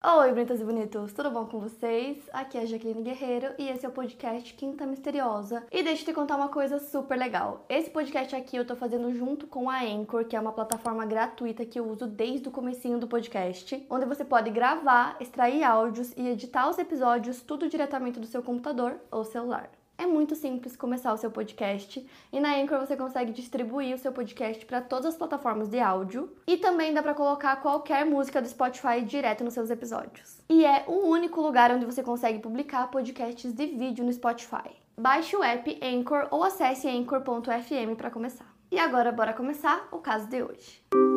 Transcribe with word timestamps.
Oi, 0.00 0.30
bonitas 0.32 0.60
e 0.60 0.64
bonitos, 0.64 1.12
tudo 1.12 1.28
bom 1.28 1.44
com 1.46 1.58
vocês? 1.58 2.18
Aqui 2.32 2.56
é 2.56 2.60
a 2.60 2.64
Jaqueline 2.64 3.02
Guerreiro 3.02 3.52
e 3.58 3.68
esse 3.68 3.84
é 3.84 3.88
o 3.88 3.92
podcast 3.92 4.54
Quinta 4.54 4.86
Misteriosa. 4.86 5.66
E 5.72 5.82
deixa 5.82 6.02
eu 6.02 6.06
te 6.06 6.12
contar 6.12 6.36
uma 6.36 6.50
coisa 6.50 6.78
super 6.78 7.18
legal. 7.18 7.64
Esse 7.68 7.90
podcast 7.90 8.36
aqui 8.36 8.56
eu 8.56 8.64
tô 8.64 8.76
fazendo 8.76 9.12
junto 9.12 9.48
com 9.48 9.68
a 9.68 9.82
Anchor, 9.82 10.24
que 10.24 10.36
é 10.36 10.40
uma 10.40 10.52
plataforma 10.52 11.04
gratuita 11.04 11.66
que 11.66 11.80
eu 11.80 11.90
uso 11.90 12.06
desde 12.06 12.48
o 12.48 12.52
comecinho 12.52 13.00
do 13.00 13.08
podcast, 13.08 13.84
onde 13.90 14.06
você 14.06 14.24
pode 14.24 14.50
gravar, 14.50 15.16
extrair 15.18 15.64
áudios 15.64 16.12
e 16.16 16.28
editar 16.28 16.70
os 16.70 16.78
episódios 16.78 17.42
tudo 17.42 17.68
diretamente 17.68 18.20
do 18.20 18.26
seu 18.26 18.40
computador 18.40 19.00
ou 19.10 19.24
celular. 19.24 19.68
É 20.00 20.06
muito 20.06 20.36
simples 20.36 20.76
começar 20.76 21.12
o 21.12 21.16
seu 21.16 21.28
podcast 21.28 22.08
e 22.32 22.38
na 22.38 22.54
Anchor 22.54 22.78
você 22.78 22.96
consegue 22.96 23.32
distribuir 23.32 23.96
o 23.96 23.98
seu 23.98 24.12
podcast 24.12 24.64
para 24.64 24.80
todas 24.80 25.06
as 25.06 25.16
plataformas 25.16 25.68
de 25.68 25.80
áudio 25.80 26.32
e 26.46 26.56
também 26.56 26.94
dá 26.94 27.02
para 27.02 27.14
colocar 27.14 27.56
qualquer 27.56 28.06
música 28.06 28.40
do 28.40 28.46
Spotify 28.46 29.02
direto 29.04 29.42
nos 29.42 29.54
seus 29.54 29.70
episódios. 29.70 30.40
E 30.48 30.64
é 30.64 30.84
o 30.86 31.08
único 31.08 31.40
lugar 31.40 31.72
onde 31.72 31.84
você 31.84 32.00
consegue 32.00 32.38
publicar 32.38 32.88
podcasts 32.92 33.52
de 33.52 33.66
vídeo 33.66 34.04
no 34.04 34.12
Spotify. 34.12 34.70
Baixe 34.96 35.34
o 35.34 35.42
app 35.42 35.80
Anchor 35.82 36.28
ou 36.30 36.44
acesse 36.44 36.88
anchor.fm 36.88 37.96
para 37.96 38.10
começar. 38.10 38.46
E 38.70 38.78
agora 38.78 39.10
bora 39.10 39.32
começar 39.32 39.88
o 39.90 39.98
caso 39.98 40.28
de 40.28 40.44
hoje. 40.44 41.07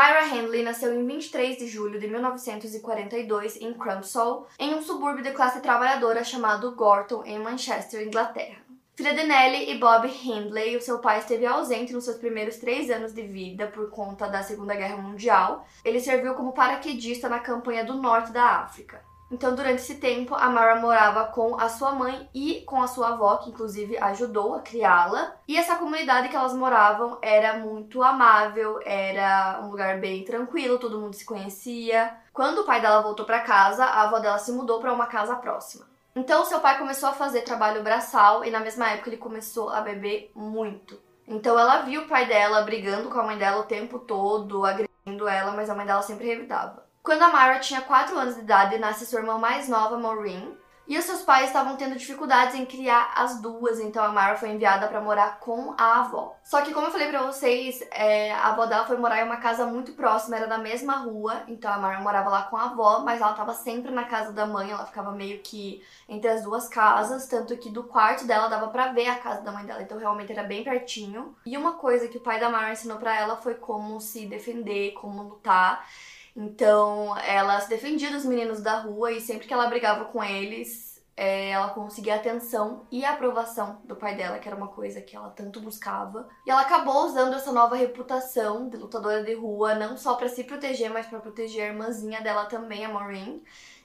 Myra 0.00 0.24
Handley 0.24 0.62
nasceu 0.62 0.98
em 0.98 1.06
23 1.06 1.58
de 1.58 1.66
julho 1.66 2.00
de 2.00 2.08
1942 2.08 3.60
em 3.60 3.74
Crumpsall, 3.74 4.46
em 4.58 4.74
um 4.74 4.80
subúrbio 4.80 5.22
de 5.22 5.30
classe 5.32 5.60
trabalhadora 5.60 6.24
chamado 6.24 6.74
Gorton, 6.74 7.22
em 7.26 7.38
Manchester, 7.38 8.06
Inglaterra. 8.06 8.62
Filha 8.96 9.12
de 9.12 9.24
Nellie 9.24 9.70
e 9.70 9.78
Bob 9.78 10.08
Hindley, 10.08 10.74
o 10.74 10.80
seu 10.80 11.00
pai 11.00 11.18
esteve 11.18 11.44
ausente 11.44 11.92
nos 11.92 12.04
seus 12.04 12.16
primeiros 12.16 12.56
três 12.56 12.90
anos 12.90 13.12
de 13.12 13.20
vida 13.20 13.66
por 13.66 13.90
conta 13.90 14.26
da 14.26 14.42
Segunda 14.42 14.74
Guerra 14.74 14.96
Mundial. 14.96 15.66
Ele 15.84 16.00
serviu 16.00 16.32
como 16.32 16.54
paraquedista 16.54 17.28
na 17.28 17.38
campanha 17.38 17.84
do 17.84 17.92
norte 17.92 18.32
da 18.32 18.62
África. 18.62 19.04
Então, 19.30 19.54
durante 19.54 19.76
esse 19.76 19.94
tempo, 19.96 20.34
a 20.34 20.50
Mara 20.50 20.80
morava 20.80 21.26
com 21.26 21.58
a 21.58 21.68
sua 21.68 21.92
mãe 21.92 22.28
e 22.34 22.62
com 22.62 22.82
a 22.82 22.88
sua 22.88 23.10
avó, 23.10 23.36
que 23.36 23.50
inclusive 23.50 23.96
ajudou 23.96 24.54
a 24.54 24.60
criá-la. 24.60 25.36
E 25.46 25.56
essa 25.56 25.76
comunidade 25.76 26.28
que 26.28 26.34
elas 26.34 26.52
moravam 26.52 27.16
era 27.22 27.56
muito 27.58 28.02
amável, 28.02 28.80
era 28.84 29.60
um 29.62 29.70
lugar 29.70 30.00
bem 30.00 30.24
tranquilo, 30.24 30.80
todo 30.80 30.98
mundo 30.98 31.14
se 31.14 31.24
conhecia. 31.24 32.12
Quando 32.32 32.62
o 32.62 32.64
pai 32.64 32.80
dela 32.80 33.02
voltou 33.02 33.24
para 33.24 33.40
casa, 33.40 33.84
a 33.84 34.02
avó 34.02 34.18
dela 34.18 34.38
se 34.38 34.50
mudou 34.50 34.80
para 34.80 34.92
uma 34.92 35.06
casa 35.06 35.36
próxima. 35.36 35.86
Então, 36.16 36.44
seu 36.44 36.58
pai 36.58 36.76
começou 36.76 37.08
a 37.08 37.12
fazer 37.12 37.42
trabalho 37.42 37.84
braçal 37.84 38.44
e 38.44 38.50
na 38.50 38.58
mesma 38.58 38.90
época 38.90 39.10
ele 39.10 39.16
começou 39.16 39.70
a 39.70 39.80
beber 39.80 40.32
muito. 40.34 41.00
Então, 41.28 41.56
ela 41.56 41.82
viu 41.82 42.02
o 42.02 42.08
pai 42.08 42.26
dela 42.26 42.62
brigando 42.62 43.08
com 43.08 43.20
a 43.20 43.22
mãe 43.22 43.38
dela 43.38 43.60
o 43.60 43.66
tempo 43.66 44.00
todo, 44.00 44.66
agredindo 44.66 45.28
ela, 45.28 45.52
mas 45.52 45.70
a 45.70 45.74
mãe 45.76 45.86
dela 45.86 46.02
sempre 46.02 46.26
revidava. 46.26 46.89
Quando 47.02 47.22
a 47.22 47.28
Myra 47.28 47.58
tinha 47.60 47.80
4 47.80 48.18
anos 48.18 48.34
de 48.34 48.42
idade, 48.42 48.78
nasce 48.78 49.06
sua 49.06 49.20
irmã 49.20 49.38
mais 49.38 49.68
nova, 49.68 49.98
Maureen, 49.98 50.54
e 50.86 50.98
os 50.98 51.04
seus 51.04 51.22
pais 51.22 51.46
estavam 51.46 51.76
tendo 51.76 51.96
dificuldades 51.96 52.56
em 52.56 52.66
criar 52.66 53.12
as 53.16 53.40
duas, 53.40 53.78
então 53.78 54.02
a 54.04 54.08
Myra 54.08 54.34
foi 54.34 54.50
enviada 54.50 54.88
para 54.88 55.00
morar 55.00 55.38
com 55.38 55.72
a 55.78 56.00
avó. 56.00 56.36
Só 56.42 56.60
que, 56.62 56.74
como 56.74 56.88
eu 56.88 56.90
falei 56.90 57.08
para 57.08 57.22
vocês, 57.22 57.80
é, 57.92 58.32
a 58.32 58.48
avó 58.48 58.66
dela 58.66 58.84
foi 58.84 58.98
morar 58.98 59.20
em 59.20 59.24
uma 59.24 59.36
casa 59.36 59.64
muito 59.64 59.92
próxima, 59.92 60.36
era 60.36 60.48
da 60.48 60.58
mesma 60.58 60.96
rua, 60.96 61.44
então 61.46 61.72
a 61.72 61.78
Myra 61.78 62.00
morava 62.00 62.28
lá 62.28 62.42
com 62.42 62.56
a 62.56 62.64
avó, 62.64 62.98
mas 63.04 63.20
ela 63.20 63.30
estava 63.30 63.54
sempre 63.54 63.92
na 63.92 64.04
casa 64.04 64.32
da 64.32 64.44
mãe, 64.44 64.72
ela 64.72 64.84
ficava 64.84 65.12
meio 65.12 65.40
que 65.42 65.80
entre 66.08 66.28
as 66.28 66.42
duas 66.42 66.68
casas, 66.68 67.26
tanto 67.28 67.56
que 67.56 67.70
do 67.70 67.84
quarto 67.84 68.26
dela 68.26 68.48
dava 68.48 68.66
para 68.66 68.92
ver 68.92 69.08
a 69.08 69.18
casa 69.18 69.42
da 69.42 69.52
mãe 69.52 69.64
dela, 69.64 69.80
então 69.80 69.96
realmente 69.96 70.32
era 70.32 70.42
bem 70.42 70.64
pertinho. 70.64 71.36
E 71.46 71.56
uma 71.56 71.74
coisa 71.74 72.08
que 72.08 72.18
o 72.18 72.22
pai 72.22 72.40
da 72.40 72.50
Myra 72.50 72.72
ensinou 72.72 72.98
para 72.98 73.16
ela 73.16 73.36
foi 73.36 73.54
como 73.54 74.00
se 74.00 74.26
defender, 74.26 74.90
como 74.94 75.22
lutar. 75.22 75.86
Então, 76.34 77.16
ela 77.18 77.60
se 77.60 77.68
defendia 77.68 78.10
dos 78.10 78.24
meninos 78.24 78.60
da 78.60 78.78
rua 78.78 79.12
e 79.12 79.20
sempre 79.20 79.46
que 79.46 79.52
ela 79.52 79.66
brigava 79.66 80.04
com 80.06 80.22
eles, 80.22 80.90
é, 81.16 81.50
ela 81.50 81.68
conseguia 81.70 82.14
a 82.14 82.16
atenção 82.16 82.86
e 82.90 83.04
a 83.04 83.12
aprovação 83.12 83.82
do 83.84 83.94
pai 83.94 84.16
dela, 84.16 84.38
que 84.38 84.48
era 84.48 84.56
uma 84.56 84.68
coisa 84.68 85.02
que 85.02 85.14
ela 85.14 85.28
tanto 85.28 85.60
buscava. 85.60 86.26
E 86.46 86.50
ela 86.50 86.62
acabou 86.62 87.04
usando 87.04 87.34
essa 87.34 87.52
nova 87.52 87.76
reputação 87.76 88.68
de 88.68 88.78
lutadora 88.78 89.22
de 89.22 89.34
rua, 89.34 89.74
não 89.74 89.98
só 89.98 90.14
para 90.14 90.30
se 90.30 90.44
proteger, 90.44 90.90
mas 90.90 91.06
para 91.06 91.20
proteger 91.20 91.64
a 91.64 91.72
irmãzinha 91.72 92.22
dela 92.22 92.46
também, 92.46 92.86
a 92.86 92.88
Maureen. 92.88 93.42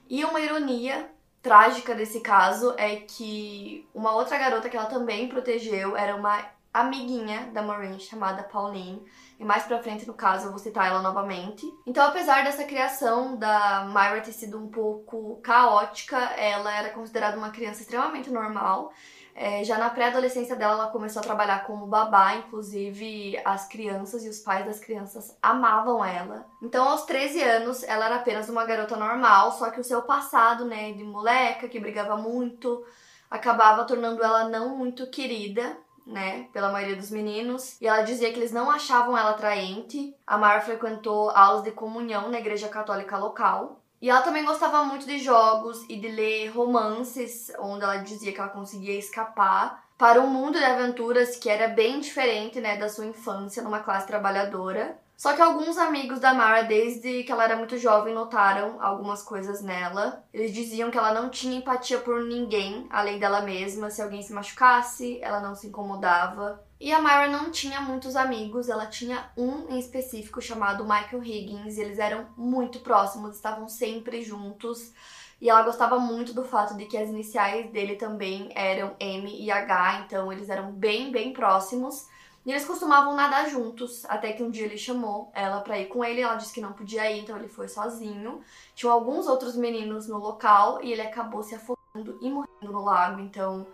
E 0.08 0.24
uma 0.24 0.40
ironia 0.40 1.10
trágica 1.42 1.94
desse 1.94 2.20
caso 2.20 2.74
é 2.78 2.96
que 2.96 3.86
uma 3.94 4.12
outra 4.12 4.38
garota 4.38 4.70
que 4.70 4.76
ela 4.76 4.86
também 4.86 5.28
protegeu 5.28 5.96
era 5.96 6.16
uma 6.16 6.42
amiguinha 6.80 7.50
da 7.52 7.62
Maureen 7.62 7.98
chamada 7.98 8.42
Pauline 8.42 9.04
e 9.38 9.44
mais 9.44 9.64
pra 9.64 9.82
frente, 9.82 10.06
no 10.06 10.14
caso, 10.14 10.46
eu 10.46 10.50
vou 10.50 10.58
citar 10.58 10.86
ela 10.86 11.02
novamente. 11.02 11.66
Então, 11.86 12.06
apesar 12.06 12.42
dessa 12.42 12.64
criação 12.64 13.36
da 13.36 13.84
Myra 13.84 14.22
ter 14.22 14.32
sido 14.32 14.58
um 14.58 14.68
pouco 14.68 15.38
caótica, 15.42 16.16
ela 16.16 16.72
era 16.72 16.90
considerada 16.90 17.36
uma 17.36 17.50
criança 17.50 17.82
extremamente 17.82 18.30
normal. 18.30 18.92
É, 19.34 19.62
já 19.62 19.76
na 19.76 19.90
pré-adolescência 19.90 20.56
dela, 20.56 20.72
ela 20.72 20.90
começou 20.90 21.20
a 21.20 21.22
trabalhar 21.22 21.66
como 21.66 21.86
babá, 21.86 22.36
inclusive 22.36 23.38
as 23.44 23.68
crianças 23.68 24.24
e 24.24 24.30
os 24.30 24.38
pais 24.38 24.64
das 24.64 24.80
crianças 24.80 25.36
amavam 25.42 26.02
ela. 26.02 26.46
Então, 26.62 26.88
aos 26.88 27.04
13 27.04 27.42
anos, 27.42 27.82
ela 27.82 28.06
era 28.06 28.16
apenas 28.16 28.48
uma 28.48 28.64
garota 28.64 28.96
normal, 28.96 29.52
só 29.52 29.68
que 29.68 29.78
o 29.78 29.84
seu 29.84 30.00
passado, 30.00 30.64
né, 30.64 30.92
de 30.92 31.04
moleca, 31.04 31.68
que 31.68 31.78
brigava 31.78 32.16
muito, 32.16 32.82
acabava 33.30 33.84
tornando 33.84 34.24
ela 34.24 34.48
não 34.48 34.78
muito 34.78 35.06
querida 35.10 35.76
né, 36.06 36.46
pela 36.52 36.70
maioria 36.70 36.96
dos 36.96 37.10
meninos, 37.10 37.80
e 37.80 37.86
ela 37.86 38.02
dizia 38.02 38.32
que 38.32 38.38
eles 38.38 38.52
não 38.52 38.70
achavam 38.70 39.18
ela 39.18 39.30
atraente. 39.30 40.14
A 40.26 40.38
Mar 40.38 40.64
frequentou 40.64 41.30
aulas 41.30 41.64
de 41.64 41.72
comunhão 41.72 42.30
na 42.30 42.38
igreja 42.38 42.68
católica 42.68 43.18
local. 43.18 43.80
E 44.00 44.10
ela 44.10 44.20
também 44.20 44.44
gostava 44.44 44.84
muito 44.84 45.06
de 45.06 45.18
jogos 45.18 45.84
e 45.88 45.96
de 45.96 46.08
ler 46.08 46.48
romances, 46.48 47.50
onde 47.58 47.82
ela 47.82 47.96
dizia 47.96 48.32
que 48.32 48.38
ela 48.38 48.50
conseguia 48.50 48.98
escapar 48.98 49.84
para 49.98 50.20
um 50.20 50.26
mundo 50.26 50.58
de 50.58 50.64
aventuras 50.64 51.36
que 51.36 51.48
era 51.48 51.68
bem 51.68 52.00
diferente, 52.00 52.60
né, 52.60 52.76
da 52.76 52.88
sua 52.88 53.06
infância 53.06 53.62
numa 53.62 53.80
classe 53.80 54.06
trabalhadora. 54.06 54.98
Só 55.16 55.32
que 55.32 55.40
alguns 55.40 55.78
amigos 55.78 56.20
da 56.20 56.34
Mara, 56.34 56.62
desde 56.62 57.22
que 57.24 57.32
ela 57.32 57.44
era 57.44 57.56
muito 57.56 57.78
jovem, 57.78 58.12
notaram 58.12 58.82
algumas 58.82 59.22
coisas 59.22 59.62
nela. 59.62 60.22
Eles 60.30 60.52
diziam 60.52 60.90
que 60.90 60.98
ela 60.98 61.14
não 61.14 61.30
tinha 61.30 61.56
empatia 61.56 61.98
por 61.98 62.22
ninguém, 62.22 62.86
além 62.90 63.18
dela 63.18 63.40
mesma. 63.40 63.88
Se 63.88 64.02
alguém 64.02 64.22
se 64.22 64.34
machucasse, 64.34 65.18
ela 65.22 65.40
não 65.40 65.54
se 65.54 65.68
incomodava. 65.68 66.62
E 66.78 66.92
a 66.92 67.00
Myra 67.00 67.28
não 67.28 67.50
tinha 67.50 67.80
muitos 67.80 68.14
amigos, 68.14 68.68
ela 68.68 68.84
tinha 68.84 69.30
um 69.34 69.70
em 69.70 69.78
específico 69.78 70.42
chamado 70.42 70.84
Michael 70.84 71.24
Higgins, 71.24 71.78
e 71.78 71.80
eles 71.80 71.98
eram 71.98 72.26
muito 72.36 72.80
próximos, 72.80 73.36
estavam 73.36 73.66
sempre 73.66 74.20
juntos. 74.20 74.92
E 75.40 75.48
ela 75.48 75.62
gostava 75.62 75.98
muito 75.98 76.34
do 76.34 76.44
fato 76.44 76.76
de 76.76 76.84
que 76.84 76.96
as 76.98 77.08
iniciais 77.08 77.70
dele 77.70 77.96
também 77.96 78.50
eram 78.54 78.94
M 79.00 79.42
e 79.42 79.50
H, 79.50 80.04
então 80.04 80.30
eles 80.30 80.50
eram 80.50 80.72
bem, 80.72 81.10
bem 81.10 81.32
próximos. 81.32 82.06
E 82.46 82.52
eles 82.52 82.64
costumavam 82.64 83.16
nadar 83.16 83.50
juntos, 83.50 84.04
até 84.04 84.32
que 84.32 84.40
um 84.40 84.50
dia 84.52 84.64
ele 84.64 84.78
chamou 84.78 85.32
ela 85.34 85.60
para 85.62 85.80
ir 85.80 85.86
com 85.86 86.04
ele, 86.04 86.20
ela 86.20 86.36
disse 86.36 86.54
que 86.54 86.60
não 86.60 86.72
podia 86.72 87.10
ir, 87.10 87.18
então 87.22 87.36
ele 87.36 87.48
foi 87.48 87.66
sozinho. 87.66 88.40
Tinham 88.72 88.94
alguns 88.94 89.26
outros 89.26 89.56
meninos 89.56 90.06
no 90.06 90.16
local 90.16 90.80
e 90.80 90.92
ele 90.92 91.02
acabou 91.02 91.42
se 91.42 91.56
afogando 91.56 92.16
e 92.22 92.30
morrendo 92.30 92.72
no 92.72 92.84
lago, 92.84 93.20
então 93.20 93.66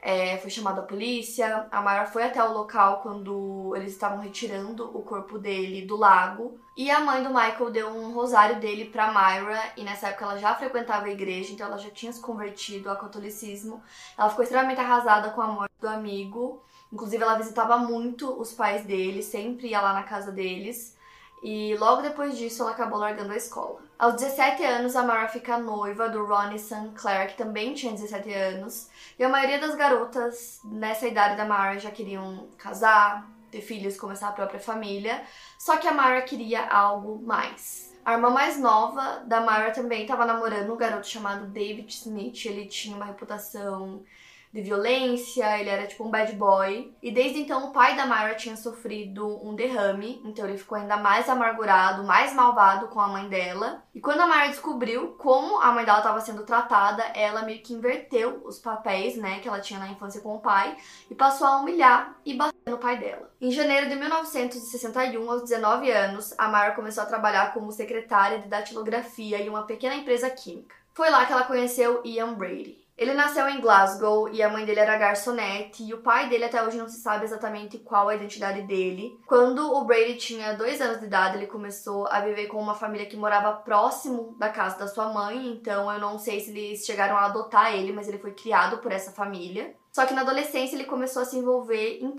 é, 0.00 0.38
foi 0.38 0.48
chamada 0.48 0.80
a 0.80 0.84
polícia. 0.84 1.68
A 1.70 1.82
Mara 1.82 2.06
foi 2.06 2.22
até 2.22 2.42
o 2.42 2.54
local 2.54 3.02
quando 3.02 3.74
eles 3.76 3.92
estavam 3.92 4.20
retirando 4.20 4.90
o 4.96 5.02
corpo 5.02 5.38
dele 5.38 5.84
do 5.84 5.94
lago. 5.94 6.58
E 6.78 6.90
a 6.90 7.00
mãe 7.00 7.22
do 7.22 7.28
Michael 7.28 7.70
deu 7.70 7.88
um 7.88 8.14
rosário 8.14 8.58
dele 8.58 8.86
pra 8.86 9.08
Myra, 9.08 9.60
e 9.76 9.84
nessa 9.84 10.08
época 10.08 10.24
ela 10.24 10.38
já 10.38 10.54
frequentava 10.54 11.04
a 11.04 11.10
igreja, 11.10 11.52
então 11.52 11.66
ela 11.66 11.76
já 11.76 11.90
tinha 11.90 12.10
se 12.10 12.22
convertido 12.22 12.88
ao 12.88 12.96
catolicismo. 12.96 13.82
Ela 14.16 14.30
ficou 14.30 14.42
extremamente 14.42 14.80
arrasada 14.80 15.28
com 15.28 15.42
a 15.42 15.46
morte 15.46 15.74
do 15.78 15.88
amigo. 15.88 16.62
Inclusive, 16.94 17.24
ela 17.24 17.34
visitava 17.34 17.76
muito 17.76 18.40
os 18.40 18.52
pais 18.52 18.84
dele, 18.84 19.20
sempre 19.20 19.66
ia 19.66 19.80
lá 19.80 19.92
na 19.92 20.04
casa 20.04 20.30
deles. 20.30 20.96
E 21.42 21.76
logo 21.76 22.02
depois 22.02 22.38
disso, 22.38 22.62
ela 22.62 22.70
acabou 22.70 23.00
largando 23.00 23.32
a 23.32 23.36
escola. 23.36 23.80
Aos 23.98 24.14
17 24.14 24.62
anos, 24.62 24.94
a 24.94 25.02
Mara 25.02 25.26
fica 25.26 25.58
noiva 25.58 26.08
do 26.08 26.24
Ronnie 26.24 26.58
Sinclair, 26.58 27.28
que 27.28 27.36
também 27.36 27.74
tinha 27.74 27.92
17 27.92 28.32
anos. 28.32 28.88
E 29.18 29.24
a 29.24 29.28
maioria 29.28 29.58
das 29.58 29.74
garotas 29.74 30.60
nessa 30.64 31.08
idade 31.08 31.36
da 31.36 31.44
Mara 31.44 31.80
já 31.80 31.90
queriam 31.90 32.46
casar, 32.56 33.28
ter 33.50 33.60
filhos, 33.60 33.98
começar 33.98 34.28
a 34.28 34.32
própria 34.32 34.60
família. 34.60 35.20
Só 35.58 35.76
que 35.76 35.88
a 35.88 35.92
Mara 35.92 36.22
queria 36.22 36.64
algo 36.64 37.20
mais. 37.26 37.92
A 38.04 38.12
irmã 38.12 38.30
mais 38.30 38.56
nova 38.56 39.24
da 39.26 39.40
Mara 39.40 39.72
também 39.72 40.02
estava 40.02 40.24
namorando 40.24 40.72
um 40.72 40.76
garoto 40.76 41.08
chamado 41.08 41.46
David 41.46 41.92
Smith. 41.92 42.46
Ele 42.46 42.66
tinha 42.66 42.94
uma 42.94 43.06
reputação 43.06 44.04
de 44.54 44.62
violência, 44.62 45.58
ele 45.58 45.68
era 45.68 45.84
tipo 45.84 46.04
um 46.04 46.10
bad 46.10 46.32
boy. 46.36 46.94
E 47.02 47.10
desde 47.10 47.40
então 47.40 47.66
o 47.66 47.72
pai 47.72 47.96
da 47.96 48.06
Myra 48.06 48.36
tinha 48.36 48.56
sofrido 48.56 49.44
um 49.44 49.52
derrame, 49.52 50.22
então 50.24 50.46
ele 50.46 50.56
ficou 50.56 50.78
ainda 50.78 50.96
mais 50.96 51.28
amargurado, 51.28 52.04
mais 52.04 52.32
malvado 52.32 52.86
com 52.86 53.00
a 53.00 53.08
mãe 53.08 53.28
dela. 53.28 53.82
E 53.92 54.00
quando 54.00 54.20
a 54.20 54.28
Myra 54.28 54.50
descobriu 54.50 55.16
como 55.18 55.60
a 55.60 55.72
mãe 55.72 55.84
dela 55.84 55.98
estava 55.98 56.20
sendo 56.20 56.44
tratada, 56.44 57.02
ela 57.16 57.42
meio 57.42 57.64
que 57.64 57.74
inverteu 57.74 58.42
os 58.44 58.60
papéis, 58.60 59.16
né, 59.16 59.40
que 59.40 59.48
ela 59.48 59.58
tinha 59.58 59.80
na 59.80 59.88
infância 59.88 60.20
com 60.20 60.36
o 60.36 60.40
pai 60.40 60.76
e 61.10 61.16
passou 61.16 61.48
a 61.48 61.58
humilhar 61.58 62.14
e 62.24 62.34
bater 62.34 62.54
no 62.70 62.78
pai 62.78 62.96
dela. 62.96 63.28
Em 63.40 63.50
janeiro 63.50 63.88
de 63.88 63.96
1961, 63.96 65.30
aos 65.32 65.42
19 65.42 65.90
anos, 65.90 66.32
a 66.38 66.46
Myra 66.46 66.76
começou 66.76 67.02
a 67.02 67.06
trabalhar 67.06 67.52
como 67.52 67.72
secretária 67.72 68.38
de 68.38 68.46
datilografia 68.46 69.42
em 69.42 69.48
uma 69.48 69.66
pequena 69.66 69.96
empresa 69.96 70.30
química. 70.30 70.76
Foi 70.92 71.10
lá 71.10 71.26
que 71.26 71.32
ela 71.32 71.42
conheceu 71.42 72.02
Ian 72.04 72.34
Brady. 72.34 72.83
Ele 72.96 73.12
nasceu 73.12 73.48
em 73.48 73.60
Glasgow 73.60 74.28
e 74.28 74.40
a 74.40 74.48
mãe 74.48 74.64
dele 74.64 74.78
era 74.78 74.96
garçonete 74.96 75.82
e 75.82 75.92
o 75.92 76.02
pai 76.02 76.28
dele 76.28 76.44
até 76.44 76.62
hoje 76.62 76.78
não 76.78 76.88
se 76.88 77.00
sabe 77.00 77.24
exatamente 77.24 77.78
qual 77.78 78.08
a 78.08 78.14
identidade 78.14 78.62
dele. 78.62 79.18
Quando 79.26 79.74
o 79.74 79.84
Brady 79.84 80.14
tinha 80.14 80.54
dois 80.54 80.80
anos 80.80 81.00
de 81.00 81.06
idade, 81.06 81.36
ele 81.36 81.46
começou 81.46 82.06
a 82.06 82.20
viver 82.20 82.46
com 82.46 82.60
uma 82.60 82.74
família 82.74 83.06
que 83.06 83.16
morava 83.16 83.52
próximo 83.52 84.36
da 84.38 84.48
casa 84.48 84.78
da 84.78 84.86
sua 84.86 85.12
mãe, 85.12 85.48
então 85.48 85.92
eu 85.92 85.98
não 85.98 86.18
sei 86.18 86.38
se 86.38 86.50
eles 86.50 86.84
chegaram 86.84 87.16
a 87.16 87.26
adotar 87.26 87.74
ele, 87.74 87.92
mas 87.92 88.08
ele 88.08 88.18
foi 88.18 88.32
criado 88.32 88.78
por 88.78 88.92
essa 88.92 89.10
família. 89.10 89.74
Só 89.92 90.06
que 90.06 90.14
na 90.14 90.20
adolescência 90.20 90.76
ele 90.76 90.84
começou 90.84 91.22
a 91.22 91.24
se 91.24 91.36
envolver 91.36 91.98
em. 92.00 92.14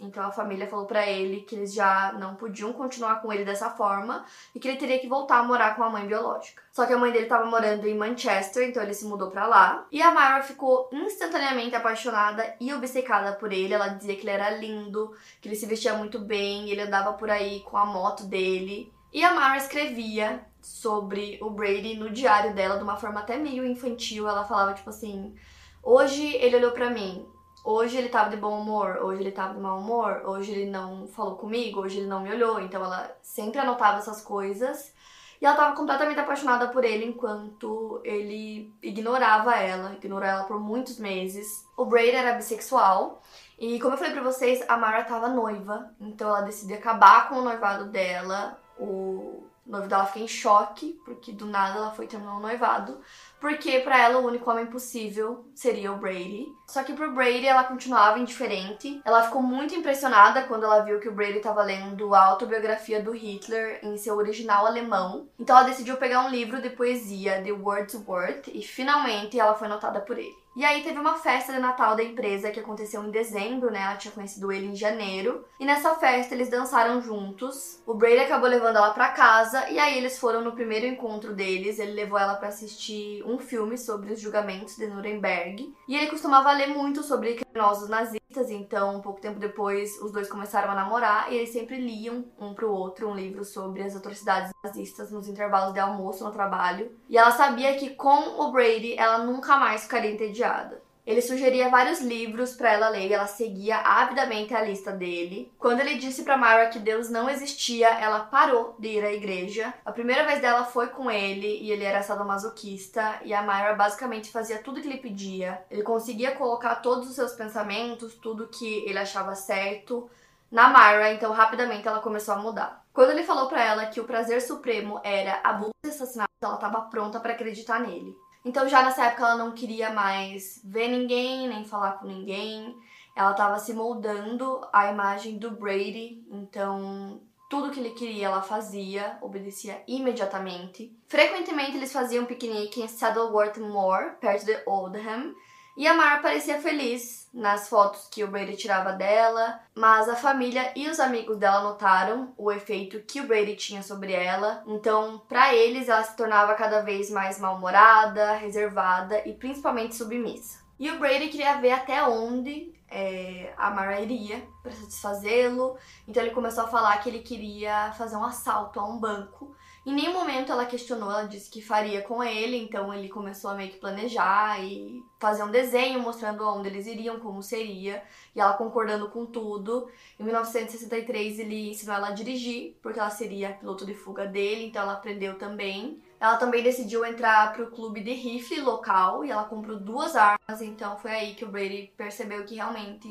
Então 0.00 0.24
a 0.24 0.32
família 0.32 0.66
falou 0.66 0.86
para 0.86 1.06
ele 1.06 1.42
que 1.42 1.54
eles 1.54 1.72
já 1.72 2.12
não 2.18 2.34
podiam 2.34 2.72
continuar 2.72 3.22
com 3.22 3.32
ele 3.32 3.44
dessa 3.44 3.70
forma 3.70 4.24
e 4.52 4.58
que 4.58 4.66
ele 4.66 4.76
teria 4.76 4.98
que 4.98 5.06
voltar 5.06 5.38
a 5.38 5.44
morar 5.44 5.76
com 5.76 5.84
a 5.84 5.88
mãe 5.88 6.04
biológica. 6.04 6.60
Só 6.72 6.84
que 6.84 6.92
a 6.92 6.98
mãe 6.98 7.12
dele 7.12 7.24
estava 7.24 7.46
morando 7.46 7.86
em 7.86 7.96
Manchester, 7.96 8.68
então 8.68 8.82
ele 8.82 8.92
se 8.92 9.04
mudou 9.04 9.30
para 9.30 9.46
lá. 9.46 9.86
E 9.92 10.02
a 10.02 10.10
Myra 10.10 10.42
ficou 10.42 10.88
instantaneamente 10.92 11.76
apaixonada 11.76 12.56
e 12.60 12.74
obcecada 12.74 13.34
por 13.34 13.52
ele. 13.52 13.72
Ela 13.72 13.86
dizia 13.88 14.16
que 14.16 14.22
ele 14.22 14.30
era 14.30 14.50
lindo, 14.50 15.14
que 15.40 15.48
ele 15.48 15.54
se 15.54 15.66
vestia 15.66 15.94
muito 15.94 16.18
bem, 16.18 16.68
ele 16.68 16.80
andava 16.80 17.12
por 17.12 17.30
aí 17.30 17.60
com 17.60 17.76
a 17.76 17.86
moto 17.86 18.24
dele. 18.24 18.92
E 19.12 19.22
a 19.22 19.32
Myra 19.32 19.58
escrevia 19.58 20.44
sobre 20.60 21.38
o 21.40 21.50
Brady 21.50 21.94
no 21.94 22.10
diário 22.10 22.52
dela 22.52 22.78
de 22.78 22.82
uma 22.82 22.96
forma 22.96 23.20
até 23.20 23.36
meio 23.36 23.64
infantil. 23.64 24.26
Ela 24.26 24.44
falava 24.44 24.74
tipo 24.74 24.90
assim: 24.90 25.36
Hoje 25.80 26.34
ele 26.36 26.56
olhou 26.56 26.72
para 26.72 26.90
mim. 26.90 27.24
Hoje 27.64 27.96
ele 27.96 28.08
tava 28.08 28.30
de 28.30 28.36
bom 28.36 28.60
humor, 28.60 28.98
hoje 29.02 29.22
ele 29.22 29.30
tava 29.30 29.54
de 29.54 29.60
mau 29.60 29.78
humor, 29.78 30.22
hoje 30.24 30.50
ele 30.50 30.70
não 30.70 31.06
falou 31.06 31.36
comigo, 31.36 31.80
hoje 31.80 31.98
ele 31.98 32.08
não 32.08 32.20
me 32.20 32.30
olhou. 32.30 32.60
Então 32.60 32.84
ela 32.84 33.16
sempre 33.22 33.60
anotava 33.60 33.98
essas 33.98 34.20
coisas. 34.20 34.92
E 35.40 35.46
ela 35.46 35.56
tava 35.56 35.76
completamente 35.76 36.20
apaixonada 36.20 36.68
por 36.68 36.84
ele 36.84 37.04
enquanto 37.04 38.00
ele 38.04 38.72
ignorava 38.82 39.54
ela, 39.56 39.92
ignorou 39.94 40.28
ela 40.28 40.44
por 40.44 40.60
muitos 40.60 40.98
meses. 40.98 41.66
O 41.76 41.84
Brady 41.84 42.10
era 42.10 42.34
bissexual. 42.34 43.22
E 43.58 43.78
como 43.80 43.94
eu 43.94 43.98
falei 43.98 44.12
pra 44.12 44.22
vocês, 44.22 44.64
a 44.68 44.76
Mara 44.76 45.04
tava 45.04 45.28
noiva, 45.28 45.90
então 46.00 46.28
ela 46.28 46.42
decidiu 46.42 46.76
acabar 46.76 47.28
com 47.28 47.36
o 47.36 47.42
noivado 47.42 47.86
dela. 47.86 48.58
O 48.78 49.44
noivo 49.66 49.88
dela 49.88 50.06
fica 50.06 50.20
em 50.20 50.28
choque, 50.28 51.00
porque 51.04 51.32
do 51.32 51.46
nada 51.46 51.76
ela 51.76 51.90
foi 51.92 52.06
terminar 52.06 52.36
o 52.36 52.40
noivado 52.40 53.00
porque 53.42 53.80
para 53.80 53.98
ela 54.00 54.20
o 54.20 54.26
único 54.26 54.48
homem 54.48 54.66
possível 54.66 55.44
seria 55.52 55.90
o 55.90 55.96
Brady. 55.96 56.46
Só 56.64 56.84
que 56.84 56.92
pro 56.92 57.12
Brady 57.12 57.44
ela 57.44 57.64
continuava 57.64 58.20
indiferente. 58.20 59.02
Ela 59.04 59.24
ficou 59.24 59.42
muito 59.42 59.74
impressionada 59.74 60.44
quando 60.44 60.62
ela 60.62 60.84
viu 60.84 61.00
que 61.00 61.08
o 61.08 61.12
Brady 61.12 61.38
estava 61.38 61.64
lendo 61.64 62.14
a 62.14 62.24
autobiografia 62.24 63.02
do 63.02 63.10
Hitler 63.10 63.80
em 63.82 63.96
seu 63.96 64.16
original 64.16 64.64
alemão. 64.64 65.28
Então 65.40 65.56
ela 65.56 65.66
decidiu 65.66 65.96
pegar 65.96 66.24
um 66.24 66.30
livro 66.30 66.62
de 66.62 66.70
poesia 66.70 67.42
de 67.42 67.50
Wordsworth 67.50 68.46
e 68.46 68.62
finalmente 68.62 69.40
ela 69.40 69.54
foi 69.54 69.66
notada 69.66 70.00
por 70.00 70.16
ele. 70.16 70.41
E 70.54 70.64
aí 70.64 70.82
teve 70.82 70.98
uma 70.98 71.14
festa 71.14 71.52
de 71.52 71.58
Natal 71.58 71.96
da 71.96 72.02
empresa 72.02 72.50
que 72.50 72.60
aconteceu 72.60 73.02
em 73.02 73.10
dezembro, 73.10 73.70
né? 73.70 73.80
Ela 73.80 73.96
tinha 73.96 74.12
conhecido 74.12 74.52
ele 74.52 74.66
em 74.66 74.76
janeiro. 74.76 75.44
E 75.58 75.64
nessa 75.64 75.94
festa 75.94 76.34
eles 76.34 76.50
dançaram 76.50 77.00
juntos. 77.00 77.80
O 77.86 77.94
Brady 77.94 78.18
acabou 78.18 78.48
levando 78.48 78.76
ela 78.76 78.90
para 78.90 79.12
casa 79.12 79.70
e 79.70 79.78
aí 79.78 79.96
eles 79.96 80.18
foram 80.18 80.42
no 80.42 80.52
primeiro 80.52 80.86
encontro 80.86 81.34
deles. 81.34 81.78
Ele 81.78 81.92
levou 81.92 82.18
ela 82.18 82.34
para 82.34 82.48
assistir 82.48 83.22
um 83.24 83.38
filme 83.38 83.78
sobre 83.78 84.12
os 84.12 84.20
julgamentos 84.20 84.76
de 84.76 84.86
Nuremberg. 84.86 85.74
E 85.88 85.96
ele 85.96 86.08
costumava 86.08 86.52
ler 86.52 86.68
muito 86.68 87.02
sobre 87.02 87.34
criminosos 87.34 87.88
nazistas, 87.88 88.21
então, 88.50 88.96
um 88.96 89.00
pouco 89.00 89.20
tempo 89.20 89.38
depois, 89.38 90.00
os 90.00 90.12
dois 90.12 90.28
começaram 90.28 90.70
a 90.70 90.74
namorar 90.74 91.32
e 91.32 91.36
eles 91.36 91.50
sempre 91.50 91.78
liam 91.78 92.24
um 92.38 92.54
pro 92.54 92.72
outro 92.72 93.08
um 93.08 93.14
livro 93.14 93.44
sobre 93.44 93.82
as 93.82 93.96
atrocidades 93.96 94.52
nazistas 94.64 95.10
nos 95.10 95.28
intervalos 95.28 95.74
de 95.74 95.80
almoço 95.80 96.24
no 96.24 96.30
trabalho. 96.30 96.90
E 97.08 97.16
ela 97.16 97.30
sabia 97.30 97.76
que 97.76 97.90
com 97.90 98.40
o 98.40 98.52
Brady 98.52 98.94
ela 98.96 99.18
nunca 99.18 99.56
mais 99.56 99.82
ficaria 99.82 100.10
entediada. 100.10 100.82
Ele 101.04 101.20
sugeria 101.20 101.68
vários 101.68 102.00
livros 102.00 102.54
para 102.54 102.72
ela 102.72 102.88
ler 102.88 103.08
e 103.08 103.12
ela 103.12 103.26
seguia 103.26 103.78
avidamente 103.78 104.54
a 104.54 104.62
lista 104.62 104.92
dele. 104.92 105.52
Quando 105.58 105.80
ele 105.80 105.96
disse 105.96 106.22
para 106.22 106.36
Myra 106.36 106.68
que 106.68 106.78
Deus 106.78 107.10
não 107.10 107.28
existia, 107.28 107.88
ela 107.88 108.20
parou 108.20 108.76
de 108.78 108.88
ir 108.88 109.04
à 109.04 109.12
igreja. 109.12 109.74
A 109.84 109.90
primeira 109.90 110.24
vez 110.24 110.40
dela 110.40 110.64
foi 110.64 110.86
com 110.88 111.10
ele 111.10 111.58
e 111.60 111.72
ele 111.72 111.82
era 111.82 112.02
sadomasoquista 112.02 113.20
e 113.24 113.34
a 113.34 113.42
Myra 113.42 113.74
basicamente 113.74 114.30
fazia 114.30 114.62
tudo 114.62 114.80
que 114.80 114.86
ele 114.86 114.98
pedia. 114.98 115.60
Ele 115.68 115.82
conseguia 115.82 116.36
colocar 116.36 116.76
todos 116.76 117.08
os 117.08 117.16
seus 117.16 117.32
pensamentos, 117.32 118.14
tudo 118.14 118.46
que 118.48 118.84
ele 118.86 118.98
achava 118.98 119.34
certo 119.34 120.08
na 120.52 120.68
Myra, 120.68 121.12
então 121.12 121.32
rapidamente 121.32 121.88
ela 121.88 122.00
começou 122.00 122.34
a 122.34 122.38
mudar. 122.38 122.84
Quando 122.92 123.10
ele 123.10 123.24
falou 123.24 123.48
para 123.48 123.64
ela 123.64 123.86
que 123.86 124.00
o 124.00 124.04
prazer 124.04 124.40
supremo 124.40 125.00
era 125.02 125.40
abuso 125.42 125.72
e 125.84 125.88
assassinato, 125.88 126.30
ela 126.42 126.54
estava 126.54 126.82
pronta 126.82 127.18
para 127.18 127.32
acreditar 127.32 127.80
nele. 127.80 128.14
Então 128.44 128.68
já 128.68 128.82
nessa 128.82 129.06
época 129.06 129.22
ela 129.22 129.36
não 129.36 129.52
queria 129.52 129.90
mais 129.90 130.60
ver 130.64 130.88
ninguém, 130.88 131.48
nem 131.48 131.64
falar 131.64 131.92
com 131.92 132.06
ninguém. 132.06 132.76
Ela 133.14 133.32
estava 133.32 133.58
se 133.58 133.72
moldando 133.72 134.60
à 134.72 134.90
imagem 134.90 135.38
do 135.38 135.50
Brady, 135.50 136.24
então 136.30 137.20
tudo 137.48 137.70
que 137.70 137.78
ele 137.78 137.90
queria 137.90 138.26
ela 138.26 138.40
fazia, 138.40 139.18
obedecia 139.20 139.82
imediatamente. 139.86 140.96
Frequentemente 141.06 141.76
eles 141.76 141.92
faziam 141.92 142.24
piquenique 142.24 142.80
em 142.80 142.88
Saddleworth 142.88 143.58
Moor, 143.58 144.14
perto 144.18 144.46
de 144.46 144.58
Oldham, 144.64 145.34
e 145.76 145.86
a 145.86 145.94
Mar 145.94 146.20
parecia 146.20 146.60
feliz 146.60 147.28
nas 147.32 147.68
fotos 147.68 148.08
que 148.10 148.22
o 148.22 148.28
Brady 148.28 148.56
tirava 148.56 148.92
dela, 148.92 149.60
mas 149.74 150.08
a 150.08 150.14
família 150.14 150.70
e 150.76 150.88
os 150.88 151.00
amigos 151.00 151.38
dela 151.38 151.62
notaram 151.62 152.34
o 152.36 152.52
efeito 152.52 153.00
que 153.00 153.20
o 153.20 153.26
Brady 153.26 153.56
tinha 153.56 153.82
sobre 153.82 154.12
ela. 154.12 154.62
Então, 154.66 155.22
para 155.28 155.54
eles, 155.54 155.88
ela 155.88 156.02
se 156.02 156.14
tornava 156.14 156.54
cada 156.54 156.82
vez 156.82 157.10
mais 157.10 157.40
mal-humorada, 157.40 158.34
reservada 158.34 159.26
e 159.26 159.32
principalmente 159.32 159.94
submissa. 159.94 160.60
E 160.78 160.90
o 160.90 160.98
Brady 160.98 161.28
queria 161.28 161.58
ver 161.60 161.72
até 161.72 162.02
onde 162.06 162.74
é, 162.90 163.54
a 163.56 163.70
Mara 163.70 164.00
iria 164.00 164.46
para 164.62 164.72
satisfazê-lo. 164.72 165.78
Então 166.06 166.22
ele 166.22 166.34
começou 166.34 166.64
a 166.64 166.68
falar 166.68 166.98
que 166.98 167.08
ele 167.08 167.20
queria 167.20 167.92
fazer 167.92 168.16
um 168.16 168.24
assalto 168.24 168.78
a 168.78 168.84
um 168.84 168.98
banco 168.98 169.54
em 169.84 169.92
nenhum 169.92 170.12
momento 170.12 170.52
ela 170.52 170.64
questionou, 170.64 171.10
ela 171.10 171.24
disse 171.24 171.50
que 171.50 171.60
faria 171.60 172.02
com 172.02 172.22
ele, 172.22 172.56
então 172.56 172.94
ele 172.94 173.08
começou 173.08 173.50
a 173.50 173.54
meio 173.54 173.72
que 173.72 173.78
planejar 173.78 174.62
e 174.62 175.04
fazer 175.18 175.42
um 175.42 175.50
desenho 175.50 175.98
mostrando 175.98 176.46
onde 176.46 176.68
eles 176.68 176.86
iriam, 176.86 177.18
como 177.18 177.42
seria, 177.42 178.00
e 178.34 178.40
ela 178.40 178.52
concordando 178.52 179.08
com 179.10 179.26
tudo. 179.26 179.90
Em 180.20 180.22
1963 180.22 181.40
ele 181.40 181.70
ensinou 181.70 181.96
ela 181.96 182.08
a 182.08 182.12
dirigir, 182.12 182.78
porque 182.80 183.00
ela 183.00 183.10
seria 183.10 183.54
piloto 183.54 183.84
de 183.84 183.92
fuga 183.92 184.24
dele, 184.24 184.66
então 184.66 184.82
ela 184.82 184.92
aprendeu 184.92 185.36
também. 185.36 186.00
Ela 186.20 186.36
também 186.36 186.62
decidiu 186.62 187.04
entrar 187.04 187.52
para 187.52 187.64
o 187.64 187.70
clube 187.72 188.00
de 188.00 188.12
rifle 188.12 188.60
local 188.60 189.24
e 189.24 189.32
ela 189.32 189.44
comprou 189.44 189.80
duas 189.80 190.14
armas, 190.14 190.62
então 190.62 190.96
foi 190.96 191.10
aí 191.10 191.34
que 191.34 191.44
o 191.44 191.48
Brady 191.48 191.92
percebeu 191.96 192.44
que 192.44 192.54
realmente 192.54 193.08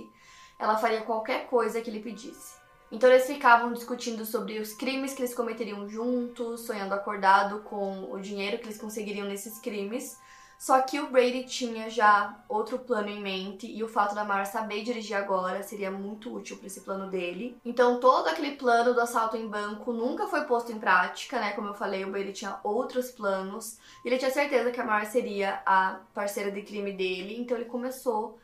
ela 0.58 0.78
faria 0.78 1.02
qualquer 1.02 1.48
coisa 1.48 1.82
que 1.82 1.90
ele 1.90 2.00
pedisse. 2.00 2.61
Então 2.92 3.10
eles 3.10 3.26
ficavam 3.26 3.72
discutindo 3.72 4.26
sobre 4.26 4.60
os 4.60 4.74
crimes 4.74 5.14
que 5.14 5.22
eles 5.22 5.34
cometeriam 5.34 5.88
juntos, 5.88 6.62
sonhando 6.62 6.94
acordado 6.94 7.60
com 7.60 8.12
o 8.12 8.20
dinheiro 8.20 8.58
que 8.58 8.66
eles 8.66 8.78
conseguiriam 8.78 9.28
nesses 9.28 9.60
crimes. 9.60 10.20
Só 10.62 10.80
que 10.82 11.00
o 11.00 11.10
Brady 11.10 11.44
tinha 11.46 11.90
já 11.90 12.38
outro 12.48 12.78
plano 12.78 13.08
em 13.08 13.20
mente 13.20 13.66
e 13.66 13.84
o 13.84 13.88
fato 13.88 14.14
da 14.14 14.24
Mara 14.24 14.46
saber 14.46 14.84
dirigir 14.84 15.18
agora 15.18 15.64
seria 15.64 15.90
muito 15.90 16.32
útil 16.32 16.56
para 16.56 16.68
esse 16.68 16.82
plano 16.82 17.10
dele. 17.10 17.58
Então 17.66 18.00
todo 18.00 18.28
aquele 18.28 18.52
plano 18.52 18.94
do 18.94 19.02
assalto 19.02 19.36
em 19.36 19.48
banco 19.48 19.92
nunca 19.92 20.28
foi 20.28 20.42
posto 20.44 20.72
em 20.72 20.78
prática, 20.78 21.40
né? 21.40 21.54
Como 21.54 21.70
eu 21.70 21.74
falei, 21.74 22.06
o 22.06 22.12
Brady 22.12 22.34
tinha 22.34 22.60
outros 22.64 23.10
planos. 23.10 23.80
Ele 24.06 24.20
tinha 24.20 24.30
certeza 24.30 24.70
que 24.70 24.80
a 24.80 24.86
Mara 24.86 25.06
seria 25.06 25.64
a 25.66 26.00
parceira 26.14 26.52
de 26.52 26.62
crime 26.62 26.92
dele, 26.92 27.40
então 27.40 27.58
ele 27.58 27.66
começou 27.66 28.38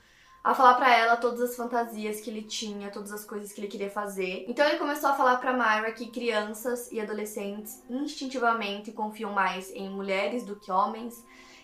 a 0.48 0.56
falar 0.56 0.76
para 0.76 0.96
ela 0.96 1.18
todas 1.18 1.42
as 1.42 1.58
fantasias 1.58 2.22
que 2.22 2.30
ele 2.30 2.42
tinha, 2.42 2.90
todas 2.90 3.12
as 3.12 3.26
coisas 3.26 3.52
que 3.52 3.60
ele 3.60 3.68
queria 3.68 3.90
fazer. 3.90 4.46
Então 4.48 4.66
ele 4.66 4.78
começou 4.78 5.10
a 5.10 5.14
falar 5.14 5.36
para 5.38 5.52
Myra 5.52 5.92
que 5.92 6.08
crianças 6.08 6.90
e 6.90 7.02
adolescentes 7.02 7.84
instintivamente 7.90 8.94
confiam 8.94 9.34
mais 9.34 9.70
em 9.72 9.90
mulheres 9.90 10.46
do 10.46 10.56
que 10.56 10.72
homens 10.72 11.22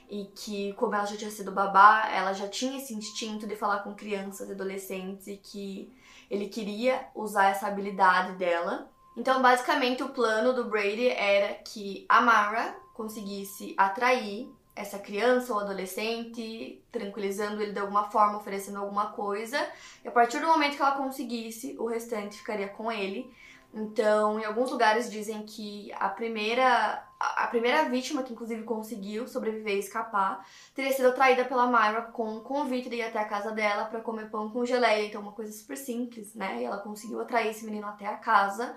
e 0.10 0.26
que 0.36 0.74
como 0.74 0.94
ela 0.96 1.06
já 1.06 1.16
tinha 1.16 1.32
sido 1.32 1.50
babá, 1.50 2.10
ela 2.12 2.34
já 2.34 2.50
tinha 2.50 2.78
esse 2.78 2.94
instinto 2.94 3.48
de 3.48 3.56
falar 3.56 3.80
com 3.84 3.96
crianças 3.96 4.50
e 4.50 4.52
adolescentes 4.52 5.28
e 5.28 5.38
que 5.38 5.90
ele 6.30 6.50
queria 6.50 7.08
usar 7.16 7.52
essa 7.52 7.68
habilidade 7.68 8.34
dela. 8.34 8.92
Então, 9.16 9.42
basicamente, 9.42 10.04
o 10.04 10.10
plano 10.10 10.52
do 10.52 10.66
Brady 10.66 11.08
era 11.08 11.54
que 11.54 12.06
a 12.10 12.20
Mara 12.20 12.76
conseguisse 12.94 13.74
atrair 13.78 14.52
essa 14.76 14.98
criança 14.98 15.54
ou 15.54 15.60
adolescente, 15.60 16.82
tranquilizando 16.92 17.62
ele 17.62 17.74
de 17.74 17.80
alguma 17.80 18.10
forma, 18.10 18.38
oferecendo 18.38 18.80
alguma 18.80 19.12
coisa. 19.12 19.58
E 20.04 20.08
a 20.08 20.12
partir 20.12 20.40
do 20.40 20.48
momento 20.48 20.76
que 20.76 20.82
ela 20.82 20.98
conseguisse, 20.98 21.76
o 21.78 21.86
restante 21.86 22.38
ficaria 22.38 22.68
com 22.68 22.92
ele. 22.92 23.32
Então, 23.74 24.40
em 24.40 24.46
alguns 24.46 24.70
lugares 24.70 25.10
dizem 25.10 25.44
que 25.44 25.92
a 25.94 26.08
primeira 26.08 27.04
a 27.20 27.48
primeira 27.48 27.86
vítima, 27.86 28.22
que 28.22 28.34
inclusive 28.34 28.64
conseguiu 28.64 29.28
sobreviver 29.28 29.76
e 29.76 29.80
escapar, 29.80 30.46
teria 30.76 30.92
sido 30.92 31.08
atraída 31.08 31.46
pela 31.46 31.68
Myra 31.68 32.02
com 32.02 32.36
um 32.36 32.42
convite 32.42 32.90
de 32.90 32.98
ir 32.98 33.04
até 33.04 33.18
a 33.20 33.26
casa 33.26 33.52
dela 33.52 33.86
para 33.86 34.02
comer 34.02 34.30
pão 34.30 34.50
com 34.50 34.66
geleia, 34.66 35.08
então 35.08 35.22
uma 35.22 35.32
coisa 35.32 35.52
super 35.54 35.78
simples, 35.78 36.36
né? 36.36 36.62
E 36.62 36.66
ela 36.66 36.80
conseguiu 36.80 37.22
atrair 37.22 37.50
esse 37.50 37.64
menino 37.64 37.88
até 37.88 38.06
a 38.06 38.18
casa. 38.18 38.76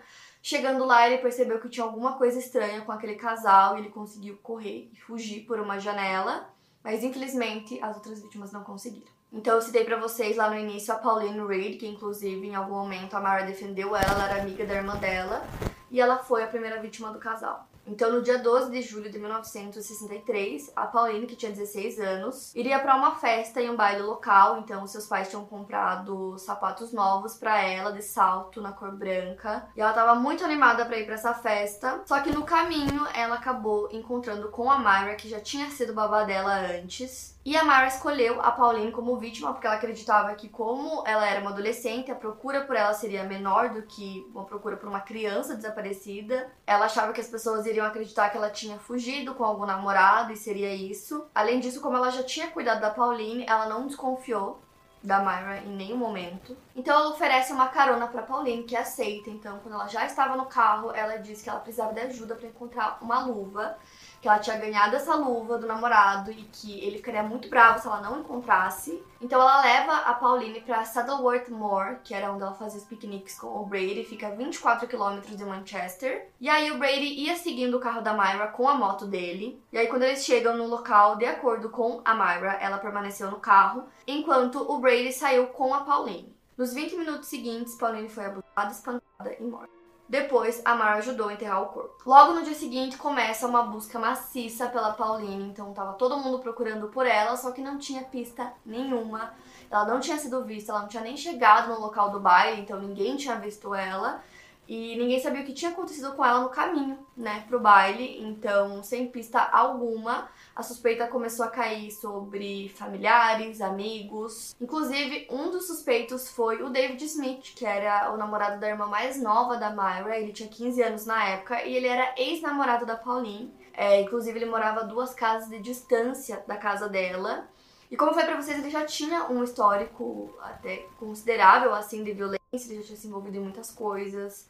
Chegando 0.49 0.85
lá, 0.85 1.09
ele 1.09 1.19
percebeu 1.19 1.59
que 1.59 1.69
tinha 1.69 1.83
alguma 1.83 2.13
coisa 2.13 2.39
estranha 2.39 2.81
com 2.83 2.93
aquele 2.93 3.17
casal 3.17 3.75
e 3.77 3.81
ele 3.81 3.89
conseguiu 3.89 4.39
correr 4.45 4.89
e 4.93 4.97
fugir 4.97 5.41
por 5.41 5.59
uma 5.59 5.81
janela, 5.81 6.49
mas 6.85 7.03
infelizmente 7.03 7.83
as 7.83 7.97
outras 7.97 8.23
vítimas 8.23 8.53
não 8.53 8.63
conseguiram. 8.63 9.09
Então 9.33 9.57
eu 9.57 9.61
citei 9.61 9.83
para 9.83 9.99
vocês 9.99 10.37
lá 10.37 10.49
no 10.49 10.57
início 10.57 10.95
a 10.95 10.99
Pauline 10.99 11.45
Reed, 11.45 11.81
que 11.81 11.89
inclusive 11.89 12.47
em 12.47 12.55
algum 12.55 12.75
momento 12.75 13.15
a 13.15 13.21
Mara 13.21 13.45
defendeu 13.45 13.89
ela, 13.97 14.13
ela 14.13 14.29
era 14.31 14.43
amiga 14.43 14.65
da 14.65 14.75
irmã 14.75 14.95
dela, 14.95 15.45
e 15.91 16.01
ela 16.01 16.19
foi 16.19 16.45
a 16.45 16.47
primeira 16.47 16.81
vítima 16.81 17.11
do 17.11 17.19
casal. 17.19 17.67
Então, 17.87 18.11
no 18.11 18.21
dia 18.21 18.39
12 18.39 18.71
de 18.71 18.83
julho 18.83 19.11
de 19.11 19.19
1963, 19.19 20.73
a 20.75 20.87
Pauline, 20.87 21.27
que 21.27 21.37
tinha 21.37 21.53
16 21.53 22.01
anos, 22.01 22.55
iria 22.55 22.79
para 22.81 22.97
uma 22.97 23.15
festa 23.15 23.61
em 23.61 23.71
um 23.71 23.77
baile 23.77 24.03
local. 24.03 24.59
Então, 24.59 24.87
seus 24.87 25.07
pais 25.07 25.29
tinham 25.29 25.45
comprado 25.45 26.37
sapatos 26.39 26.93
novos 26.93 27.35
para 27.35 27.63
ela, 27.63 27.93
de 27.93 28.03
salto 28.03 28.61
na 28.61 28.73
cor 28.73 28.93
branca. 28.93 29.69
E 29.77 29.81
ela 29.81 29.91
estava 29.91 30.15
muito 30.15 30.45
animada 30.45 30.85
para 30.85 30.99
ir 30.99 31.05
para 31.05 31.15
essa 31.15 31.35
festa. 31.35 32.03
Só 32.07 32.21
que 32.21 32.33
no 32.33 32.45
caminho, 32.45 33.07
ela 33.15 33.37
acabou 33.37 33.89
encontrando 33.93 34.49
com 34.49 34.71
a 34.71 34.79
Myra, 34.79 35.15
que 35.15 35.29
já 35.29 35.41
tinha 35.41 35.71
sido 35.71 35.95
babá 35.95 36.25
dela 36.25 36.55
antes. 36.55 37.36
E 37.47 37.57
a 37.57 37.63
Mara 37.63 37.87
escolheu 37.87 38.43
a 38.43 38.51
Pauline 38.51 38.91
como 38.91 39.17
vítima 39.19 39.53
porque 39.53 39.69
ela 39.69 39.77
acreditava 39.77 40.35
que, 40.35 40.49
como 40.49 41.05
ela 41.07 41.25
era 41.25 41.41
uma 41.41 41.51
adolescente, 41.51 42.11
a 42.11 42.15
procura 42.17 42.63
por 42.63 42.75
ela 42.75 42.93
seria 42.93 43.23
menor 43.23 43.69
do 43.69 43.83
que 43.83 44.29
uma 44.35 44.43
procura 44.43 44.77
por 44.77 44.89
uma 44.89 44.99
criança 44.99 45.55
desaparecida. 45.55 46.51
Ela 46.67 46.87
achava 46.87 47.13
que 47.13 47.21
as 47.21 47.29
pessoas 47.29 47.65
iriam 47.65 47.87
acreditar 47.87 48.31
que 48.31 48.37
ela 48.37 48.51
tinha 48.51 48.81
fugido 48.81 49.33
com 49.33 49.45
algum 49.45 49.65
namorado 49.65 50.33
e 50.33 50.37
seria 50.37 50.75
isso. 50.75 51.25
Além 51.33 51.61
disso, 51.61 51.81
como 51.81 51.97
ela 51.97 52.11
já 52.11 52.25
tinha 52.25 52.51
cuidado 52.51 52.81
da 52.81 52.91
Pauline, 52.91 53.47
ela 53.49 53.67
não 53.67 53.87
desconfiou 53.87 54.61
da 55.01 55.21
Myra 55.21 55.59
em 55.59 55.77
nenhum 55.77 55.97
momento. 55.97 56.57
Então 56.75 56.99
ela 56.99 57.11
oferece 57.11 57.53
uma 57.53 57.69
carona 57.69 58.09
para 58.09 58.23
Pauline, 58.23 58.65
que 58.65 58.75
aceita. 58.75 59.31
Então, 59.31 59.61
quando 59.61 59.75
ela 59.75 59.87
já 59.87 60.05
estava 60.05 60.37
no 60.37 60.47
carro, 60.47 60.91
ela 60.91 61.17
diz 61.17 61.43
que 61.43 61.49
ela 61.49 61.61
precisava 61.61 61.95
de 61.95 62.01
ajuda 62.01 62.35
para 62.35 62.49
encontrar 62.49 62.99
uma 63.01 63.21
luva 63.21 63.79
que 64.21 64.29
ela 64.29 64.39
tinha 64.39 64.57
ganhado 64.57 64.97
essa 64.97 65.15
luva 65.15 65.59
do 65.59 65.67
namorado 65.67 66.31
e 66.31 66.43
que 66.53 66.81
ele 66.81 66.99
ficaria 66.99 67.23
muito 67.23 67.49
bravo 67.49 67.81
se 67.81 67.87
ela 67.87 68.01
não 68.01 68.21
encontrasse. 68.21 69.03
Então 69.21 69.41
ela 69.41 69.63
leva 69.63 69.93
a 69.93 70.15
Pauline 70.15 70.61
para 70.61 70.85
Saddleworth 70.85 71.49
Moor, 71.49 71.99
que 72.05 72.15
era 72.15 72.31
onde 72.31 72.43
ela 72.43 72.55
fazia 72.55 72.79
os 72.79 72.87
piqueniques 72.87 73.39
com 73.39 73.47
o 73.49 73.65
Brady, 73.67 74.05
fica 74.05 74.29
a 74.29 74.31
24 74.31 74.87
quilômetros 74.87 75.37
de 75.37 75.45
Manchester. 75.45 76.29
E 76.41 76.49
aí 76.49 76.71
o 76.71 76.79
Brady 76.79 77.07
ia 77.25 77.37
seguindo 77.37 77.77
o 77.77 77.81
carro 77.81 78.03
da 78.03 78.13
Myra 78.13 78.49
com 78.49 78.69
a 78.69 78.75
moto 78.75 79.07
dele. 79.07 79.61
E 79.73 79.79
aí 79.79 79.87
quando 79.87 80.03
eles 80.03 80.25
chegam 80.25 80.57
no 80.57 80.67
local, 80.67 81.17
de 81.17 81.25
acordo 81.25 81.71
com 81.71 82.01
a 82.05 82.15
Myra, 82.15 82.59
ela 82.61 82.79
permaneceu 82.79 83.31
no 83.31 83.39
carro, 83.39 83.85
enquanto 84.07 84.61
o 84.71 84.79
Brady 84.79 85.13
saiu 85.13 85.47
com 85.49 85.73
a 85.73 85.81
Pauline. 85.81 86.35
Nos 86.57 86.73
20 86.73 86.97
minutos 86.97 87.29
seguintes, 87.29 87.75
Pauline 87.75 88.09
foi 88.09 88.25
abusada, 88.25 88.73
espancada 88.73 89.37
e 89.39 89.43
morta. 89.43 89.76
Depois, 90.09 90.63
a 90.65 90.75
Mar 90.75 90.99
ajudou 90.99 91.29
a 91.29 91.33
enterrar 91.33 91.63
o 91.63 91.67
corpo. 91.67 91.97
Logo 92.07 92.33
no 92.33 92.45
dia 92.45 92.55
seguinte, 92.55 92.97
começa 92.97 93.47
uma 93.47 93.65
busca 93.65 93.99
maciça 93.99 94.69
pela 94.69 94.93
Pauline. 94.93 95.49
Então, 95.49 95.73
tava 95.73 95.95
todo 95.95 96.19
mundo 96.19 96.39
procurando 96.39 96.89
por 96.89 97.07
ela, 97.07 97.37
só 97.37 97.51
que 97.51 97.61
não 97.61 97.77
tinha 97.77 98.05
pista 98.05 98.53
nenhuma. 98.65 99.33
Ela 99.69 99.85
não 99.85 99.99
tinha 99.99 100.17
sido 100.17 100.45
vista, 100.45 100.71
ela 100.71 100.83
não 100.83 100.89
tinha 100.89 101.03
nem 101.03 101.17
chegado 101.17 101.73
no 101.73 101.81
local 101.81 102.11
do 102.11 102.21
baile, 102.21 102.61
então 102.61 102.81
ninguém 102.81 103.17
tinha 103.17 103.35
visto 103.37 103.75
ela. 103.75 104.23
E 104.69 104.97
ninguém 104.97 105.21
sabia 105.21 105.43
o 105.43 105.45
que 105.45 105.53
tinha 105.53 105.71
acontecido 105.71 106.13
com 106.13 106.25
ela 106.25 106.41
no 106.41 106.49
caminho, 106.49 106.99
né, 107.17 107.45
pro 107.49 107.61
baile. 107.61 108.21
Então, 108.23 108.83
sem 108.83 109.09
pista 109.09 109.41
alguma, 109.41 110.29
a 110.57 110.63
suspeita 110.63 111.07
começou 111.07 111.45
a 111.45 111.51
cair 111.51 111.91
sobre 111.91 112.71
familiares, 112.71 113.61
amigos. 113.61 114.57
Inclusive, 114.59 115.29
um 115.31 115.51
dos 115.51 115.67
suspeitos 115.67 116.31
foi 116.31 116.63
o 116.63 116.71
David 116.71 117.05
Smith, 117.05 117.53
que 117.55 117.67
era 117.67 118.11
o 118.15 118.17
namorado 118.17 118.59
da 118.59 118.67
irmã 118.67 118.87
mais 118.87 119.21
nova 119.21 119.59
da 119.59 119.69
Myra. 119.69 120.19
Ele 120.19 120.33
tinha 120.33 120.49
15 120.49 120.83
anos 120.83 121.05
na 121.05 121.29
época 121.29 121.63
e 121.63 121.77
ele 121.77 121.87
era 121.87 122.15
ex-namorado 122.17 122.87
da 122.87 122.97
Pauline. 122.97 123.53
É, 123.75 124.01
inclusive, 124.01 124.39
ele 124.39 124.51
morava 124.51 124.85
duas 124.85 125.13
casas 125.13 125.51
de 125.51 125.61
distância 125.61 126.43
da 126.49 126.57
casa 126.57 126.89
dela. 126.89 127.47
E 127.91 127.97
como 127.97 128.13
eu 128.13 128.15
falei 128.15 128.31
pra 128.31 128.41
vocês, 128.41 128.59
ele 128.59 128.71
já 128.71 128.87
tinha 128.87 129.31
um 129.31 129.45
histórico 129.45 130.35
até 130.41 130.87
considerável, 130.99 131.75
assim, 131.75 132.03
de 132.03 132.13
violência. 132.13 132.41
Ele 132.55 132.81
já 132.81 132.83
tinha 132.83 132.97
se 132.97 133.07
envolvido 133.07 133.37
em 133.37 133.41
muitas 133.41 133.71
coisas 133.71 134.49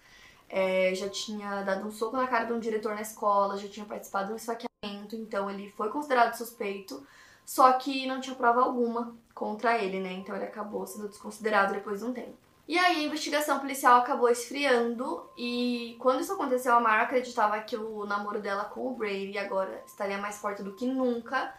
é, 0.49 0.95
já 0.95 1.09
tinha 1.09 1.63
dado 1.63 1.87
um 1.87 1.91
soco 1.91 2.17
na 2.17 2.27
cara 2.27 2.45
de 2.45 2.53
um 2.53 2.61
diretor 2.61 2.95
na 2.95 3.03
escola, 3.03 3.57
já 3.57 3.69
tinha 3.69 3.85
participado 3.85 4.29
de 4.29 4.33
um 4.35 4.37
esfaqueamento, 4.37 4.65
então 5.15 5.51
ele 5.51 5.71
foi 5.77 5.91
considerado 5.91 6.35
suspeito, 6.35 7.07
só 7.45 7.73
que 7.75 8.07
não 8.07 8.21
tinha 8.21 8.35
prova 8.35 8.63
alguma 8.63 9.15
contra 9.35 9.79
ele, 9.79 10.01
né? 10.01 10.15
Então 10.15 10.35
ele 10.35 10.47
acabou 10.47 10.87
sendo 10.87 11.09
desconsiderado 11.09 11.75
depois 11.75 12.01
de 12.01 12.07
um 12.07 12.13
tempo. 12.13 12.37
E 12.67 12.77
aí 12.77 12.97
a 12.97 13.03
investigação 13.05 13.61
policial 13.61 14.01
acabou 14.01 14.29
esfriando 14.29 15.25
e 15.37 15.97
quando 16.01 16.21
isso 16.21 16.33
aconteceu, 16.33 16.75
a 16.75 16.81
Mara 16.81 17.05
acreditava 17.05 17.61
que 17.61 17.77
o 17.77 18.05
namoro 18.05 18.41
dela 18.41 18.65
com 18.65 18.89
o 18.89 18.95
Brady 18.95 19.39
agora 19.39 19.85
estaria 19.87 20.19
mais 20.19 20.39
forte 20.39 20.65
do 20.65 20.73
que 20.73 20.85
nunca, 20.85 21.55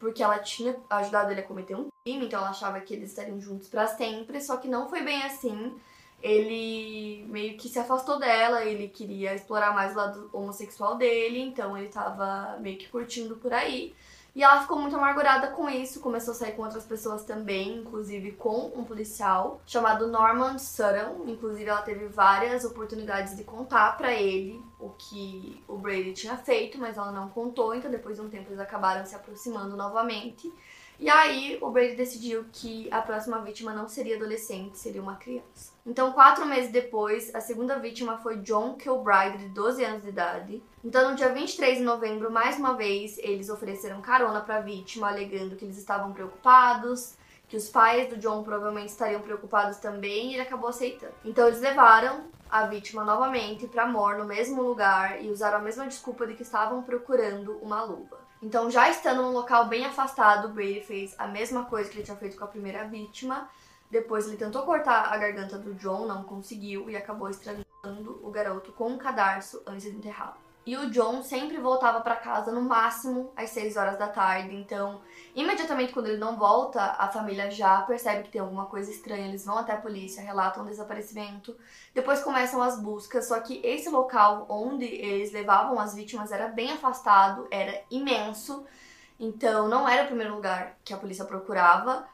porque 0.00 0.20
ela 0.20 0.40
tinha 0.40 0.76
ajudado 0.90 1.30
ele 1.30 1.42
a 1.42 1.46
cometer 1.46 1.76
um 1.76 1.88
crime, 2.04 2.26
então 2.26 2.40
ela 2.40 2.50
achava 2.50 2.80
que 2.80 2.92
eles 2.92 3.10
estariam 3.10 3.40
juntos 3.40 3.68
para 3.68 3.86
sempre, 3.86 4.40
só 4.40 4.56
que 4.56 4.66
não 4.66 4.88
foi 4.88 5.02
bem 5.02 5.22
assim 5.22 5.78
ele 6.22 7.24
meio 7.28 7.56
que 7.56 7.68
se 7.68 7.78
afastou 7.78 8.18
dela, 8.18 8.64
ele 8.64 8.88
queria 8.88 9.34
explorar 9.34 9.72
mais 9.72 9.92
o 9.92 9.96
lado 9.96 10.30
homossexual 10.32 10.96
dele, 10.96 11.40
então 11.40 11.76
ele 11.76 11.88
tava 11.88 12.58
meio 12.60 12.76
que 12.76 12.88
curtindo 12.88 13.36
por 13.36 13.52
aí. 13.52 13.94
E 14.34 14.42
ela 14.42 14.60
ficou 14.60 14.78
muito 14.78 14.94
amargurada 14.94 15.48
com 15.48 15.68
isso, 15.68 16.00
começou 16.00 16.32
a 16.32 16.36
sair 16.36 16.52
com 16.52 16.62
outras 16.62 16.84
pessoas 16.84 17.24
também, 17.24 17.78
inclusive 17.78 18.32
com 18.32 18.72
um 18.76 18.84
policial 18.84 19.60
chamado 19.66 20.06
Norman 20.06 20.58
Sutton. 20.58 21.24
Inclusive, 21.26 21.68
ela 21.68 21.82
teve 21.82 22.06
várias 22.06 22.64
oportunidades 22.64 23.36
de 23.36 23.42
contar 23.42 23.96
para 23.96 24.12
ele 24.12 24.62
o 24.78 24.90
que 24.90 25.60
o 25.66 25.76
Brady 25.76 26.12
tinha 26.12 26.36
feito, 26.36 26.78
mas 26.78 26.96
ela 26.96 27.10
não 27.10 27.28
contou, 27.28 27.74
então 27.74 27.90
depois 27.90 28.16
de 28.16 28.22
um 28.22 28.28
tempo 28.28 28.50
eles 28.50 28.60
acabaram 28.60 29.04
se 29.04 29.16
aproximando 29.16 29.76
novamente. 29.76 30.52
E 31.00 31.08
aí 31.08 31.58
o 31.60 31.70
Brady 31.70 31.96
decidiu 31.96 32.44
que 32.52 32.88
a 32.92 33.00
próxima 33.00 33.40
vítima 33.40 33.72
não 33.72 33.88
seria 33.88 34.16
adolescente, 34.16 34.78
seria 34.78 35.02
uma 35.02 35.16
criança. 35.16 35.72
Então, 35.88 36.12
quatro 36.12 36.44
meses 36.44 36.70
depois, 36.70 37.34
a 37.34 37.40
segunda 37.40 37.78
vítima 37.78 38.18
foi 38.18 38.36
John 38.40 38.74
Kilbride, 38.74 39.38
de 39.38 39.48
12 39.48 39.82
anos 39.82 40.02
de 40.02 40.10
idade. 40.10 40.62
Então, 40.84 41.08
no 41.08 41.16
dia 41.16 41.32
23 41.32 41.78
de 41.78 41.82
novembro, 41.82 42.30
mais 42.30 42.58
uma 42.58 42.74
vez, 42.74 43.16
eles 43.16 43.48
ofereceram 43.48 44.02
carona 44.02 44.42
para 44.42 44.56
a 44.56 44.60
vítima, 44.60 45.08
alegando 45.08 45.56
que 45.56 45.64
eles 45.64 45.78
estavam 45.78 46.12
preocupados, 46.12 47.14
que 47.48 47.56
os 47.56 47.70
pais 47.70 48.06
do 48.10 48.18
John 48.18 48.42
provavelmente 48.42 48.90
estariam 48.90 49.22
preocupados 49.22 49.78
também, 49.78 50.32
e 50.32 50.34
ele 50.34 50.42
acabou 50.42 50.68
aceitando. 50.68 51.14
Então, 51.24 51.46
eles 51.46 51.62
levaram 51.62 52.26
a 52.50 52.66
vítima 52.66 53.02
novamente 53.02 53.66
para 53.66 53.86
Moore, 53.86 54.18
no 54.18 54.26
mesmo 54.26 54.60
lugar, 54.60 55.24
e 55.24 55.30
usaram 55.30 55.56
a 55.56 55.62
mesma 55.62 55.86
desculpa 55.86 56.26
de 56.26 56.34
que 56.34 56.42
estavam 56.42 56.82
procurando 56.82 57.56
uma 57.62 57.82
luva. 57.82 58.18
Então, 58.42 58.70
já 58.70 58.90
estando 58.90 59.22
num 59.22 59.32
local 59.32 59.64
bem 59.68 59.86
afastado, 59.86 60.50
Brady 60.50 60.82
fez 60.82 61.14
a 61.18 61.26
mesma 61.26 61.64
coisa 61.64 61.88
que 61.88 61.96
ele 61.96 62.04
tinha 62.04 62.16
feito 62.18 62.36
com 62.36 62.44
a 62.44 62.48
primeira 62.48 62.84
vítima. 62.84 63.48
Depois 63.90 64.26
ele 64.26 64.36
tentou 64.36 64.62
cortar 64.62 65.12
a 65.12 65.16
garganta 65.16 65.58
do 65.58 65.74
John, 65.74 66.06
não 66.06 66.24
conseguiu 66.24 66.90
e 66.90 66.96
acabou 66.96 67.28
estrangulando 67.28 68.20
o 68.22 68.30
garoto 68.30 68.72
com 68.72 68.88
um 68.88 68.98
cadarço 68.98 69.62
antes 69.66 69.90
de 69.90 69.96
enterrá-lo. 69.96 70.48
E 70.68 70.76
o 70.76 70.90
John 70.90 71.22
sempre 71.22 71.56
voltava 71.56 72.02
para 72.02 72.14
casa 72.14 72.52
no 72.52 72.60
máximo 72.60 73.32
às 73.34 73.48
6 73.48 73.78
horas 73.78 73.98
da 73.98 74.06
tarde, 74.06 74.54
então 74.54 75.00
imediatamente 75.34 75.94
quando 75.94 76.08
ele 76.08 76.18
não 76.18 76.36
volta, 76.36 76.94
a 76.98 77.08
família 77.08 77.50
já 77.50 77.80
percebe 77.80 78.24
que 78.24 78.28
tem 78.28 78.42
alguma 78.42 78.66
coisa 78.66 78.90
estranha, 78.90 79.28
eles 79.28 79.46
vão 79.46 79.56
até 79.56 79.72
a 79.72 79.80
polícia, 79.80 80.22
relatam 80.22 80.62
o 80.62 80.66
desaparecimento. 80.66 81.56
Depois 81.94 82.20
começam 82.20 82.62
as 82.62 82.78
buscas, 82.78 83.28
só 83.28 83.40
que 83.40 83.62
esse 83.64 83.88
local 83.88 84.44
onde 84.46 84.84
eles 84.84 85.32
levavam 85.32 85.80
as 85.80 85.94
vítimas 85.94 86.32
era 86.32 86.48
bem 86.48 86.72
afastado, 86.72 87.48
era 87.50 87.82
imenso. 87.90 88.66
Então 89.18 89.68
não 89.68 89.88
era 89.88 90.02
o 90.02 90.06
primeiro 90.08 90.34
lugar 90.34 90.76
que 90.84 90.92
a 90.92 90.98
polícia 90.98 91.24
procurava 91.24 92.06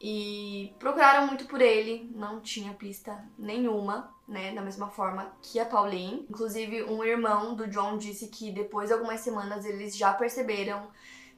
e 0.00 0.74
procuraram 0.78 1.26
muito 1.26 1.44
por 1.44 1.60
ele, 1.60 2.10
não 2.14 2.40
tinha 2.40 2.72
pista 2.72 3.22
nenhuma 3.38 4.14
né, 4.26 4.54
da 4.54 4.62
mesma 4.62 4.88
forma 4.88 5.30
que 5.42 5.60
a 5.60 5.66
Pauline. 5.66 6.26
Inclusive, 6.30 6.84
um 6.84 7.04
irmão 7.04 7.54
do 7.54 7.66
John 7.66 7.98
disse 7.98 8.28
que 8.28 8.50
depois 8.50 8.88
de 8.88 8.94
algumas 8.94 9.20
semanas 9.20 9.64
eles 9.64 9.94
já 9.96 10.12
perceberam 10.14 10.88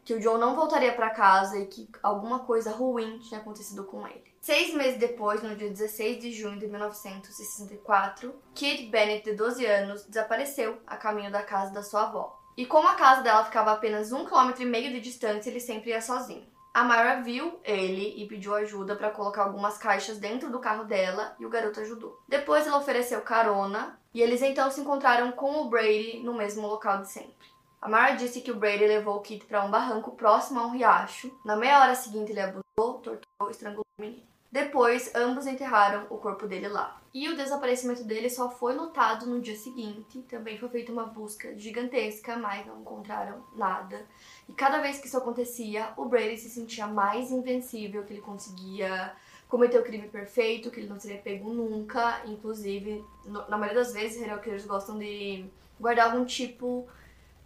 que 0.04 0.14
o 0.14 0.20
John 0.20 0.38
não 0.38 0.54
voltaria 0.54 0.92
para 0.92 1.10
casa 1.10 1.58
e 1.58 1.66
que 1.66 1.88
alguma 2.02 2.40
coisa 2.40 2.72
ruim 2.72 3.18
tinha 3.18 3.40
acontecido 3.40 3.84
com 3.84 4.06
ele. 4.06 4.32
Seis 4.40 4.74
meses 4.74 4.98
depois, 4.98 5.42
no 5.42 5.54
dia 5.54 5.70
16 5.70 6.20
de 6.20 6.32
junho 6.32 6.58
de 6.58 6.66
1964, 6.66 8.34
Kate 8.54 8.86
Bennett, 8.86 9.24
de 9.24 9.36
12 9.36 9.64
anos, 9.64 10.04
desapareceu 10.04 10.78
a 10.86 10.96
caminho 10.96 11.30
da 11.30 11.42
casa 11.42 11.72
da 11.72 11.82
sua 11.82 12.02
avó. 12.02 12.40
E 12.56 12.66
como 12.66 12.88
a 12.88 12.94
casa 12.94 13.22
dela 13.22 13.44
ficava 13.44 13.70
a 13.70 13.74
apenas 13.74 14.12
um 14.12 14.24
quilômetro 14.24 14.62
e 14.62 14.66
meio 14.66 14.92
de 14.92 15.00
distância, 15.00 15.48
ele 15.48 15.60
sempre 15.60 15.90
ia 15.90 16.02
sozinho. 16.02 16.51
A 16.74 16.84
Myra 16.84 17.20
viu 17.20 17.60
ele 17.64 18.14
e 18.16 18.26
pediu 18.26 18.54
ajuda 18.54 18.96
para 18.96 19.10
colocar 19.10 19.42
algumas 19.42 19.76
caixas 19.76 20.18
dentro 20.18 20.50
do 20.50 20.58
carro 20.58 20.84
dela 20.84 21.36
e 21.38 21.44
o 21.44 21.50
garoto 21.50 21.80
ajudou. 21.80 22.18
Depois 22.26 22.66
ela 22.66 22.78
ofereceu 22.78 23.20
carona 23.20 23.98
e 24.14 24.22
eles 24.22 24.40
então 24.40 24.70
se 24.70 24.80
encontraram 24.80 25.32
com 25.32 25.60
o 25.60 25.68
Brady 25.68 26.20
no 26.24 26.32
mesmo 26.32 26.66
local 26.66 27.02
de 27.02 27.10
sempre. 27.10 27.46
A 27.80 27.88
Myra 27.88 28.16
disse 28.16 28.40
que 28.40 28.50
o 28.50 28.56
Brady 28.56 28.86
levou 28.86 29.16
o 29.16 29.20
Kit 29.20 29.44
para 29.44 29.62
um 29.62 29.70
barranco 29.70 30.12
próximo 30.12 30.60
a 30.60 30.66
um 30.66 30.70
riacho. 30.70 31.30
Na 31.44 31.56
meia 31.56 31.78
hora 31.80 31.94
seguinte 31.94 32.32
ele 32.32 32.40
abusou, 32.40 33.00
torturou 33.00 33.48
e 33.48 33.50
estrangulou 33.50 33.84
o 33.98 34.00
menino. 34.00 34.22
Depois, 34.50 35.14
ambos 35.14 35.46
enterraram 35.46 36.06
o 36.08 36.16
corpo 36.16 36.46
dele 36.46 36.68
lá. 36.68 37.01
E 37.14 37.28
o 37.28 37.36
desaparecimento 37.36 38.04
dele 38.04 38.30
só 38.30 38.50
foi 38.50 38.74
notado 38.74 39.26
no 39.26 39.40
dia 39.40 39.56
seguinte. 39.56 40.22
Também 40.22 40.56
foi 40.58 40.68
feita 40.70 40.90
uma 40.90 41.04
busca 41.04 41.54
gigantesca, 41.58 42.36
mas 42.36 42.66
não 42.66 42.80
encontraram 42.80 43.44
nada. 43.54 44.06
E 44.48 44.52
cada 44.54 44.80
vez 44.80 44.98
que 44.98 45.06
isso 45.06 45.18
acontecia, 45.18 45.92
o 45.96 46.06
Brady 46.06 46.38
se 46.38 46.48
sentia 46.48 46.86
mais 46.86 47.30
invencível, 47.30 48.02
que 48.04 48.14
ele 48.14 48.22
conseguia 48.22 49.14
cometer 49.46 49.78
o 49.78 49.84
crime 49.84 50.08
perfeito, 50.08 50.70
que 50.70 50.80
ele 50.80 50.88
não 50.88 50.98
seria 50.98 51.18
pego 51.18 51.52
nunca. 51.52 52.22
Inclusive, 52.24 53.04
na 53.26 53.58
maioria 53.58 53.82
das 53.82 53.92
vezes, 53.92 54.18
serial 54.18 54.40
killers 54.40 54.64
gostam 54.64 54.98
de 54.98 55.44
guardar 55.78 56.10
algum 56.10 56.24
tipo 56.24 56.88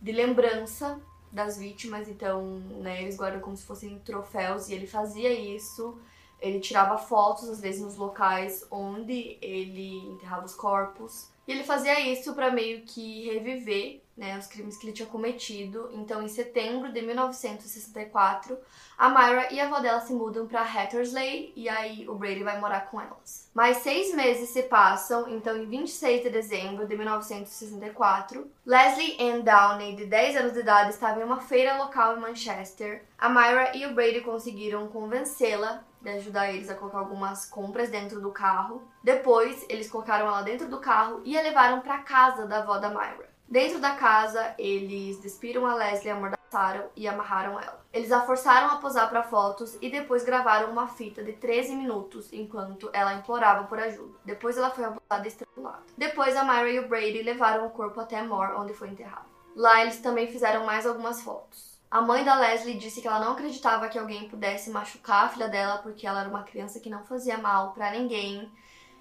de 0.00 0.12
lembrança 0.12 1.00
das 1.32 1.58
vítimas, 1.58 2.08
então, 2.08 2.60
né, 2.80 3.02
eles 3.02 3.16
guardam 3.16 3.40
como 3.40 3.56
se 3.56 3.66
fossem 3.66 3.98
troféus, 3.98 4.68
e 4.68 4.74
ele 4.74 4.86
fazia 4.86 5.32
isso. 5.32 5.98
Ele 6.40 6.60
tirava 6.60 6.98
fotos, 6.98 7.48
às 7.48 7.60
vezes, 7.60 7.80
nos 7.80 7.96
locais 7.96 8.66
onde 8.70 9.38
ele 9.40 9.98
enterrava 10.08 10.44
os 10.44 10.54
corpos. 10.54 11.30
E 11.46 11.52
ele 11.52 11.62
fazia 11.62 12.00
isso 12.00 12.34
para 12.34 12.50
meio 12.50 12.82
que 12.82 13.30
reviver 13.30 14.02
né, 14.16 14.38
os 14.38 14.46
crimes 14.46 14.76
que 14.76 14.86
ele 14.86 14.92
tinha 14.92 15.06
cometido. 15.06 15.90
Então, 15.92 16.22
em 16.22 16.28
setembro 16.28 16.90
de 16.90 17.02
1964, 17.02 18.58
a 18.96 19.10
Myra 19.10 19.52
e 19.52 19.60
a 19.60 19.66
avó 19.66 19.78
dela 19.78 20.00
se 20.00 20.12
mudam 20.12 20.46
para 20.46 20.62
Hattersley 20.62 21.52
e 21.54 21.68
aí 21.68 22.08
o 22.08 22.14
Brady 22.14 22.42
vai 22.42 22.58
morar 22.58 22.90
com 22.90 23.00
elas. 23.00 23.50
Mais 23.54 23.78
seis 23.78 24.14
meses 24.14 24.48
se 24.48 24.62
passam, 24.64 25.28
então 25.28 25.56
em 25.56 25.66
26 25.66 26.22
de 26.22 26.30
dezembro 26.30 26.86
de 26.86 26.96
1964, 26.96 28.50
Leslie 28.64 29.16
Ann 29.20 29.42
Downey, 29.42 29.96
de 29.96 30.06
10 30.06 30.36
anos 30.36 30.52
de 30.54 30.60
idade, 30.60 30.90
estava 30.90 31.20
em 31.20 31.24
uma 31.24 31.40
feira 31.40 31.76
local 31.76 32.16
em 32.16 32.20
Manchester. 32.20 33.04
A 33.18 33.28
Myra 33.28 33.76
e 33.76 33.84
o 33.86 33.94
Brady 33.94 34.22
conseguiram 34.22 34.88
convencê-la 34.88 35.84
de 36.06 36.18
ajudar 36.18 36.52
eles 36.52 36.70
a 36.70 36.74
colocar 36.74 36.98
algumas 36.98 37.44
compras 37.44 37.90
dentro 37.90 38.20
do 38.20 38.30
carro. 38.30 38.82
Depois, 39.02 39.66
eles 39.68 39.90
colocaram 39.90 40.28
ela 40.28 40.42
dentro 40.42 40.68
do 40.68 40.78
carro 40.78 41.20
e 41.24 41.36
a 41.36 41.42
levaram 41.42 41.80
para 41.80 41.98
casa 41.98 42.46
da 42.46 42.58
avó 42.58 42.78
da 42.78 42.88
Myra. 42.88 43.28
Dentro 43.48 43.80
da 43.80 43.94
casa, 43.96 44.54
eles 44.58 45.18
despiram 45.20 45.66
a 45.66 45.74
Leslie, 45.74 46.10
amordaçaram 46.10 46.88
e 46.96 47.06
amarraram 47.08 47.60
ela. 47.60 47.84
Eles 47.92 48.12
a 48.12 48.20
forçaram 48.20 48.68
a 48.68 48.76
posar 48.76 49.08
para 49.08 49.22
fotos 49.22 49.76
e 49.80 49.90
depois 49.90 50.24
gravaram 50.24 50.70
uma 50.70 50.86
fita 50.88 51.22
de 51.22 51.32
13 51.32 51.74
minutos 51.74 52.32
enquanto 52.32 52.90
ela 52.92 53.14
implorava 53.14 53.64
por 53.64 53.78
ajuda. 53.78 54.18
Depois 54.24 54.56
ela 54.56 54.70
foi 54.70 54.84
abusada 54.84 55.24
e 55.24 55.28
estrangulada. 55.28 55.82
Depois 55.96 56.36
a 56.36 56.44
Myra 56.44 56.70
e 56.70 56.78
o 56.80 56.88
Brady 56.88 57.22
levaram 57.22 57.66
o 57.66 57.70
corpo 57.70 58.00
até 58.00 58.22
Moore, 58.22 58.54
onde 58.56 58.74
foi 58.74 58.88
enterrado. 58.88 59.26
Lá 59.54 59.82
eles 59.82 60.00
também 60.00 60.28
fizeram 60.28 60.66
mais 60.66 60.86
algumas 60.86 61.22
fotos. 61.22 61.75
A 61.96 62.02
mãe 62.02 62.22
da 62.22 62.38
Leslie 62.38 62.76
disse 62.76 63.00
que 63.00 63.08
ela 63.08 63.18
não 63.18 63.32
acreditava 63.32 63.88
que 63.88 63.98
alguém 63.98 64.28
pudesse 64.28 64.68
machucar 64.68 65.24
a 65.24 65.28
filha 65.30 65.48
dela 65.48 65.78
porque 65.78 66.06
ela 66.06 66.20
era 66.20 66.28
uma 66.28 66.42
criança 66.42 66.78
que 66.78 66.90
não 66.90 67.02
fazia 67.06 67.38
mal 67.38 67.72
para 67.72 67.90
ninguém 67.90 68.52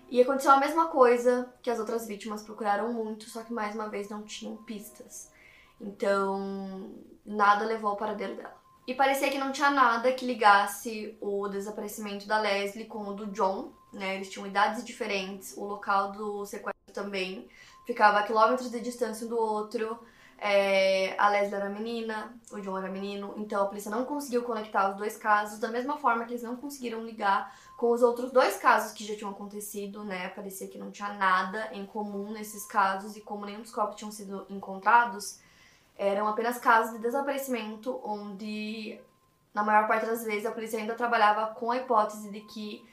e 0.10 0.22
aconteceu 0.22 0.52
a 0.52 0.62
mesma 0.62 0.88
coisa 0.88 1.54
que 1.62 1.70
as 1.70 1.78
outras 1.78 2.08
vítimas 2.08 2.42
procuraram 2.44 2.94
muito, 2.94 3.30
só 3.30 3.44
que 3.44 3.52
mais 3.52 3.76
uma 3.76 3.90
vez 3.90 4.08
não 4.08 4.24
tinham 4.24 4.56
pistas. 4.56 5.30
Então, 5.82 6.96
nada 7.26 7.66
levou 7.66 7.90
ao 7.90 7.98
paradeiro 7.98 8.38
dela. 8.38 8.56
E 8.88 8.94
parecia 8.94 9.30
que 9.30 9.38
não 9.38 9.52
tinha 9.52 9.72
nada 9.72 10.14
que 10.14 10.26
ligasse 10.26 11.18
o 11.20 11.50
desaparecimento 11.50 12.26
da 12.26 12.40
Leslie 12.40 12.86
com 12.86 13.10
o 13.10 13.14
do 13.14 13.28
John, 13.28 13.74
né? 13.92 14.16
Eles 14.16 14.30
tinham 14.30 14.48
idades 14.48 14.86
diferentes, 14.86 15.54
o 15.58 15.66
local 15.66 16.14
do 16.14 16.46
sequestro 16.46 16.94
também 16.94 17.50
ficava 17.86 18.20
a 18.20 18.24
quilômetros 18.24 18.72
de 18.72 18.80
distância 18.80 19.26
um 19.26 19.30
do 19.32 19.38
outro. 19.38 20.00
É, 20.38 21.16
a 21.18 21.30
Leslie 21.30 21.56
era 21.56 21.70
menina, 21.70 22.34
o 22.52 22.60
John 22.60 22.78
era 22.78 22.90
menino, 22.90 23.34
então 23.38 23.64
a 23.64 23.68
polícia 23.68 23.90
não 23.90 24.04
conseguiu 24.04 24.44
conectar 24.44 24.90
os 24.90 24.98
dois 24.98 25.16
casos, 25.16 25.60
da 25.60 25.70
mesma 25.70 25.98
forma 25.98 26.26
que 26.26 26.34
eles 26.34 26.44
não 26.44 26.58
conseguiram 26.58 27.06
ligar 27.06 27.58
com 27.78 27.92
os 27.92 28.02
outros 28.02 28.32
dois 28.32 28.58
casos 28.58 28.92
que 28.92 29.06
já 29.06 29.16
tinham 29.16 29.32
acontecido, 29.32 30.04
né? 30.04 30.30
Parecia 30.30 30.68
que 30.68 30.78
não 30.78 30.92
tinha 30.92 31.14
nada 31.14 31.70
em 31.74 31.86
comum 31.86 32.32
nesses 32.32 32.66
casos 32.66 33.16
e 33.16 33.22
como 33.22 33.46
nenhum 33.46 33.62
dos 33.62 33.72
corpos 33.72 33.96
tinham 33.96 34.12
sido 34.12 34.46
encontrados, 34.50 35.40
eram 35.98 36.28
apenas 36.28 36.58
casos 36.58 36.94
de 36.94 37.00
desaparecimento 37.00 38.00
onde, 38.04 39.00
na 39.54 39.64
maior 39.64 39.88
parte 39.88 40.06
das 40.06 40.24
vezes, 40.24 40.46
a 40.46 40.52
polícia 40.52 40.78
ainda 40.78 40.96
trabalhava 40.96 41.56
com 41.56 41.72
a 41.72 41.78
hipótese 41.78 42.30
de 42.30 42.42
que 42.42 42.86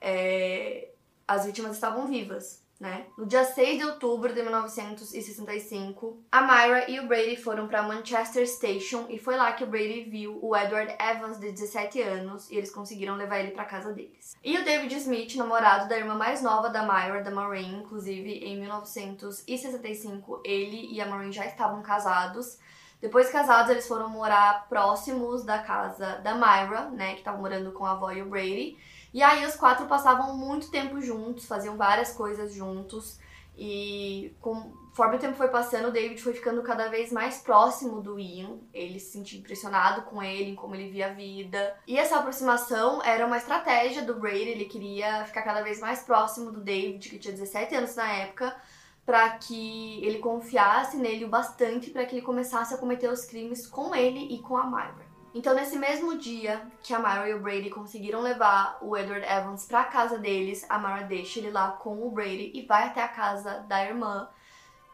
é, 0.00 0.90
as 1.26 1.44
vítimas 1.44 1.72
estavam 1.72 2.06
vivas 2.06 2.63
né? 2.78 3.06
No 3.16 3.24
dia 3.24 3.44
6 3.44 3.78
de 3.78 3.84
outubro 3.84 4.34
de 4.34 4.42
1965, 4.42 6.22
a 6.30 6.42
Myra 6.42 6.90
e 6.90 6.98
o 6.98 7.06
Brady 7.06 7.36
foram 7.36 7.68
para 7.68 7.82
Manchester 7.82 8.46
Station 8.46 9.06
e 9.08 9.18
foi 9.18 9.36
lá 9.36 9.52
que 9.52 9.64
o 9.64 9.66
Brady 9.66 10.04
viu 10.04 10.38
o 10.42 10.56
Edward 10.56 10.94
Evans 11.00 11.38
de 11.38 11.52
17 11.52 12.02
anos 12.02 12.50
e 12.50 12.56
eles 12.56 12.70
conseguiram 12.70 13.14
levar 13.16 13.38
ele 13.38 13.52
para 13.52 13.64
casa 13.64 13.92
deles. 13.92 14.34
E 14.42 14.58
o 14.58 14.64
David 14.64 14.94
Smith, 14.96 15.36
namorado 15.36 15.88
da 15.88 15.96
irmã 15.96 16.14
mais 16.14 16.42
nova 16.42 16.68
da 16.68 16.82
Myra, 16.82 17.22
da 17.22 17.30
Maureen, 17.30 17.80
inclusive 17.80 18.30
em 18.30 18.60
1965 18.60 20.42
ele 20.44 20.92
e 20.92 21.00
a 21.00 21.06
Maureen 21.06 21.32
já 21.32 21.46
estavam 21.46 21.80
casados. 21.82 22.58
Depois 23.00 23.30
casados, 23.30 23.70
eles 23.70 23.86
foram 23.86 24.08
morar 24.08 24.66
próximos 24.68 25.44
da 25.44 25.58
casa 25.58 26.16
da 26.18 26.34
Myra, 26.34 26.88
né, 26.90 27.12
que 27.12 27.18
estava 27.18 27.36
morando 27.36 27.70
com 27.72 27.84
a 27.84 27.92
avó 27.92 28.10
e 28.10 28.22
o 28.22 28.26
Brady. 28.26 28.78
E 29.14 29.22
aí 29.22 29.46
os 29.46 29.54
quatro 29.54 29.86
passavam 29.86 30.36
muito 30.36 30.72
tempo 30.72 31.00
juntos, 31.00 31.46
faziam 31.46 31.76
várias 31.76 32.12
coisas 32.12 32.52
juntos. 32.52 33.16
E 33.56 34.34
conforme 34.40 35.14
o 35.14 35.18
tempo 35.20 35.36
foi 35.36 35.46
passando, 35.46 35.86
o 35.86 35.92
David 35.92 36.20
foi 36.20 36.32
ficando 36.32 36.60
cada 36.64 36.88
vez 36.88 37.12
mais 37.12 37.38
próximo 37.38 38.02
do 38.02 38.18
Ian. 38.18 38.58
Ele 38.72 38.98
se 38.98 39.12
sentia 39.12 39.38
impressionado 39.38 40.02
com 40.02 40.20
ele, 40.20 40.50
em 40.50 40.54
como 40.56 40.74
ele 40.74 40.90
via 40.90 41.06
a 41.06 41.12
vida. 41.12 41.76
E 41.86 41.96
essa 41.96 42.18
aproximação 42.18 43.00
era 43.04 43.24
uma 43.24 43.36
estratégia 43.36 44.02
do 44.02 44.18
Brady. 44.18 44.48
Ele 44.48 44.64
queria 44.64 45.24
ficar 45.26 45.42
cada 45.42 45.62
vez 45.62 45.78
mais 45.78 46.02
próximo 46.02 46.50
do 46.50 46.60
David, 46.60 47.08
que 47.08 47.18
tinha 47.18 47.32
17 47.32 47.72
anos 47.76 47.94
na 47.94 48.12
época, 48.12 48.56
para 49.06 49.30
que 49.38 50.04
ele 50.04 50.18
confiasse 50.18 50.96
nele 50.96 51.24
o 51.24 51.28
bastante 51.28 51.90
para 51.90 52.04
que 52.04 52.16
ele 52.16 52.26
começasse 52.26 52.74
a 52.74 52.78
cometer 52.78 53.08
os 53.08 53.24
crimes 53.24 53.64
com 53.64 53.94
ele 53.94 54.34
e 54.34 54.40
com 54.40 54.56
a 54.56 54.66
Myra. 54.66 55.13
Então, 55.34 55.52
nesse 55.52 55.76
mesmo 55.76 56.16
dia 56.16 56.64
que 56.80 56.94
a 56.94 56.98
Mara 57.00 57.28
e 57.28 57.34
o 57.34 57.40
Brady 57.40 57.68
conseguiram 57.68 58.20
levar 58.20 58.78
o 58.80 58.96
Edward 58.96 59.26
Evans 59.26 59.66
para 59.66 59.80
a 59.80 59.84
casa 59.84 60.16
deles, 60.16 60.64
a 60.68 60.78
Mara 60.78 61.02
deixa 61.02 61.40
ele 61.40 61.50
lá 61.50 61.72
com 61.72 62.06
o 62.06 62.10
Brady 62.10 62.52
e 62.54 62.62
vai 62.62 62.84
até 62.84 63.02
a 63.02 63.08
casa 63.08 63.58
da 63.68 63.84
irmã. 63.84 64.28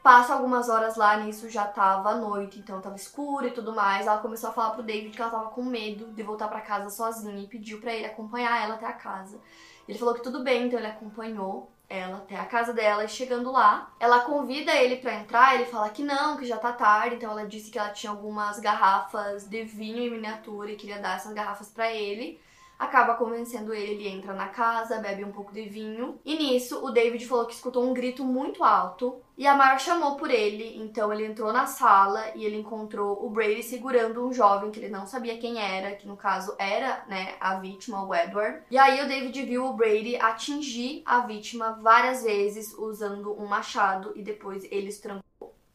Passa 0.03 0.33
algumas 0.33 0.71
horas 0.71 0.97
lá, 0.97 1.19
nisso 1.19 1.51
já 1.51 1.67
tava 1.67 2.15
noite, 2.15 2.59
então 2.59 2.81
tava 2.81 2.97
escuro 2.97 3.47
e 3.47 3.51
tudo 3.51 3.75
mais. 3.75 4.07
Ela 4.07 4.17
começou 4.17 4.49
a 4.49 4.53
falar 4.55 4.71
pro 4.71 4.83
David 4.83 5.15
que 5.15 5.21
ela 5.21 5.31
tava 5.31 5.51
com 5.51 5.63
medo 5.63 6.07
de 6.07 6.23
voltar 6.23 6.49
para 6.49 6.63
casa 6.63 6.89
sozinha 6.89 7.43
e 7.43 7.47
pediu 7.47 7.79
para 7.79 7.93
ele 7.93 8.07
acompanhar 8.07 8.65
ela 8.65 8.77
até 8.77 8.87
a 8.87 8.95
casa. 8.95 9.39
Ele 9.87 9.99
falou 9.99 10.15
que 10.15 10.23
tudo 10.23 10.43
bem, 10.43 10.69
então 10.69 10.79
ele 10.79 10.89
acompanhou 10.89 11.71
ela 11.91 12.19
até 12.19 12.37
a 12.37 12.45
casa 12.45 12.73
dela 12.73 13.05
e 13.05 13.09
chegando 13.09 13.51
lá, 13.51 13.93
ela 13.99 14.21
convida 14.21 14.73
ele 14.77 14.97
para 14.97 15.17
entrar, 15.17 15.57
ele 15.57 15.67
fala 15.67 15.91
que 15.91 16.05
não, 16.05 16.37
que 16.37 16.47
já 16.47 16.57
tá 16.57 16.73
tarde, 16.73 17.17
então 17.17 17.33
ela 17.33 17.45
disse 17.45 17.71
que 17.71 17.79
ela 17.79 17.91
tinha 17.91 18.13
algumas 18.13 18.61
garrafas 18.61 19.45
de 19.49 19.65
vinho 19.65 20.05
em 20.05 20.11
miniatura 20.11 20.71
e 20.71 20.77
queria 20.77 21.01
dar 21.01 21.17
essas 21.17 21.33
garrafas 21.33 21.69
para 21.69 21.93
ele 21.93 22.41
acaba 22.81 23.15
convencendo 23.15 23.75
ele, 23.75 23.93
ele 23.93 24.09
entra 24.09 24.33
na 24.33 24.49
casa, 24.49 24.99
bebe 24.99 25.23
um 25.23 25.31
pouco 25.31 25.53
de 25.53 25.69
vinho. 25.69 26.19
E 26.25 26.35
nisso, 26.35 26.83
o 26.83 26.91
David 26.91 27.27
falou 27.27 27.45
que 27.45 27.53
escutou 27.53 27.85
um 27.85 27.93
grito 27.93 28.25
muito 28.25 28.65
alto 28.65 29.21
e 29.37 29.47
a 29.47 29.55
Mara 29.55 29.79
chamou 29.79 30.17
por 30.17 30.31
ele, 30.31 30.79
então 30.83 31.13
ele 31.13 31.27
entrou 31.27 31.53
na 31.53 31.67
sala 31.67 32.25
e 32.35 32.45
ele 32.45 32.57
encontrou 32.57 33.25
o 33.25 33.29
Brady 33.29 33.63
segurando 33.63 34.27
um 34.27 34.33
jovem 34.33 34.71
que 34.71 34.81
ele 34.81 34.89
não 34.89 35.07
sabia 35.07 35.39
quem 35.39 35.59
era, 35.59 35.95
que 35.95 36.09
no 36.09 36.17
caso 36.17 36.55
era, 36.59 37.05
né, 37.07 37.35
a 37.39 37.57
vítima, 37.57 38.05
o 38.05 38.15
Edward. 38.15 38.63
E 38.71 38.79
aí 38.79 39.05
o 39.05 39.09
David 39.09 39.43
viu 39.45 39.67
o 39.67 39.75
Brady 39.75 40.17
atingir 40.17 41.03
a 41.05 41.21
vítima 41.21 41.79
várias 41.83 42.23
vezes 42.23 42.75
usando 42.79 43.33
um 43.39 43.47
machado 43.47 44.13
e 44.17 44.23
depois 44.23 44.65
ele 44.71 44.89
estrangulou. 44.89 45.30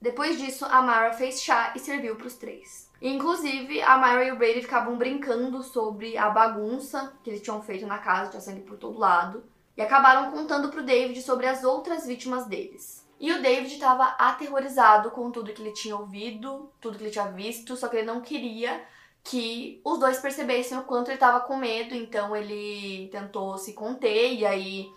Depois 0.05 0.37
disso, 0.37 0.65
a 0.65 0.83
Mara 0.83 1.13
fez 1.13 1.41
chá 1.41 1.73
e 1.75 1.79
serviu 1.79 2.15
para 2.15 2.27
os 2.27 2.35
três. 2.35 2.91
Inclusive, 3.01 3.81
a 3.81 3.97
Myra 3.97 4.25
e 4.25 4.31
o 4.31 4.35
Brady 4.35 4.61
ficavam 4.61 4.95
brincando 4.99 5.63
sobre 5.63 6.15
a 6.15 6.29
bagunça 6.29 7.11
que 7.23 7.31
eles 7.31 7.41
tinham 7.41 7.59
feito 7.59 7.87
na 7.87 7.97
casa, 7.97 8.29
tinha 8.29 8.39
sangue 8.39 8.61
por 8.61 8.77
todo 8.77 8.99
lado, 8.99 9.43
e 9.75 9.81
acabaram 9.81 10.29
contando 10.29 10.69
pro 10.69 10.83
David 10.83 11.19
sobre 11.23 11.47
as 11.47 11.63
outras 11.63 12.05
vítimas 12.05 12.45
deles. 12.45 13.03
E 13.19 13.33
o 13.33 13.41
David 13.41 13.73
estava 13.73 14.09
aterrorizado 14.19 15.09
com 15.09 15.31
tudo 15.31 15.51
que 15.51 15.59
ele 15.63 15.73
tinha 15.73 15.97
ouvido, 15.97 16.69
tudo 16.79 16.99
que 16.99 17.03
ele 17.05 17.11
tinha 17.11 17.31
visto, 17.31 17.75
só 17.75 17.87
que 17.87 17.97
ele 17.97 18.05
não 18.05 18.21
queria 18.21 18.85
que 19.23 19.81
os 19.83 19.97
dois 19.97 20.19
percebessem 20.19 20.77
o 20.77 20.83
quanto 20.83 21.07
ele 21.07 21.15
estava 21.15 21.39
com 21.39 21.57
medo, 21.57 21.95
então 21.95 22.35
ele 22.35 23.09
tentou 23.11 23.57
se 23.57 23.73
conter, 23.73 24.35
e 24.35 24.45
aí, 24.45 24.87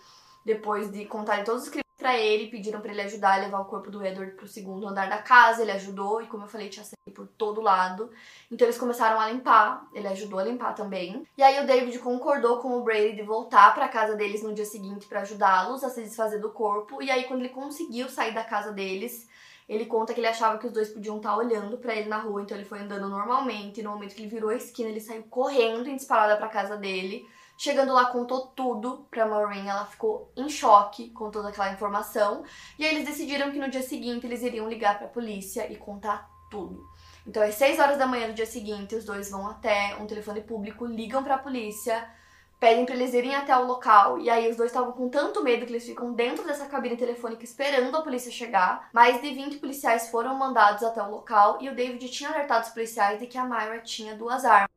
depois 0.45 0.91
de 0.91 1.05
contarem 1.05 1.43
todos 1.43 1.63
os 1.63 1.69
crimes 1.69 1.88
para 1.99 2.17
ele, 2.17 2.47
pediram 2.47 2.79
para 2.79 2.91
ele 2.91 3.01
ajudar 3.01 3.33
a 3.33 3.41
levar 3.41 3.59
o 3.59 3.65
corpo 3.65 3.91
do 3.91 4.03
Edward 4.03 4.31
pro 4.31 4.47
segundo 4.47 4.87
andar 4.87 5.09
da 5.09 5.17
casa, 5.17 5.61
ele 5.61 5.71
ajudou 5.71 6.21
e 6.21 6.27
como 6.27 6.45
eu 6.45 6.47
falei, 6.47 6.69
tinha 6.69 6.85
sangue 6.85 7.13
por 7.13 7.27
todo 7.27 7.59
lado. 7.59 8.09
Então 8.49 8.65
eles 8.65 8.77
começaram 8.77 9.19
a 9.19 9.29
limpar, 9.29 9.85
ele 9.93 10.07
ajudou 10.07 10.39
a 10.39 10.43
limpar 10.45 10.73
também. 10.73 11.27
E 11.37 11.43
aí 11.43 11.61
o 11.61 11.67
David 11.67 11.99
concordou 11.99 12.59
com 12.59 12.77
o 12.77 12.83
Brady 12.83 13.17
de 13.17 13.21
voltar 13.21 13.75
para 13.75 13.89
casa 13.89 14.15
deles 14.15 14.41
no 14.41 14.53
dia 14.53 14.65
seguinte 14.65 15.07
para 15.07 15.21
ajudá-los 15.21 15.83
a 15.83 15.89
se 15.89 16.01
desfazer 16.01 16.39
do 16.39 16.49
corpo. 16.51 17.03
E 17.03 17.11
aí 17.11 17.25
quando 17.25 17.41
ele 17.41 17.49
conseguiu 17.49 18.07
sair 18.07 18.33
da 18.33 18.45
casa 18.45 18.71
deles, 18.71 19.27
ele 19.67 19.85
conta 19.85 20.13
que 20.13 20.21
ele 20.21 20.27
achava 20.27 20.57
que 20.57 20.67
os 20.67 20.71
dois 20.71 20.87
podiam 20.87 21.17
estar 21.17 21.35
olhando 21.35 21.77
para 21.77 21.93
ele 21.93 22.07
na 22.07 22.17
rua, 22.17 22.41
então 22.41 22.57
ele 22.57 22.65
foi 22.65 22.79
andando 22.79 23.09
normalmente. 23.09 23.81
E 23.81 23.83
no 23.83 23.91
momento 23.91 24.15
que 24.15 24.21
ele 24.21 24.29
virou 24.29 24.49
a 24.49 24.55
esquina, 24.55 24.89
ele 24.89 25.01
saiu 25.01 25.23
correndo 25.23 25.89
em 25.89 25.97
disparada 25.97 26.37
para 26.37 26.47
casa 26.47 26.77
dele. 26.77 27.27
Chegando 27.61 27.91
lá, 27.91 28.05
contou 28.05 28.47
tudo 28.47 29.05
pra 29.11 29.25
Maureen. 29.25 29.67
Ela 29.67 29.85
ficou 29.85 30.31
em 30.37 30.47
choque 30.47 31.09
com 31.09 31.29
toda 31.29 31.49
aquela 31.49 31.73
informação. 31.73 32.45
E 32.77 32.85
aí 32.85 32.95
eles 32.95 33.05
decidiram 33.05 33.51
que 33.51 33.59
no 33.59 33.69
dia 33.69 33.83
seguinte 33.83 34.25
eles 34.25 34.41
iriam 34.41 34.69
ligar 34.69 34.97
pra 34.97 35.09
polícia 35.09 35.69
e 35.69 35.75
contar 35.75 36.29
tudo. 36.49 36.81
Então, 37.27 37.43
às 37.43 37.55
6 37.55 37.77
horas 37.77 37.97
da 37.97 38.07
manhã 38.07 38.27
do 38.27 38.33
dia 38.33 38.45
seguinte, 38.45 38.95
os 38.95 39.03
dois 39.03 39.29
vão 39.29 39.45
até 39.45 39.95
um 39.99 40.07
telefone 40.07 40.39
público, 40.39 40.85
ligam 40.85 41.21
pra 41.21 41.37
polícia 41.37 42.09
pedem 42.59 42.85
para 42.85 42.95
eles 42.95 43.13
irem 43.13 43.35
até 43.35 43.57
o 43.57 43.65
local. 43.65 44.19
E 44.19 44.29
aí 44.29 44.49
os 44.49 44.57
dois 44.57 44.69
estavam 44.69 44.91
com 44.91 45.09
tanto 45.09 45.41
medo 45.43 45.65
que 45.65 45.71
eles 45.71 45.85
ficam 45.85 46.13
dentro 46.13 46.45
dessa 46.45 46.65
cabine 46.65 46.97
telefônica 46.97 47.43
esperando 47.43 47.95
a 47.95 48.01
polícia 48.01 48.31
chegar. 48.31 48.89
Mais 48.93 49.21
de 49.21 49.33
20 49.33 49.57
policiais 49.57 50.09
foram 50.09 50.35
mandados 50.35 50.83
até 50.83 51.01
o 51.01 51.09
local 51.09 51.57
e 51.61 51.69
o 51.69 51.75
David 51.75 52.09
tinha 52.09 52.29
alertado 52.29 52.65
os 52.65 52.73
policiais 52.73 53.19
de 53.19 53.27
que 53.27 53.37
a 53.37 53.45
Myra 53.45 53.79
tinha 53.79 54.15
duas 54.15 54.43
armas. 54.43 54.69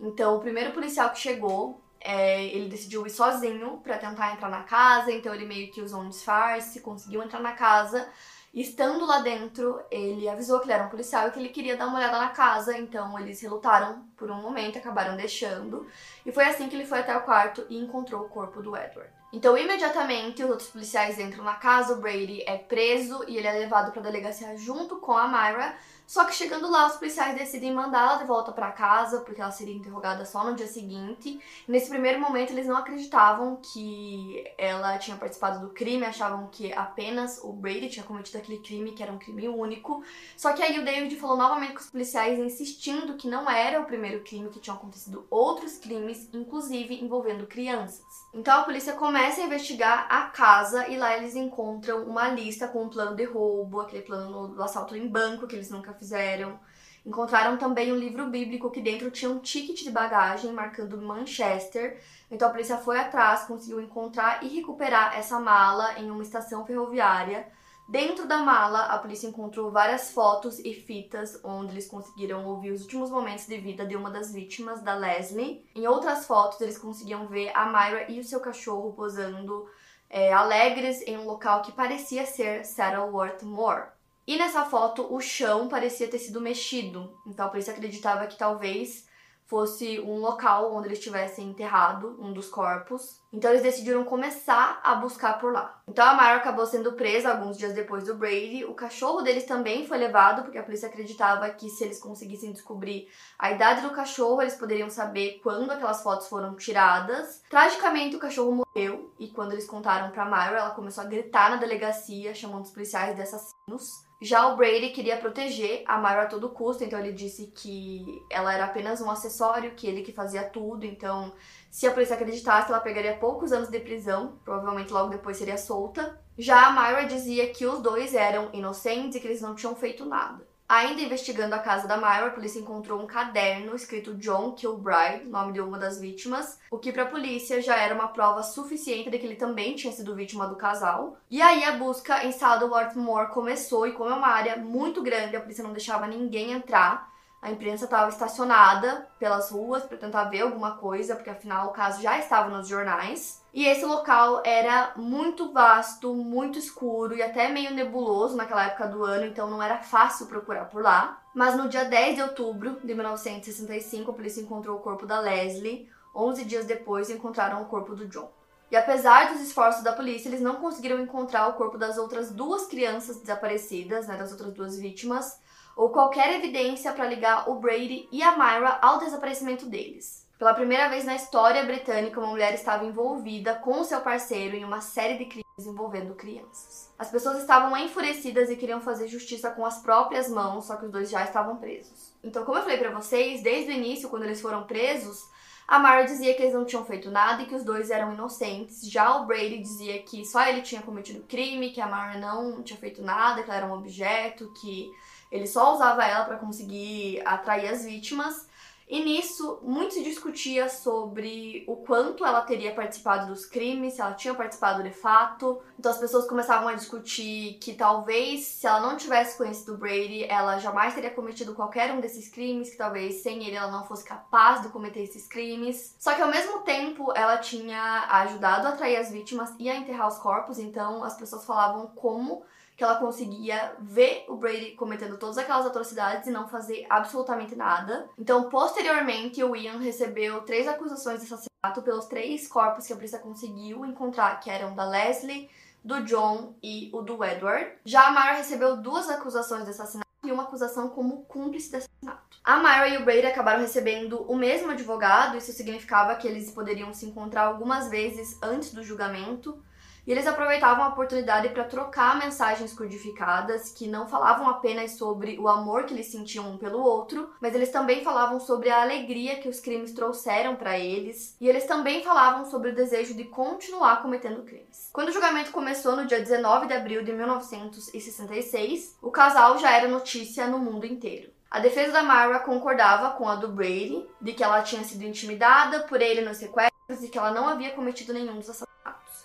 Então, 0.00 0.36
o 0.36 0.40
primeiro 0.40 0.72
policial 0.72 1.10
que 1.10 1.18
chegou, 1.18 1.81
é, 2.04 2.44
ele 2.44 2.68
decidiu 2.68 3.06
ir 3.06 3.10
sozinho 3.10 3.78
para 3.78 3.98
tentar 3.98 4.32
entrar 4.32 4.48
na 4.48 4.62
casa, 4.62 5.12
então 5.12 5.34
ele 5.34 5.46
meio 5.46 5.70
que 5.70 5.80
usou 5.80 6.00
um 6.00 6.08
disfarce, 6.08 6.80
conseguiu 6.80 7.22
entrar 7.22 7.40
na 7.40 7.52
casa. 7.52 8.08
Estando 8.52 9.06
lá 9.06 9.20
dentro, 9.20 9.80
ele 9.90 10.28
avisou 10.28 10.60
que 10.60 10.66
ele 10.66 10.74
era 10.74 10.84
um 10.84 10.90
policial 10.90 11.26
e 11.26 11.30
que 11.30 11.38
ele 11.38 11.48
queria 11.48 11.74
dar 11.74 11.86
uma 11.86 11.96
olhada 11.96 12.18
na 12.18 12.28
casa, 12.28 12.76
então 12.76 13.18
eles 13.18 13.40
relutaram 13.40 14.04
por 14.14 14.30
um 14.30 14.42
momento, 14.42 14.76
acabaram 14.76 15.16
deixando. 15.16 15.86
E 16.26 16.30
foi 16.30 16.44
assim 16.44 16.68
que 16.68 16.76
ele 16.76 16.84
foi 16.84 16.98
até 16.98 17.16
o 17.16 17.22
quarto 17.22 17.64
e 17.70 17.78
encontrou 17.78 18.22
o 18.22 18.28
corpo 18.28 18.62
do 18.62 18.76
Edward. 18.76 19.10
Então, 19.32 19.56
imediatamente, 19.56 20.44
os 20.44 20.50
outros 20.50 20.68
policiais 20.68 21.18
entram 21.18 21.42
na 21.42 21.54
casa, 21.54 21.94
o 21.94 22.00
Brady 22.00 22.42
é 22.46 22.58
preso 22.58 23.24
e 23.26 23.38
ele 23.38 23.46
é 23.46 23.52
levado 23.52 23.90
para 23.90 24.00
a 24.02 24.04
delegacia 24.04 24.54
junto 24.58 24.96
com 24.96 25.16
a 25.16 25.26
Myra, 25.26 25.74
só 26.12 26.26
que 26.26 26.34
chegando 26.34 26.70
lá, 26.70 26.88
os 26.88 26.96
policiais 26.96 27.38
decidem 27.38 27.72
mandá-la 27.72 28.16
de 28.16 28.26
volta 28.26 28.52
para 28.52 28.70
casa, 28.70 29.20
porque 29.20 29.40
ela 29.40 29.50
seria 29.50 29.74
interrogada 29.74 30.26
só 30.26 30.44
no 30.44 30.54
dia 30.54 30.66
seguinte. 30.66 31.40
nesse 31.66 31.88
primeiro 31.88 32.20
momento, 32.20 32.52
eles 32.52 32.66
não 32.66 32.76
acreditavam 32.76 33.56
que 33.56 34.44
ela 34.58 34.98
tinha 34.98 35.16
participado 35.16 35.66
do 35.66 35.72
crime, 35.72 36.04
achavam 36.04 36.48
que 36.48 36.70
apenas 36.74 37.40
o 37.42 37.50
Brady 37.50 37.88
tinha 37.88 38.04
cometido 38.04 38.36
aquele 38.36 38.58
crime, 38.58 38.92
que 38.92 39.02
era 39.02 39.10
um 39.10 39.16
crime 39.18 39.48
único. 39.48 40.04
Só 40.36 40.52
que 40.52 40.62
aí 40.62 40.78
o 40.78 40.84
David 40.84 41.16
falou 41.16 41.34
novamente 41.34 41.72
com 41.72 41.80
os 41.80 41.88
policiais, 41.88 42.38
insistindo 42.38 43.14
que 43.14 43.26
não 43.26 43.48
era 43.48 43.80
o 43.80 43.86
primeiro 43.86 44.22
crime, 44.22 44.50
que 44.50 44.60
tinham 44.60 44.76
acontecido 44.76 45.26
outros 45.30 45.78
crimes, 45.78 46.28
inclusive 46.34 47.02
envolvendo 47.02 47.46
crianças. 47.46 48.04
Então 48.34 48.60
a 48.60 48.64
polícia 48.64 48.92
começa 48.92 49.40
a 49.40 49.44
investigar 49.44 50.06
a 50.10 50.24
casa 50.24 50.86
e 50.88 50.98
lá 50.98 51.16
eles 51.16 51.34
encontram 51.34 52.02
uma 52.04 52.28
lista 52.28 52.68
com 52.68 52.84
um 52.84 52.90
plano 52.90 53.16
de 53.16 53.24
roubo, 53.24 53.80
aquele 53.80 54.02
plano 54.02 54.48
do 54.48 54.62
assalto 54.62 54.94
em 54.94 55.08
banco 55.08 55.46
que 55.46 55.56
eles 55.56 55.70
nunca 55.70 56.01
fizeram. 56.02 56.58
Encontraram 57.06 57.56
também 57.56 57.92
um 57.92 57.96
livro 57.96 58.26
bíblico 58.26 58.70
que 58.70 58.80
dentro 58.80 59.10
tinha 59.10 59.30
um 59.30 59.38
ticket 59.38 59.82
de 59.82 59.90
bagagem 59.90 60.52
marcando 60.52 61.00
Manchester. 61.00 62.00
Então 62.30 62.48
a 62.48 62.50
polícia 62.50 62.76
foi 62.76 62.98
atrás, 62.98 63.44
conseguiu 63.44 63.80
encontrar 63.80 64.44
e 64.44 64.48
recuperar 64.48 65.16
essa 65.16 65.38
mala 65.40 65.98
em 65.98 66.10
uma 66.10 66.22
estação 66.22 66.64
ferroviária. 66.64 67.46
Dentro 67.88 68.26
da 68.26 68.38
mala, 68.38 68.86
a 68.86 68.98
polícia 68.98 69.26
encontrou 69.26 69.70
várias 69.70 70.12
fotos 70.12 70.60
e 70.60 70.72
fitas 70.72 71.40
onde 71.42 71.72
eles 71.72 71.88
conseguiram 71.88 72.46
ouvir 72.46 72.70
os 72.70 72.82
últimos 72.82 73.10
momentos 73.10 73.46
de 73.46 73.58
vida 73.58 73.84
de 73.84 73.96
uma 73.96 74.08
das 74.08 74.32
vítimas, 74.32 74.80
da 74.80 74.94
Leslie. 74.94 75.64
Em 75.74 75.86
outras 75.86 76.24
fotos, 76.24 76.60
eles 76.60 76.78
conseguiam 76.78 77.26
ver 77.26 77.50
a 77.54 77.66
Myra 77.66 78.10
e 78.10 78.20
o 78.20 78.24
seu 78.24 78.38
cachorro 78.38 78.92
posando 78.92 79.68
é, 80.08 80.32
alegres 80.32 81.02
em 81.02 81.18
um 81.18 81.26
local 81.26 81.62
que 81.62 81.72
parecia 81.72 82.24
ser 82.24 82.64
Saddleworth 82.64 83.42
Moor. 83.42 83.88
E 84.26 84.36
nessa 84.36 84.64
foto 84.64 85.12
o 85.12 85.20
chão 85.20 85.68
parecia 85.68 86.08
ter 86.08 86.18
sido 86.18 86.40
mexido, 86.40 87.12
então 87.26 87.46
a 87.46 87.48
polícia 87.48 87.72
acreditava 87.72 88.26
que 88.26 88.38
talvez 88.38 89.06
fosse 89.52 90.00
um 90.00 90.18
local 90.18 90.74
onde 90.74 90.88
eles 90.88 90.98
tivessem 90.98 91.50
enterrado 91.50 92.16
um 92.18 92.32
dos 92.32 92.48
corpos. 92.48 93.20
Então 93.30 93.50
eles 93.50 93.62
decidiram 93.62 94.02
começar 94.02 94.80
a 94.82 94.94
buscar 94.94 95.38
por 95.38 95.52
lá. 95.52 95.82
Então 95.86 96.06
a 96.06 96.14
Mara 96.14 96.36
acabou 96.36 96.64
sendo 96.64 96.94
presa 96.94 97.30
alguns 97.30 97.58
dias 97.58 97.74
depois 97.74 98.04
do 98.04 98.14
Brady. 98.14 98.64
O 98.64 98.72
cachorro 98.72 99.20
deles 99.20 99.44
também 99.44 99.86
foi 99.86 99.98
levado, 99.98 100.42
porque 100.42 100.56
a 100.56 100.62
polícia 100.62 100.88
acreditava 100.88 101.50
que 101.50 101.68
se 101.68 101.84
eles 101.84 102.00
conseguissem 102.00 102.52
descobrir 102.52 103.08
a 103.38 103.50
idade 103.50 103.82
do 103.82 103.90
cachorro, 103.90 104.40
eles 104.40 104.54
poderiam 104.54 104.88
saber 104.88 105.38
quando 105.42 105.70
aquelas 105.70 106.02
fotos 106.02 106.28
foram 106.28 106.54
tiradas. 106.54 107.42
Tragicamente, 107.50 108.16
o 108.16 108.20
cachorro 108.20 108.64
morreu 108.64 109.12
e 109.18 109.28
quando 109.28 109.52
eles 109.52 109.66
contaram 109.66 110.10
para 110.12 110.24
Mara, 110.24 110.56
ela 110.58 110.70
começou 110.70 111.04
a 111.04 111.06
gritar 111.06 111.50
na 111.50 111.56
delegacia, 111.56 112.34
chamando 112.34 112.64
os 112.64 112.70
policiais 112.70 113.14
de 113.14 113.20
assassinos. 113.20 114.11
Já 114.22 114.46
o 114.46 114.56
Brady 114.56 114.90
queria 114.90 115.16
proteger 115.16 115.82
a 115.84 115.98
Myra 115.98 116.22
a 116.22 116.26
todo 116.26 116.48
custo, 116.48 116.84
então 116.84 116.96
ele 116.96 117.12
disse 117.12 117.48
que 117.48 118.24
ela 118.30 118.54
era 118.54 118.66
apenas 118.66 119.00
um 119.00 119.10
acessório, 119.10 119.74
que 119.74 119.84
ele 119.84 120.02
que 120.02 120.12
fazia 120.12 120.44
tudo, 120.44 120.86
então 120.86 121.32
se 121.68 121.88
a 121.88 121.90
polícia 121.90 122.14
acreditasse, 122.14 122.70
ela 122.70 122.78
pegaria 122.78 123.16
poucos 123.16 123.50
anos 123.50 123.68
de 123.68 123.80
prisão, 123.80 124.38
provavelmente 124.44 124.92
logo 124.92 125.10
depois 125.10 125.36
seria 125.36 125.58
solta. 125.58 126.20
Já 126.38 126.68
a 126.68 126.70
Myra 126.70 127.04
dizia 127.04 127.50
que 127.52 127.66
os 127.66 127.80
dois 127.80 128.14
eram 128.14 128.48
inocentes 128.52 129.16
e 129.16 129.20
que 129.20 129.26
eles 129.26 129.42
não 129.42 129.56
tinham 129.56 129.74
feito 129.74 130.04
nada. 130.04 130.46
Ainda 130.72 131.02
investigando 131.02 131.54
a 131.54 131.58
casa 131.58 131.86
da 131.86 131.98
Myra, 131.98 132.28
a 132.28 132.30
polícia 132.30 132.58
encontrou 132.58 132.98
um 132.98 133.06
caderno 133.06 133.76
escrito 133.76 134.14
John 134.14 134.52
Kilbride, 134.52 135.26
nome 135.26 135.52
de 135.52 135.60
uma 135.60 135.78
das 135.78 136.00
vítimas, 136.00 136.58
o 136.70 136.78
que 136.78 136.90
para 136.90 137.02
a 137.02 137.10
polícia 137.10 137.60
já 137.60 137.76
era 137.76 137.94
uma 137.94 138.08
prova 138.08 138.42
suficiente 138.42 139.10
de 139.10 139.18
que 139.18 139.26
ele 139.26 139.36
também 139.36 139.76
tinha 139.76 139.92
sido 139.92 140.14
vítima 140.14 140.48
do 140.48 140.56
casal. 140.56 141.18
E 141.30 141.42
aí 141.42 141.62
a 141.62 141.72
busca 141.72 142.24
em 142.24 142.32
Saddleworth 142.32 142.96
Moor 142.96 143.28
começou 143.28 143.86
e 143.86 143.92
como 143.92 144.08
é 144.08 144.14
uma 144.14 144.28
área 144.28 144.56
muito 144.56 145.02
grande, 145.02 145.36
a 145.36 145.42
polícia 145.42 145.62
não 145.62 145.74
deixava 145.74 146.06
ninguém 146.06 146.52
entrar. 146.52 147.11
A 147.42 147.50
imprensa 147.50 147.86
estava 147.86 148.08
estacionada 148.08 149.08
pelas 149.18 149.50
ruas 149.50 149.82
para 149.82 149.98
tentar 149.98 150.26
ver 150.26 150.42
alguma 150.42 150.76
coisa, 150.76 151.16
porque 151.16 151.28
afinal 151.28 151.66
o 151.66 151.72
caso 151.72 152.00
já 152.00 152.16
estava 152.16 152.48
nos 152.48 152.68
jornais. 152.68 153.42
E 153.52 153.66
esse 153.66 153.84
local 153.84 154.40
era 154.44 154.92
muito 154.94 155.52
vasto, 155.52 156.14
muito 156.14 156.56
escuro 156.56 157.16
e 157.16 157.20
até 157.20 157.48
meio 157.48 157.74
nebuloso 157.74 158.36
naquela 158.36 158.66
época 158.66 158.86
do 158.86 159.04
ano, 159.04 159.26
então 159.26 159.50
não 159.50 159.60
era 159.60 159.82
fácil 159.82 160.26
procurar 160.26 160.66
por 160.66 160.82
lá. 160.82 161.20
Mas 161.34 161.56
no 161.56 161.68
dia 161.68 161.84
10 161.84 162.14
de 162.14 162.22
outubro 162.22 162.78
de 162.84 162.94
1965, 162.94 164.12
a 164.12 164.14
polícia 164.14 164.40
encontrou 164.40 164.76
o 164.78 164.80
corpo 164.80 165.04
da 165.04 165.18
Leslie. 165.18 165.90
11 166.14 166.44
dias 166.44 166.64
depois, 166.64 167.10
encontraram 167.10 167.60
o 167.60 167.66
corpo 167.66 167.96
do 167.96 168.06
John. 168.06 168.30
E 168.70 168.76
apesar 168.76 169.32
dos 169.32 169.42
esforços 169.42 169.82
da 169.82 169.92
polícia, 169.92 170.28
eles 170.28 170.40
não 170.40 170.56
conseguiram 170.56 171.00
encontrar 171.00 171.48
o 171.48 171.54
corpo 171.54 171.76
das 171.76 171.98
outras 171.98 172.30
duas 172.30 172.66
crianças 172.66 173.20
desaparecidas, 173.20 174.06
né, 174.06 174.16
das 174.16 174.30
outras 174.30 174.54
duas 174.54 174.78
vítimas, 174.78 175.41
ou 175.76 175.90
qualquer 175.90 176.34
evidência 176.34 176.92
para 176.92 177.06
ligar 177.06 177.48
o 177.48 177.56
Brady 177.56 178.08
e 178.10 178.22
a 178.22 178.32
Myra 178.32 178.78
ao 178.80 178.98
desaparecimento 178.98 179.66
deles. 179.66 180.22
Pela 180.38 180.54
primeira 180.54 180.88
vez 180.88 181.04
na 181.04 181.14
história 181.14 181.62
britânica, 181.64 182.18
uma 182.18 182.30
mulher 182.30 182.52
estava 182.52 182.84
envolvida 182.84 183.54
com 183.54 183.84
seu 183.84 184.00
parceiro 184.00 184.56
em 184.56 184.64
uma 184.64 184.80
série 184.80 185.16
de 185.16 185.26
crimes 185.26 185.42
envolvendo 185.58 186.16
crianças. 186.16 186.90
As 186.98 187.10
pessoas 187.10 187.38
estavam 187.38 187.76
enfurecidas 187.76 188.50
e 188.50 188.56
queriam 188.56 188.80
fazer 188.80 189.06
justiça 189.06 189.50
com 189.50 189.64
as 189.64 189.80
próprias 189.80 190.28
mãos, 190.28 190.64
só 190.64 190.74
que 190.74 190.86
os 190.86 190.90
dois 190.90 191.10
já 191.10 191.22
estavam 191.22 191.58
presos. 191.58 192.12
Então, 192.24 192.44
como 192.44 192.58
eu 192.58 192.62
falei 192.62 192.78
para 192.78 192.90
vocês, 192.90 193.40
desde 193.40 193.70
o 193.70 193.74
início, 193.74 194.08
quando 194.08 194.24
eles 194.24 194.40
foram 194.40 194.64
presos, 194.64 195.30
a 195.66 195.78
Myra 195.78 196.04
dizia 196.04 196.34
que 196.34 196.42
eles 196.42 196.54
não 196.54 196.64
tinham 196.64 196.84
feito 196.84 197.10
nada 197.10 197.42
e 197.42 197.46
que 197.46 197.54
os 197.54 197.64
dois 197.64 197.90
eram 197.90 198.12
inocentes. 198.12 198.82
Já 198.90 199.16
o 199.16 199.26
Brady 199.26 199.58
dizia 199.58 200.02
que 200.02 200.24
só 200.24 200.44
ele 200.46 200.62
tinha 200.62 200.82
cometido 200.82 201.24
crime, 201.28 201.70
que 201.70 201.80
a 201.80 201.86
Myra 201.86 202.18
não 202.18 202.62
tinha 202.62 202.78
feito 202.78 203.00
nada, 203.00 203.42
que 203.42 203.48
ela 203.48 203.58
era 203.58 203.66
um 203.66 203.74
objeto, 203.74 204.52
que 204.60 204.90
ele 205.32 205.46
só 205.46 205.74
usava 205.74 206.04
ela 206.04 206.26
para 206.26 206.36
conseguir 206.36 207.22
atrair 207.24 207.70
as 207.70 207.84
vítimas. 207.84 208.46
E 208.86 209.02
nisso, 209.02 209.60
muito 209.62 209.94
se 209.94 210.02
discutia 210.02 210.68
sobre 210.68 211.64
o 211.66 211.76
quanto 211.76 212.26
ela 212.26 212.42
teria 212.42 212.74
participado 212.74 213.28
dos 213.28 213.46
crimes, 213.46 213.94
se 213.94 214.02
ela 214.02 214.12
tinha 214.12 214.34
participado 214.34 214.82
de 214.82 214.90
fato. 214.90 215.62
Então 215.78 215.90
as 215.90 215.96
pessoas 215.96 216.28
começavam 216.28 216.68
a 216.68 216.74
discutir 216.74 217.56
que 217.58 217.72
talvez, 217.72 218.44
se 218.44 218.66
ela 218.66 218.80
não 218.80 218.98
tivesse 218.98 219.38
conhecido 219.38 219.78
Brady, 219.78 220.24
ela 220.24 220.58
jamais 220.58 220.92
teria 220.92 221.08
cometido 221.08 221.54
qualquer 221.54 221.90
um 221.92 222.00
desses 222.00 222.28
crimes, 222.28 222.68
que 222.68 222.76
talvez 222.76 223.22
sem 223.22 223.46
ele 223.46 223.56
ela 223.56 223.70
não 223.70 223.86
fosse 223.86 224.04
capaz 224.04 224.60
de 224.60 224.68
cometer 224.68 225.00
esses 225.00 225.26
crimes. 225.26 225.96
Só 225.98 226.12
que 226.12 226.20
ao 226.20 226.28
mesmo 226.28 226.58
tempo, 226.58 227.10
ela 227.16 227.38
tinha 227.38 228.04
ajudado 228.10 228.66
a 228.66 228.70
atrair 228.70 228.96
as 228.96 229.10
vítimas 229.10 229.54
e 229.58 229.70
a 229.70 229.76
enterrar 229.76 230.08
os 230.08 230.18
corpos, 230.18 230.58
então 230.58 231.02
as 231.02 231.16
pessoas 231.16 231.46
falavam 231.46 231.86
como 231.86 232.44
que 232.82 232.84
ela 232.84 232.96
conseguia 232.96 233.76
ver 233.78 234.24
o 234.28 234.34
Brady 234.34 234.72
cometendo 234.72 235.16
todas 235.16 235.38
aquelas 235.38 235.64
atrocidades 235.64 236.26
e 236.26 236.32
não 236.32 236.48
fazer 236.48 236.84
absolutamente 236.90 237.54
nada. 237.54 238.10
Então, 238.18 238.50
posteriormente, 238.50 239.40
o 239.44 239.54
Ian 239.54 239.78
recebeu 239.78 240.40
três 240.42 240.66
acusações 240.66 241.20
de 241.20 241.26
assassinato 241.26 241.80
pelos 241.84 242.06
três 242.06 242.48
corpos 242.48 242.84
que 242.84 242.92
a 242.92 242.96
polícia 242.96 243.20
conseguiu 243.20 243.86
encontrar, 243.86 244.40
que 244.40 244.50
eram 244.50 244.74
da 244.74 244.84
Leslie, 244.84 245.48
do 245.84 246.02
John 246.02 246.56
e 246.60 246.90
o 246.92 247.02
do 247.02 247.22
Edward. 247.22 247.70
Já 247.84 248.08
a 248.08 248.10
Myra 248.10 248.32
recebeu 248.38 248.76
duas 248.76 249.08
acusações 249.08 249.62
de 249.62 249.70
assassinato 249.70 250.10
e 250.24 250.32
uma 250.32 250.42
acusação 250.42 250.88
como 250.88 251.22
cúmplice 251.26 251.70
de 251.70 251.76
assassinato. 251.76 252.36
A 252.42 252.56
Myra 252.56 252.88
e 252.88 252.96
o 252.96 253.04
Brady 253.04 253.26
acabaram 253.26 253.60
recebendo 253.60 254.22
o 254.22 254.34
mesmo 254.34 254.72
advogado, 254.72 255.36
isso 255.36 255.52
significava 255.52 256.16
que 256.16 256.26
eles 256.26 256.50
poderiam 256.50 256.92
se 256.92 257.06
encontrar 257.06 257.44
algumas 257.44 257.88
vezes 257.88 258.36
antes 258.42 258.74
do 258.74 258.82
julgamento. 258.82 259.62
E 260.04 260.10
eles 260.10 260.26
aproveitavam 260.26 260.84
a 260.84 260.88
oportunidade 260.88 261.48
para 261.50 261.62
trocar 261.64 262.18
mensagens 262.18 262.74
codificadas 262.74 263.72
que 263.72 263.86
não 263.86 264.08
falavam 264.08 264.48
apenas 264.48 264.92
sobre 264.92 265.38
o 265.38 265.46
amor 265.46 265.84
que 265.84 265.94
eles 265.94 266.10
sentiam 266.10 266.50
um 266.50 266.58
pelo 266.58 266.82
outro, 266.82 267.30
mas 267.40 267.54
eles 267.54 267.70
também 267.70 268.02
falavam 268.02 268.40
sobre 268.40 268.68
a 268.68 268.82
alegria 268.82 269.38
que 269.38 269.48
os 269.48 269.60
crimes 269.60 269.92
trouxeram 269.92 270.56
para 270.56 270.76
eles, 270.76 271.36
e 271.40 271.48
eles 271.48 271.66
também 271.66 272.02
falavam 272.02 272.44
sobre 272.44 272.70
o 272.70 272.74
desejo 272.74 273.14
de 273.14 273.24
continuar 273.24 274.02
cometendo 274.02 274.42
crimes. 274.42 274.90
Quando 274.92 275.10
o 275.10 275.12
julgamento 275.12 275.52
começou 275.52 275.94
no 275.94 276.06
dia 276.06 276.18
19 276.18 276.66
de 276.66 276.74
abril 276.74 277.04
de 277.04 277.12
1966, 277.12 278.96
o 279.00 279.10
casal 279.10 279.56
já 279.58 279.70
era 279.70 279.86
notícia 279.86 280.48
no 280.48 280.58
mundo 280.58 280.84
inteiro. 280.84 281.30
A 281.48 281.60
defesa 281.60 281.92
da 281.92 282.02
Myra 282.02 282.40
concordava 282.40 283.10
com 283.10 283.28
a 283.28 283.36
do 283.36 283.48
Brady, 283.48 284.04
de 284.20 284.32
que 284.32 284.42
ela 284.42 284.62
tinha 284.62 284.82
sido 284.82 285.04
intimidada 285.04 285.80
por 285.80 286.00
ele 286.00 286.22
nos 286.22 286.38
sequestros 286.38 287.02
e 287.02 287.08
que 287.08 287.18
ela 287.18 287.30
não 287.30 287.46
havia 287.46 287.70
cometido 287.70 288.12
nenhum 288.12 288.38
dos 288.38 288.48
assassinatos. 288.48 288.71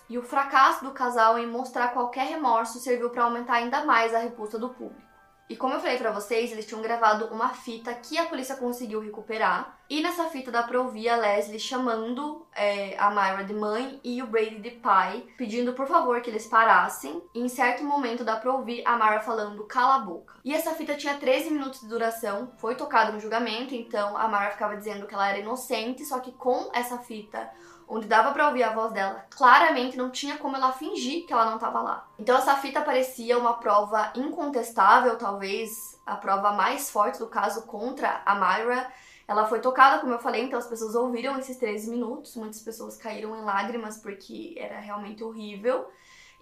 E 0.08 0.16
o 0.16 0.22
fracasso 0.22 0.84
do 0.84 0.92
casal 0.92 1.38
em 1.38 1.46
mostrar 1.46 1.88
qualquer 1.88 2.26
remorso 2.26 2.78
serviu 2.78 3.10
para 3.10 3.24
aumentar 3.24 3.54
ainda 3.54 3.84
mais 3.84 4.14
a 4.14 4.18
repulsa 4.18 4.58
do 4.58 4.70
público. 4.70 5.08
E 5.48 5.56
como 5.56 5.74
eu 5.74 5.80
falei 5.80 5.96
para 5.96 6.12
vocês, 6.12 6.52
eles 6.52 6.66
tinham 6.66 6.82
gravado 6.82 7.26
uma 7.26 7.48
fita 7.48 7.94
que 7.94 8.18
a 8.18 8.26
polícia 8.26 8.54
conseguiu 8.56 9.00
recuperar. 9.00 9.78
E 9.88 10.02
nessa 10.02 10.24
fita 10.24 10.50
dá 10.50 10.62
pra 10.62 10.78
ouvir 10.78 11.08
a 11.08 11.16
Leslie 11.16 11.58
chamando 11.58 12.46
é, 12.54 12.94
a 12.98 13.08
Myra 13.10 13.44
de 13.44 13.54
mãe 13.54 13.98
e 14.04 14.22
o 14.22 14.26
Brady 14.26 14.58
de 14.58 14.72
pai, 14.72 15.24
pedindo 15.38 15.72
por 15.72 15.86
favor 15.86 16.20
que 16.20 16.28
eles 16.28 16.46
parassem. 16.46 17.22
E 17.34 17.40
em 17.40 17.48
certo 17.48 17.82
momento 17.82 18.22
dá 18.22 18.36
pra 18.36 18.52
ouvir 18.52 18.82
a 18.84 18.96
Myra 18.96 19.20
falando 19.20 19.64
cala 19.64 19.94
a 19.94 20.00
boca. 20.00 20.34
E 20.44 20.54
essa 20.54 20.74
fita 20.74 20.94
tinha 20.94 21.16
13 21.16 21.50
minutos 21.50 21.80
de 21.80 21.88
duração, 21.88 22.52
foi 22.58 22.74
tocada 22.74 23.10
no 23.10 23.20
julgamento, 23.20 23.74
então 23.74 24.18
a 24.18 24.28
Myra 24.28 24.50
ficava 24.50 24.76
dizendo 24.76 25.06
que 25.06 25.14
ela 25.14 25.30
era 25.30 25.38
inocente, 25.38 26.04
só 26.04 26.20
que 26.20 26.32
com 26.32 26.70
essa 26.74 26.98
fita 26.98 27.50
onde 27.88 28.06
dava 28.06 28.32
para 28.32 28.48
ouvir 28.48 28.62
a 28.62 28.72
voz 28.72 28.92
dela, 28.92 29.24
claramente 29.30 29.96
não 29.96 30.10
tinha 30.10 30.36
como 30.36 30.56
ela 30.56 30.72
fingir 30.72 31.26
que 31.26 31.32
ela 31.32 31.46
não 31.46 31.54
estava 31.54 31.80
lá. 31.80 32.06
Então 32.18 32.36
essa 32.36 32.54
fita 32.56 32.82
parecia 32.82 33.38
uma 33.38 33.54
prova 33.54 34.12
incontestável, 34.14 35.16
talvez 35.16 35.98
a 36.04 36.16
prova 36.16 36.52
mais 36.52 36.90
forte 36.90 37.18
do 37.18 37.26
caso 37.26 37.62
contra 37.62 38.22
a 38.24 38.34
Myra. 38.34 38.90
Ela 39.26 39.46
foi 39.46 39.60
tocada, 39.60 40.00
como 40.00 40.12
eu 40.12 40.18
falei, 40.18 40.42
então 40.42 40.58
as 40.58 40.66
pessoas 40.66 40.94
ouviram 40.94 41.38
esses 41.38 41.56
13 41.56 41.90
minutos, 41.90 42.36
muitas 42.36 42.60
pessoas 42.60 42.96
caíram 42.96 43.36
em 43.36 43.42
lágrimas 43.42 43.98
porque 43.98 44.54
era 44.58 44.78
realmente 44.78 45.22
horrível. 45.22 45.86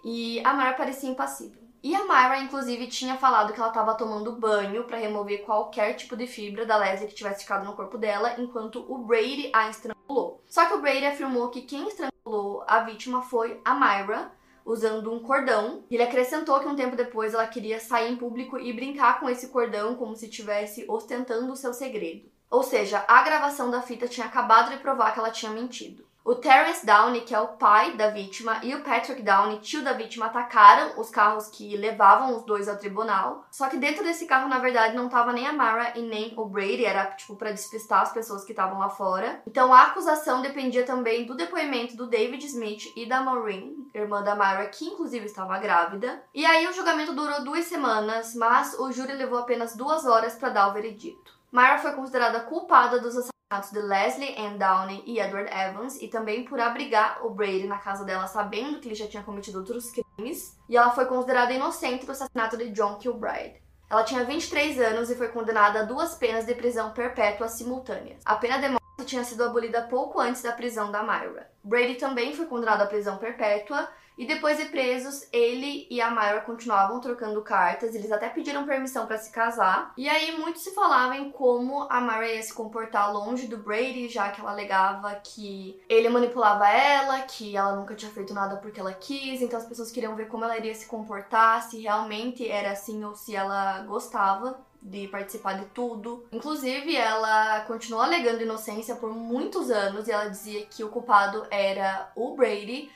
E 0.03 0.41
a 0.45 0.53
Myra 0.53 0.73
parecia 0.73 1.09
impassível. 1.09 1.67
E 1.83 1.95
a 1.95 2.03
Myra, 2.05 2.39
inclusive, 2.39 2.87
tinha 2.87 3.17
falado 3.17 3.53
que 3.53 3.59
ela 3.59 3.69
estava 3.69 3.93
tomando 3.93 4.31
banho 4.31 4.83
para 4.85 4.97
remover 4.97 5.43
qualquer 5.43 5.93
tipo 5.93 6.15
de 6.15 6.25
fibra 6.27 6.65
da 6.65 6.77
Leslie 6.77 7.07
que 7.07 7.15
tivesse 7.15 7.43
ficado 7.43 7.65
no 7.65 7.75
corpo 7.75 7.97
dela, 7.97 8.35
enquanto 8.39 8.85
o 8.91 8.97
Brady 8.97 9.51
a 9.53 9.69
estrangulou. 10.07 10.41
Só 10.47 10.65
que 10.65 10.73
o 10.73 10.81
Brady 10.81 11.05
afirmou 11.05 11.49
que 11.49 11.61
quem 11.61 11.87
estrangulou 11.87 12.63
a 12.65 12.79
vítima 12.79 13.21
foi 13.21 13.59
a 13.63 13.73
Myra, 13.73 14.31
usando 14.65 15.13
um 15.13 15.19
cordão. 15.19 15.83
Ele 15.91 16.03
acrescentou 16.03 16.59
que 16.59 16.67
um 16.67 16.75
tempo 16.75 16.95
depois 16.95 17.33
ela 17.33 17.45
queria 17.47 17.79
sair 17.79 18.11
em 18.11 18.17
público 18.17 18.57
e 18.57 18.73
brincar 18.73 19.19
com 19.19 19.29
esse 19.29 19.49
cordão 19.49 19.95
como 19.95 20.15
se 20.15 20.25
estivesse 20.25 20.85
ostentando 20.87 21.51
o 21.51 21.55
seu 21.55 21.73
segredo. 21.73 22.29
Ou 22.49 22.63
seja, 22.63 23.03
a 23.07 23.21
gravação 23.23 23.69
da 23.69 23.81
fita 23.81 24.07
tinha 24.07 24.25
acabado 24.25 24.71
de 24.71 24.77
provar 24.77 25.13
que 25.13 25.19
ela 25.19 25.31
tinha 25.31 25.51
mentido. 25.51 26.06
O 26.27 26.35
Terence 26.35 26.85
Downey, 26.85 27.21
que 27.21 27.33
é 27.33 27.39
o 27.39 27.47
pai 27.53 27.95
da 27.95 28.09
vítima, 28.09 28.59
e 28.61 28.75
o 28.75 28.83
Patrick 28.83 29.21
Downey, 29.21 29.59
tio 29.59 29.81
da 29.81 29.93
vítima, 29.93 30.25
atacaram 30.25 30.99
os 30.99 31.09
carros 31.09 31.47
que 31.47 31.77
levavam 31.77 32.35
os 32.35 32.43
dois 32.43 32.67
ao 32.67 32.75
tribunal. 32.75 33.45
Só 33.49 33.69
que 33.69 33.77
dentro 33.77 34.03
desse 34.03 34.25
carro, 34.25 34.49
na 34.49 34.59
verdade, 34.59 34.93
não 34.93 35.07
tava 35.07 35.31
nem 35.31 35.47
a 35.47 35.53
Mara 35.53 35.93
e 35.95 36.01
nem 36.01 36.33
o 36.35 36.43
Brady, 36.43 36.83
era 36.83 37.05
tipo 37.11 37.37
para 37.37 37.53
despistar 37.53 38.01
as 38.01 38.11
pessoas 38.11 38.43
que 38.43 38.51
estavam 38.51 38.79
lá 38.79 38.89
fora. 38.89 39.41
Então 39.47 39.73
a 39.73 39.83
acusação 39.83 40.41
dependia 40.41 40.85
também 40.85 41.25
do 41.25 41.33
depoimento 41.33 41.95
do 41.95 42.07
David 42.07 42.45
Smith 42.45 42.91
e 42.97 43.05
da 43.05 43.21
Maureen, 43.21 43.87
irmã 43.93 44.21
da 44.21 44.35
Mara, 44.35 44.65
que 44.65 44.83
inclusive 44.83 45.27
estava 45.27 45.57
grávida. 45.59 46.21
E 46.33 46.45
aí 46.45 46.67
o 46.67 46.73
julgamento 46.73 47.13
durou 47.13 47.41
duas 47.45 47.63
semanas, 47.67 48.35
mas 48.35 48.77
o 48.77 48.91
júri 48.91 49.13
levou 49.13 49.39
apenas 49.39 49.77
duas 49.77 50.05
horas 50.05 50.35
para 50.35 50.49
dar 50.49 50.67
o 50.67 50.73
veredito. 50.73 51.37
Myra 51.53 51.77
foi 51.77 51.93
considerada 51.93 52.41
culpada 52.41 52.99
dos 52.99 53.15
assassinatos 53.15 53.36
de 53.71 53.79
Leslie 53.79 54.35
Ann 54.37 54.57
Downey 54.57 55.03
e 55.05 55.21
Edward 55.21 55.49
Evans 55.49 56.01
e 56.01 56.09
também 56.09 56.43
por 56.43 56.59
abrigar 56.59 57.25
o 57.25 57.29
Brady 57.29 57.65
na 57.65 57.77
casa 57.77 58.03
dela 58.03 58.27
sabendo 58.27 58.81
que 58.81 58.89
ele 58.89 58.95
já 58.95 59.07
tinha 59.07 59.23
cometido 59.23 59.59
outros 59.59 59.89
crimes. 59.89 60.57
E 60.67 60.75
ela 60.75 60.91
foi 60.91 61.05
considerada 61.05 61.53
inocente 61.53 62.05
do 62.05 62.11
assassinato 62.11 62.57
de 62.57 62.71
John 62.71 62.95
Kilbride. 62.95 63.63
Ela 63.89 64.03
tinha 64.03 64.25
23 64.25 64.81
anos 64.81 65.09
e 65.09 65.15
foi 65.15 65.29
condenada 65.29 65.79
a 65.79 65.83
duas 65.83 66.13
penas 66.15 66.45
de 66.45 66.53
prisão 66.55 66.91
perpétua 66.91 67.47
simultâneas. 67.47 68.21
A 68.25 68.35
pena 68.35 68.57
de 68.57 68.67
morte 68.67 69.05
tinha 69.05 69.23
sido 69.23 69.45
abolida 69.45 69.83
pouco 69.83 70.19
antes 70.19 70.41
da 70.41 70.51
prisão 70.51 70.91
da 70.91 71.01
Myra. 71.01 71.49
Brady 71.63 71.95
também 71.95 72.35
foi 72.35 72.47
condenado 72.47 72.81
à 72.81 72.85
prisão 72.85 73.17
perpétua 73.17 73.87
e 74.17 74.25
depois 74.25 74.57
de 74.57 74.65
presos, 74.65 75.27
ele 75.31 75.87
e 75.89 76.01
a 76.01 76.09
Myra 76.09 76.41
continuavam 76.41 76.99
trocando 76.99 77.41
cartas, 77.41 77.93
eles 77.93 78.11
até 78.11 78.29
pediram 78.29 78.65
permissão 78.65 79.05
para 79.05 79.17
se 79.17 79.31
casar. 79.31 79.93
E 79.95 80.09
aí 80.09 80.37
muito 80.37 80.59
se 80.59 80.73
falava 80.73 81.15
em 81.15 81.29
como 81.29 81.85
a 81.89 82.01
Myra 82.01 82.33
ia 82.33 82.41
se 82.41 82.53
comportar 82.53 83.13
longe 83.13 83.47
do 83.47 83.57
Brady, 83.57 84.09
já 84.09 84.29
que 84.29 84.41
ela 84.41 84.51
alegava 84.51 85.13
que 85.23 85.79
ele 85.87 86.09
manipulava 86.09 86.67
ela, 86.67 87.21
que 87.21 87.55
ela 87.55 87.75
nunca 87.75 87.95
tinha 87.95 88.11
feito 88.11 88.33
nada 88.33 88.57
porque 88.57 88.79
ela 88.79 88.93
quis, 88.93 89.41
então 89.41 89.59
as 89.59 89.65
pessoas 89.65 89.91
queriam 89.91 90.15
ver 90.15 90.27
como 90.27 90.43
ela 90.43 90.57
iria 90.57 90.73
se 90.73 90.87
comportar, 90.87 91.61
se 91.61 91.81
realmente 91.81 92.49
era 92.49 92.71
assim 92.71 93.03
ou 93.03 93.13
se 93.13 93.35
ela 93.35 93.81
gostava 93.81 94.65
de 94.81 95.07
participar 95.07 95.53
de 95.53 95.65
tudo. 95.67 96.25
Inclusive, 96.31 96.95
ela 96.95 97.61
continuou 97.61 98.03
alegando 98.03 98.41
inocência 98.41 98.95
por 98.95 99.13
muitos 99.13 99.69
anos 99.69 100.07
e 100.07 100.11
ela 100.11 100.29
dizia 100.29 100.65
que 100.65 100.83
o 100.83 100.89
culpado 100.89 101.45
era 101.51 102.11
o 102.15 102.35
Brady 102.35 102.89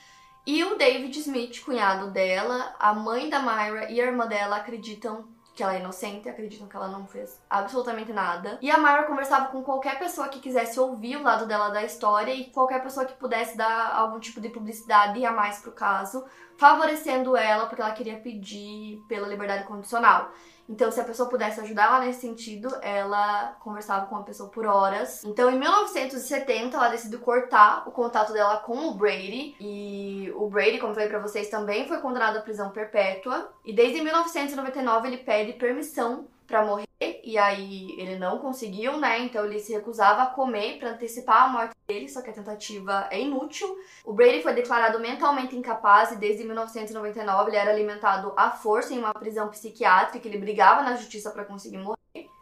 e 0.46 0.64
o 0.64 0.76
David 0.76 1.18
Smith, 1.20 1.64
cunhado 1.64 2.10
dela, 2.10 2.76
a 2.80 2.94
mãe 2.94 3.30
da 3.30 3.40
Myra 3.40 3.92
e 3.92 4.02
a 4.02 4.06
irmã 4.06 4.26
dela 4.26 4.58
acreditam 4.58 5.28
que 5.54 5.62
ela 5.62 5.76
é 5.76 5.80
inocente, 5.80 6.30
acreditam 6.30 6.68
que 6.68 6.76
ela 6.76 6.88
não 6.88 7.06
fez 7.06 7.40
absolutamente 7.50 8.12
nada. 8.12 8.58
E 8.62 8.72
a 8.72 8.78
Myra 8.78 9.04
conversava 9.04 9.50
com 9.50 9.62
qualquer 9.62 10.00
pessoa 10.00 10.30
que 10.30 10.40
quisesse 10.40 10.80
ouvir 10.80 11.18
o 11.18 11.24
lado 11.24 11.46
dela 11.46 11.70
da 11.70 11.84
história 11.84 12.34
e 12.34 12.46
qualquer 12.46 12.82
pessoa 12.82 13.06
que 13.06 13.14
pudesse 13.14 13.56
dar 13.56 13.94
algum 13.94 14.20
tipo 14.20 14.40
de 14.42 14.50
publicidade 14.50 15.24
a 15.26 15.32
mais 15.32 15.60
pro 15.60 15.72
caso, 15.72 16.26
favorecendo 16.58 17.36
ela 17.36 17.68
porque 17.68 17.82
ela 17.82 17.92
queria 17.92 18.18
pedir 18.18 19.04
pela 19.08 19.28
liberdade 19.28 19.66
condicional. 19.66 20.32
Então, 20.72 20.90
se 20.90 21.02
a 21.02 21.04
pessoa 21.04 21.28
pudesse 21.28 21.60
ajudar 21.60 21.88
ela 21.88 22.00
nesse 22.00 22.22
sentido, 22.22 22.74
ela 22.82 23.58
conversava 23.60 24.06
com 24.06 24.16
a 24.16 24.24
pessoa 24.24 24.50
por 24.50 24.66
horas. 24.66 25.22
Então, 25.26 25.52
em 25.52 25.60
1970, 25.60 26.78
ela 26.78 26.88
decidiu 26.88 27.20
cortar 27.20 27.84
o 27.86 27.92
contato 27.92 28.32
dela 28.32 28.56
com 28.58 28.88
o 28.88 28.94
Brady. 28.94 29.54
E 29.60 30.32
o 30.34 30.50
Brady, 30.50 30.80
como 30.80 30.94
falei 30.94 31.10
pra 31.10 31.20
vocês, 31.20 31.50
também 31.50 31.86
foi 31.90 31.98
condenado 31.98 32.38
à 32.38 32.42
prisão 32.42 32.70
perpétua. 32.70 33.52
E 33.66 33.74
desde 33.74 34.02
1999 34.02 35.08
ele 35.10 35.18
pede 35.18 35.54
permissão 35.54 36.26
para 36.52 36.66
morrer 36.66 36.86
e 37.24 37.38
aí 37.38 37.96
ele 37.98 38.20
não 38.20 38.40
conseguiu, 38.40 38.98
né? 38.98 39.20
Então 39.20 39.46
ele 39.46 39.60
se 39.60 39.72
recusava 39.72 40.24
a 40.24 40.26
comer 40.26 40.78
para 40.78 40.92
antecipar 40.92 41.44
a 41.44 41.48
morte 41.48 41.74
dele, 41.88 42.10
só 42.10 42.22
que 42.22 42.30
a 42.30 42.34
tentativa 42.34 43.08
é 43.10 43.22
inútil. 43.22 43.74
O 44.04 44.12
Brady 44.12 44.44
foi 44.44 44.54
declarado 44.54 45.00
mentalmente 45.00 45.56
incapaz 45.56 46.12
e 46.12 46.18
desde 46.18 46.44
1999 46.44 47.50
ele 47.50 47.58
era 47.58 47.72
alimentado 47.72 48.34
à 48.36 48.52
força 48.52 48.94
em 48.94 49.00
uma 49.00 49.14
prisão 49.14 49.48
psiquiátrica, 49.48 50.28
ele 50.28 50.38
brigava 50.38 50.84
na 50.84 50.96
justiça 50.98 51.32
para 51.32 51.46
conseguir 51.46 51.78
morrer. 51.78 52.01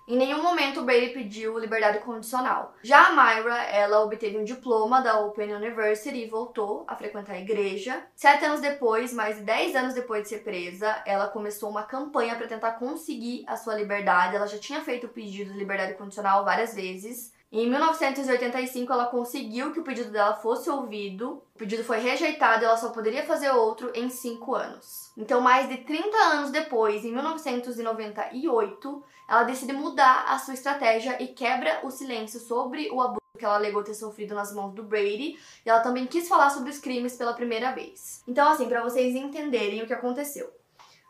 Em 0.09 0.17
nenhum 0.17 0.41
momento 0.41 0.79
o 0.79 0.83
Brady 0.83 1.09
pediu 1.09 1.59
liberdade 1.59 1.99
condicional. 1.99 2.73
Já 2.81 3.09
a 3.09 3.11
Myra, 3.11 3.61
ela 3.65 4.03
obteve 4.03 4.39
um 4.39 4.43
diploma 4.43 5.01
da 5.01 5.19
Open 5.19 5.53
University 5.53 6.23
e 6.23 6.27
voltou 6.27 6.83
a 6.87 6.95
frequentar 6.95 7.33
a 7.33 7.39
igreja. 7.39 8.01
Sete 8.15 8.43
anos 8.43 8.59
depois, 8.59 9.13
mais 9.13 9.35
de 9.35 9.43
dez 9.43 9.75
anos 9.75 9.93
depois 9.93 10.23
de 10.23 10.29
ser 10.29 10.39
presa, 10.39 10.99
ela 11.05 11.27
começou 11.27 11.69
uma 11.69 11.83
campanha 11.83 12.35
para 12.35 12.47
tentar 12.47 12.71
conseguir 12.71 13.43
a 13.45 13.55
sua 13.55 13.75
liberdade. 13.75 14.35
Ela 14.35 14.47
já 14.47 14.57
tinha 14.57 14.81
feito 14.81 15.05
o 15.05 15.09
pedido 15.09 15.53
de 15.53 15.59
liberdade 15.59 15.93
condicional 15.93 16.43
várias 16.43 16.73
vezes. 16.73 17.31
Em 17.51 17.67
1985, 17.67 18.93
ela 18.93 19.07
conseguiu 19.07 19.73
que 19.73 19.79
o 19.79 19.83
pedido 19.83 20.11
dela 20.11 20.35
fosse 20.35 20.69
ouvido. 20.69 21.41
O 21.55 21.57
pedido 21.57 21.83
foi 21.83 21.97
rejeitado 21.97 22.61
e 22.61 22.65
ela 22.65 22.77
só 22.77 22.89
poderia 22.89 23.25
fazer 23.25 23.49
outro 23.49 23.91
em 23.95 24.07
5 24.07 24.53
anos. 24.53 25.11
Então, 25.17 25.41
mais 25.41 25.67
de 25.67 25.77
30 25.77 26.15
anos 26.15 26.51
depois, 26.51 27.03
em 27.03 27.11
1998, 27.11 29.03
ela 29.27 29.43
decide 29.43 29.73
mudar 29.73 30.25
a 30.27 30.37
sua 30.37 30.53
estratégia 30.53 31.21
e 31.21 31.29
quebra 31.29 31.79
o 31.83 31.89
silêncio 31.89 32.39
sobre 32.39 32.87
o 32.91 33.01
abuso 33.01 33.19
que 33.35 33.45
ela 33.45 33.55
alegou 33.55 33.83
ter 33.83 33.95
sofrido 33.95 34.35
nas 34.35 34.53
mãos 34.53 34.75
do 34.75 34.83
Brady. 34.83 35.39
E 35.65 35.69
ela 35.69 35.79
também 35.79 36.05
quis 36.05 36.27
falar 36.27 36.51
sobre 36.51 36.69
os 36.69 36.77
crimes 36.77 37.17
pela 37.17 37.33
primeira 37.33 37.71
vez. 37.71 38.21
Então, 38.27 38.47
assim, 38.47 38.69
para 38.69 38.83
vocês 38.83 39.15
entenderem 39.15 39.81
o 39.81 39.87
que 39.87 39.93
aconteceu. 39.93 40.53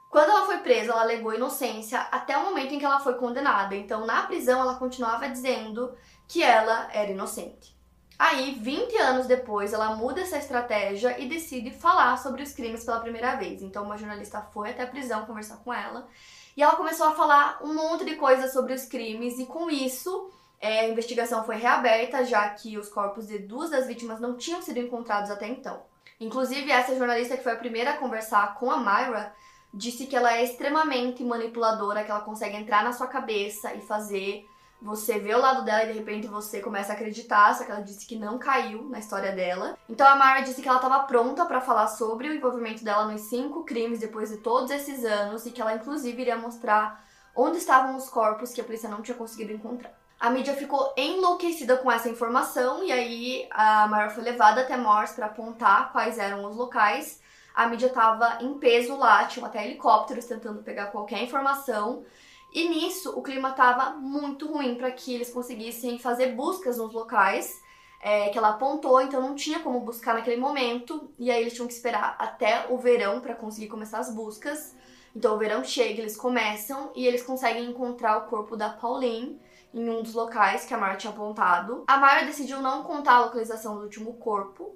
Quando 0.09 0.31
ela 0.31 0.45
foi 0.45 0.57
presa, 0.57 0.91
ela 0.91 1.01
alegou 1.01 1.33
inocência 1.33 1.99
até 2.11 2.35
o 2.37 2.45
momento 2.45 2.73
em 2.73 2.79
que 2.79 2.85
ela 2.85 2.99
foi 2.99 3.15
condenada. 3.15 3.75
Então, 3.75 4.05
na 4.05 4.23
prisão, 4.23 4.59
ela 4.59 4.75
continuava 4.75 5.29
dizendo 5.29 5.93
que 6.29 6.43
ela 6.43 6.87
era 6.93 7.11
inocente. 7.11 7.75
Aí, 8.17 8.59
20 8.61 8.95
anos 8.97 9.25
depois, 9.25 9.73
ela 9.73 9.95
muda 9.95 10.21
essa 10.21 10.37
estratégia 10.37 11.19
e 11.19 11.27
decide 11.27 11.71
falar 11.71 12.17
sobre 12.17 12.43
os 12.43 12.53
crimes 12.53 12.83
pela 12.83 12.99
primeira 12.99 13.35
vez. 13.35 13.61
Então, 13.63 13.83
uma 13.83 13.97
jornalista 13.97 14.41
foi 14.53 14.69
até 14.69 14.83
a 14.83 14.87
prisão 14.87 15.25
conversar 15.25 15.57
com 15.57 15.73
ela 15.73 16.07
e 16.55 16.61
ela 16.61 16.75
começou 16.75 17.07
a 17.07 17.15
falar 17.15 17.59
um 17.63 17.73
monte 17.73 18.05
de 18.05 18.15
coisas 18.15 18.53
sobre 18.53 18.73
os 18.73 18.85
crimes, 18.85 19.39
e 19.39 19.45
com 19.45 19.69
isso 19.69 20.29
é, 20.59 20.81
a 20.81 20.89
investigação 20.89 21.45
foi 21.45 21.55
reaberta, 21.55 22.25
já 22.25 22.49
que 22.49 22.77
os 22.77 22.89
corpos 22.89 23.25
de 23.27 23.39
duas 23.39 23.69
das 23.69 23.87
vítimas 23.87 24.19
não 24.19 24.35
tinham 24.35 24.61
sido 24.61 24.77
encontrados 24.77 25.31
até 25.31 25.47
então. 25.47 25.81
Inclusive, 26.19 26.69
essa 26.69 26.95
jornalista 26.97 27.37
que 27.37 27.43
foi 27.43 27.53
a 27.53 27.57
primeira 27.57 27.91
a 27.91 27.97
conversar 27.97 28.55
com 28.55 28.69
a 28.69 28.77
Myra 28.77 29.33
disse 29.73 30.05
que 30.05 30.15
ela 30.15 30.35
é 30.35 30.43
extremamente 30.43 31.23
manipuladora, 31.23 32.03
que 32.03 32.11
ela 32.11 32.19
consegue 32.19 32.57
entrar 32.57 32.83
na 32.83 32.91
sua 32.91 33.07
cabeça 33.07 33.73
e 33.73 33.81
fazer 33.81 34.45
você 34.81 35.19
ver 35.19 35.35
o 35.35 35.41
lado 35.41 35.65
dela 35.65 35.83
e 35.83 35.87
de 35.87 35.99
repente 35.99 36.27
você 36.27 36.61
começa 36.61 36.93
a 36.93 36.95
acreditar, 36.95 37.53
só 37.53 37.65
que 37.65 37.71
ela 37.71 37.81
disse 37.81 38.05
que 38.05 38.15
não 38.15 38.37
caiu 38.37 38.83
na 38.89 38.99
história 38.99 39.31
dela. 39.31 39.77
Então 39.89 40.07
a 40.07 40.15
Mara 40.15 40.41
disse 40.41 40.61
que 40.61 40.67
ela 40.67 40.77
estava 40.77 41.03
pronta 41.03 41.45
para 41.45 41.59
falar 41.59 41.87
sobre 41.87 42.29
o 42.29 42.33
envolvimento 42.33 42.83
dela 42.83 43.11
nos 43.11 43.21
cinco 43.21 43.63
crimes 43.63 43.99
depois 43.99 44.29
de 44.29 44.37
todos 44.37 44.71
esses 44.71 45.03
anos 45.03 45.45
e 45.45 45.51
que 45.51 45.61
ela 45.61 45.75
inclusive 45.75 46.21
iria 46.21 46.37
mostrar 46.37 47.03
onde 47.35 47.57
estavam 47.57 47.95
os 47.95 48.09
corpos 48.09 48.51
que 48.51 48.61
a 48.61 48.63
polícia 48.63 48.89
não 48.89 49.01
tinha 49.01 49.17
conseguido 49.17 49.51
encontrar. 49.51 49.93
A 50.19 50.29
mídia 50.29 50.53
ficou 50.53 50.93
enlouquecida 50.97 51.77
com 51.77 51.89
essa 51.89 52.09
informação 52.09 52.83
e 52.83 52.91
aí 52.91 53.47
a 53.51 53.87
Mara 53.87 54.09
foi 54.09 54.23
levada 54.23 54.61
até 54.61 54.75
Morse 54.75 55.13
para 55.13 55.27
apontar 55.27 55.91
quais 55.91 56.17
eram 56.17 56.45
os 56.45 56.55
locais. 56.55 57.21
A 57.55 57.67
mídia 57.67 57.87
estava 57.87 58.37
em 58.41 58.53
peso 58.59 58.95
lá, 58.97 59.25
tinham 59.25 59.45
até 59.45 59.65
helicópteros 59.65 60.25
tentando 60.25 60.61
pegar 60.61 60.87
qualquer 60.87 61.23
informação. 61.23 62.03
E 62.51 62.67
nisso 62.67 63.11
o 63.17 63.21
clima 63.21 63.49
estava 63.49 63.91
muito 63.91 64.51
ruim 64.51 64.75
para 64.75 64.91
que 64.91 65.13
eles 65.13 65.31
conseguissem 65.31 65.99
fazer 65.99 66.33
buscas 66.33 66.77
nos 66.77 66.93
locais 66.93 67.61
é, 68.01 68.29
que 68.29 68.37
ela 68.37 68.49
apontou, 68.49 69.01
então 69.01 69.21
não 69.21 69.35
tinha 69.35 69.59
como 69.59 69.81
buscar 69.81 70.13
naquele 70.13 70.37
momento. 70.37 71.11
E 71.17 71.29
aí 71.29 71.41
eles 71.41 71.53
tinham 71.53 71.67
que 71.67 71.73
esperar 71.73 72.15
até 72.17 72.67
o 72.69 72.77
verão 72.77 73.19
para 73.19 73.35
conseguir 73.35 73.67
começar 73.67 73.99
as 73.99 74.13
buscas. 74.13 74.75
Então 75.15 75.35
o 75.35 75.37
verão 75.37 75.63
chega, 75.63 76.01
eles 76.01 76.15
começam 76.15 76.91
e 76.95 77.05
eles 77.05 77.23
conseguem 77.23 77.65
encontrar 77.65 78.17
o 78.17 78.27
corpo 78.27 78.55
da 78.55 78.69
Pauline 78.69 79.39
em 79.73 79.89
um 79.89 80.01
dos 80.01 80.13
locais 80.13 80.65
que 80.65 80.73
a 80.73 80.77
Mara 80.77 80.95
tinha 80.95 81.11
apontado. 81.11 81.83
A 81.87 81.97
Mara 81.97 82.25
decidiu 82.25 82.61
não 82.61 82.83
contar 82.83 83.15
a 83.15 83.25
localização 83.25 83.75
do 83.75 83.83
último 83.83 84.13
corpo. 84.13 84.75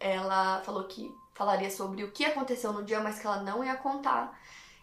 Ela 0.00 0.60
falou 0.62 0.84
que 0.84 1.14
falaria 1.34 1.70
sobre 1.70 2.02
o 2.04 2.10
que 2.10 2.24
aconteceu 2.24 2.72
no 2.72 2.82
dia, 2.82 3.00
mas 3.00 3.18
que 3.18 3.26
ela 3.26 3.42
não 3.42 3.62
ia 3.64 3.76
contar. 3.76 4.38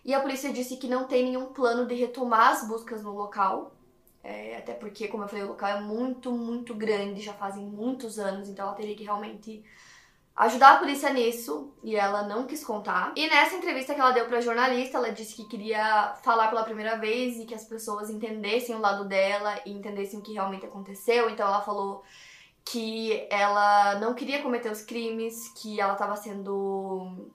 E 0.05 0.13
a 0.13 0.19
polícia 0.19 0.51
disse 0.51 0.77
que 0.77 0.87
não 0.87 1.05
tem 1.05 1.23
nenhum 1.23 1.53
plano 1.53 1.85
de 1.85 1.95
retomar 1.95 2.51
as 2.51 2.67
buscas 2.67 3.03
no 3.03 3.13
local. 3.13 3.73
É, 4.23 4.57
até 4.57 4.73
porque, 4.73 5.07
como 5.07 5.23
eu 5.23 5.27
falei, 5.27 5.43
o 5.43 5.49
local 5.49 5.69
é 5.69 5.81
muito, 5.81 6.31
muito 6.31 6.73
grande, 6.73 7.21
já 7.21 7.33
fazem 7.33 7.65
muitos 7.65 8.17
anos, 8.17 8.47
então 8.47 8.65
ela 8.65 8.75
teria 8.75 8.95
que 8.95 9.03
realmente 9.03 9.63
ajudar 10.35 10.73
a 10.73 10.77
polícia 10.77 11.11
nisso 11.11 11.73
e 11.83 11.95
ela 11.95 12.23
não 12.23 12.47
quis 12.47 12.63
contar. 12.63 13.13
E 13.15 13.27
nessa 13.27 13.55
entrevista 13.55 13.93
que 13.93 13.99
ela 13.99 14.11
deu 14.11 14.25
para 14.25 14.41
jornalista, 14.41 14.97
ela 14.97 15.11
disse 15.11 15.35
que 15.35 15.45
queria 15.45 16.15
falar 16.23 16.47
pela 16.47 16.63
primeira 16.63 16.97
vez 16.97 17.37
e 17.37 17.45
que 17.45 17.53
as 17.53 17.65
pessoas 17.65 18.09
entendessem 18.09 18.75
o 18.75 18.79
lado 18.79 19.05
dela 19.05 19.59
e 19.65 19.71
entendessem 19.71 20.19
o 20.19 20.23
que 20.23 20.33
realmente 20.33 20.65
aconteceu. 20.65 21.29
Então 21.29 21.47
ela 21.47 21.61
falou 21.61 22.03
que 22.65 23.27
ela 23.29 23.99
não 23.99 24.13
queria 24.13 24.41
cometer 24.41 24.71
os 24.71 24.81
crimes, 24.81 25.49
que 25.49 25.79
ela 25.79 25.93
estava 25.93 26.15
sendo 26.15 27.29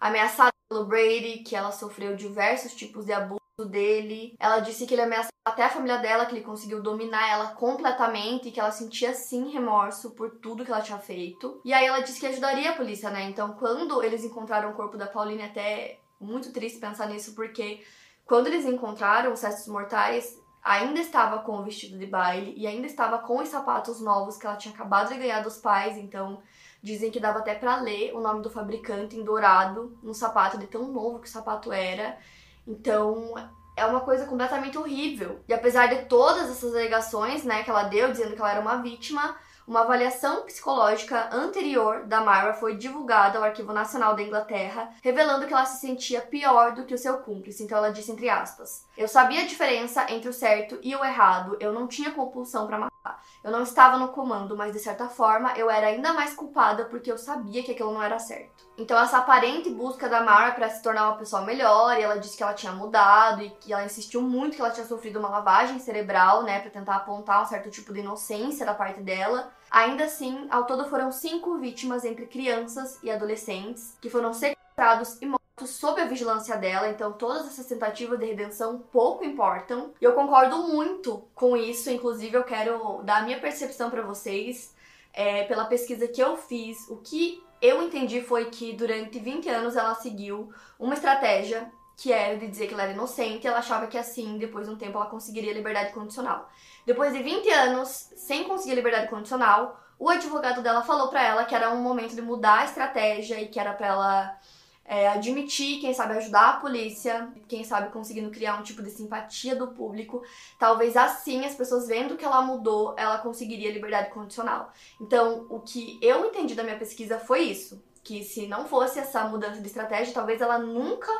ameaçada 0.00 0.57
pelo 0.68 0.84
Brady, 0.84 1.38
que 1.38 1.56
ela 1.56 1.72
sofreu 1.72 2.14
diversos 2.14 2.74
tipos 2.74 3.06
de 3.06 3.12
abuso 3.12 3.40
dele. 3.68 4.36
Ela 4.38 4.60
disse 4.60 4.86
que 4.86 4.94
ele 4.94 5.02
ameaçou 5.02 5.32
até 5.44 5.64
a 5.64 5.70
família 5.70 5.96
dela, 5.96 6.26
que 6.26 6.34
ele 6.34 6.44
conseguiu 6.44 6.82
dominar 6.82 7.28
ela 7.28 7.48
completamente 7.54 8.48
e 8.48 8.52
que 8.52 8.60
ela 8.60 8.70
sentia 8.70 9.14
sim 9.14 9.50
remorso 9.50 10.10
por 10.10 10.30
tudo 10.38 10.64
que 10.64 10.70
ela 10.70 10.82
tinha 10.82 10.98
feito. 10.98 11.60
E 11.64 11.72
aí 11.72 11.86
ela 11.86 12.00
disse 12.00 12.20
que 12.20 12.26
ajudaria 12.26 12.70
a 12.70 12.76
polícia, 12.76 13.10
né? 13.10 13.22
Então, 13.22 13.54
quando 13.54 14.02
eles 14.02 14.24
encontraram 14.24 14.70
o 14.70 14.74
corpo 14.74 14.98
da 14.98 15.06
Pauline, 15.06 15.42
até 15.42 15.98
muito 16.20 16.52
triste 16.52 16.78
pensar 16.78 17.08
nisso, 17.08 17.34
porque 17.34 17.82
quando 18.26 18.48
eles 18.48 18.66
encontraram 18.66 19.32
os 19.32 19.40
restos 19.40 19.68
mortais, 19.68 20.38
ainda 20.62 21.00
estava 21.00 21.38
com 21.38 21.58
o 21.58 21.64
vestido 21.64 21.98
de 21.98 22.06
baile 22.06 22.52
e 22.56 22.66
ainda 22.66 22.86
estava 22.86 23.18
com 23.18 23.40
os 23.40 23.48
sapatos 23.48 24.00
novos 24.00 24.36
que 24.36 24.46
ela 24.46 24.56
tinha 24.56 24.74
acabado 24.74 25.08
de 25.08 25.18
ganhar 25.18 25.40
dos 25.40 25.56
pais, 25.56 25.96
então 25.96 26.42
Dizem 26.82 27.10
que 27.10 27.20
dava 27.20 27.40
até 27.40 27.54
para 27.54 27.80
ler 27.80 28.14
o 28.14 28.20
nome 28.20 28.42
do 28.42 28.50
fabricante 28.50 29.16
em 29.16 29.24
dourado 29.24 29.98
no 30.02 30.14
sapato, 30.14 30.58
de 30.58 30.66
tão 30.66 30.92
novo 30.92 31.18
que 31.18 31.28
o 31.28 31.30
sapato 31.30 31.72
era. 31.72 32.18
Então, 32.66 33.34
é 33.76 33.84
uma 33.86 34.00
coisa 34.00 34.26
completamente 34.26 34.76
horrível. 34.76 35.40
E 35.48 35.54
apesar 35.54 35.86
de 35.86 36.04
todas 36.06 36.50
essas 36.50 36.74
alegações, 36.74 37.44
né, 37.44 37.62
que 37.62 37.70
ela 37.70 37.84
deu 37.84 38.10
dizendo 38.10 38.34
que 38.34 38.40
ela 38.40 38.50
era 38.50 38.60
uma 38.60 38.76
vítima, 38.76 39.36
uma 39.68 39.82
avaliação 39.82 40.44
psicológica 40.44 41.28
anterior 41.30 42.06
da 42.06 42.22
Myra 42.22 42.54
foi 42.54 42.74
divulgada 42.74 43.36
ao 43.36 43.44
Arquivo 43.44 43.70
Nacional 43.70 44.16
da 44.16 44.22
Inglaterra, 44.22 44.88
revelando 45.02 45.46
que 45.46 45.52
ela 45.52 45.66
se 45.66 45.78
sentia 45.78 46.22
pior 46.22 46.72
do 46.72 46.86
que 46.86 46.94
o 46.94 46.98
seu 46.98 47.18
cúmplice. 47.18 47.62
Então 47.62 47.76
ela 47.76 47.92
disse 47.92 48.10
entre 48.10 48.30
aspas: 48.30 48.86
"Eu 48.96 49.06
sabia 49.06 49.42
a 49.42 49.46
diferença 49.46 50.10
entre 50.10 50.30
o 50.30 50.32
certo 50.32 50.78
e 50.82 50.96
o 50.96 51.04
errado. 51.04 51.58
Eu 51.60 51.70
não 51.72 51.86
tinha 51.86 52.12
compulsão 52.12 52.66
para 52.66 52.78
matar. 52.78 53.22
Eu 53.44 53.50
não 53.50 53.62
estava 53.62 53.98
no 53.98 54.08
comando, 54.08 54.56
mas 54.56 54.72
de 54.72 54.78
certa 54.78 55.06
forma 55.06 55.52
eu 55.56 55.70
era 55.70 55.88
ainda 55.88 56.14
mais 56.14 56.34
culpada 56.34 56.86
porque 56.86 57.12
eu 57.12 57.18
sabia 57.18 57.62
que 57.62 57.72
aquilo 57.72 57.92
não 57.92 58.02
era 58.02 58.18
certo." 58.18 58.66
Então 58.78 58.98
essa 58.98 59.18
aparente 59.18 59.68
busca 59.68 60.08
da 60.08 60.22
Mara 60.22 60.52
para 60.52 60.70
se 60.70 60.82
tornar 60.82 61.08
uma 61.08 61.18
pessoa 61.18 61.42
melhor, 61.42 61.98
e 61.98 62.02
ela 62.02 62.18
disse 62.18 62.36
que 62.36 62.42
ela 62.42 62.54
tinha 62.54 62.72
mudado 62.72 63.42
e 63.42 63.50
que 63.50 63.72
ela 63.72 63.84
insistiu 63.84 64.22
muito 64.22 64.54
que 64.56 64.62
ela 64.62 64.70
tinha 64.70 64.86
sofrido 64.86 65.18
uma 65.18 65.28
lavagem 65.28 65.78
cerebral, 65.78 66.42
né, 66.42 66.60
para 66.60 66.70
tentar 66.70 66.96
apontar 66.96 67.42
um 67.42 67.46
certo 67.46 67.70
tipo 67.70 67.92
de 67.92 68.00
inocência 68.00 68.64
da 68.64 68.72
parte 68.72 69.00
dela. 69.00 69.52
Ainda 69.70 70.04
assim, 70.04 70.46
ao 70.50 70.64
todo 70.64 70.88
foram 70.88 71.12
cinco 71.12 71.58
vítimas 71.58 72.04
entre 72.04 72.26
crianças 72.26 72.98
e 73.02 73.10
adolescentes 73.10 73.96
que 74.00 74.08
foram 74.08 74.32
sequestrados 74.32 75.20
e 75.20 75.26
mortos 75.26 75.70
sob 75.70 76.00
a 76.00 76.06
vigilância 76.06 76.56
dela, 76.56 76.88
então 76.88 77.12
todas 77.12 77.46
essas 77.46 77.66
tentativas 77.66 78.18
de 78.18 78.26
redenção 78.26 78.78
pouco 78.92 79.24
importam. 79.24 79.92
E 80.00 80.04
eu 80.04 80.12
concordo 80.12 80.68
muito 80.68 81.24
com 81.34 81.56
isso, 81.56 81.90
inclusive 81.90 82.36
eu 82.36 82.44
quero 82.44 83.02
dar 83.02 83.18
a 83.18 83.22
minha 83.22 83.40
percepção 83.40 83.90
para 83.90 84.02
vocês 84.02 84.74
é, 85.12 85.44
pela 85.44 85.64
pesquisa 85.64 86.06
que 86.06 86.20
eu 86.20 86.36
fiz. 86.36 86.88
O 86.88 86.96
que 86.96 87.42
eu 87.60 87.82
entendi 87.82 88.22
foi 88.22 88.46
que 88.46 88.72
durante 88.72 89.18
20 89.18 89.48
anos 89.48 89.76
ela 89.76 89.94
seguiu 89.96 90.52
uma 90.78 90.94
estratégia 90.94 91.70
que 91.98 92.12
era 92.12 92.38
de 92.38 92.46
dizer 92.46 92.68
que 92.68 92.74
ela 92.74 92.84
era 92.84 92.92
inocente, 92.92 93.44
ela 93.44 93.58
achava 93.58 93.88
que 93.88 93.98
assim, 93.98 94.38
depois 94.38 94.68
de 94.68 94.72
um 94.72 94.78
tempo, 94.78 94.96
ela 94.96 95.06
conseguiria 95.06 95.52
liberdade 95.52 95.92
condicional. 95.92 96.48
Depois 96.86 97.12
de 97.12 97.20
20 97.20 97.50
anos 97.50 97.88
sem 98.16 98.44
conseguir 98.44 98.76
liberdade 98.76 99.08
condicional, 99.08 99.82
o 99.98 100.08
advogado 100.08 100.62
dela 100.62 100.82
falou 100.82 101.08
para 101.08 101.24
ela 101.24 101.44
que 101.44 101.56
era 101.56 101.74
um 101.74 101.82
momento 101.82 102.14
de 102.14 102.22
mudar 102.22 102.60
a 102.60 102.64
estratégia 102.66 103.40
e 103.40 103.48
que 103.48 103.58
era 103.58 103.72
para 103.72 103.86
ela 103.88 104.38
é, 104.84 105.08
admitir, 105.08 105.80
quem 105.80 105.92
sabe 105.92 106.16
ajudar 106.16 106.50
a 106.50 106.60
polícia, 106.60 107.32
quem 107.48 107.64
sabe 107.64 107.90
conseguindo 107.90 108.30
criar 108.30 108.54
um 108.54 108.62
tipo 108.62 108.80
de 108.80 108.90
simpatia 108.90 109.56
do 109.56 109.66
público. 109.66 110.22
Talvez 110.56 110.96
assim, 110.96 111.44
as 111.44 111.56
pessoas 111.56 111.88
vendo 111.88 112.16
que 112.16 112.24
ela 112.24 112.42
mudou, 112.42 112.94
ela 112.96 113.18
conseguiria 113.18 113.72
liberdade 113.72 114.10
condicional. 114.10 114.72
Então, 115.00 115.46
o 115.50 115.58
que 115.58 115.98
eu 116.00 116.26
entendi 116.26 116.54
da 116.54 116.62
minha 116.62 116.78
pesquisa 116.78 117.18
foi 117.18 117.40
isso: 117.40 117.82
que 118.04 118.22
se 118.22 118.46
não 118.46 118.66
fosse 118.66 119.00
essa 119.00 119.24
mudança 119.24 119.60
de 119.60 119.66
estratégia, 119.66 120.14
talvez 120.14 120.40
ela 120.40 120.58
nunca 120.60 121.12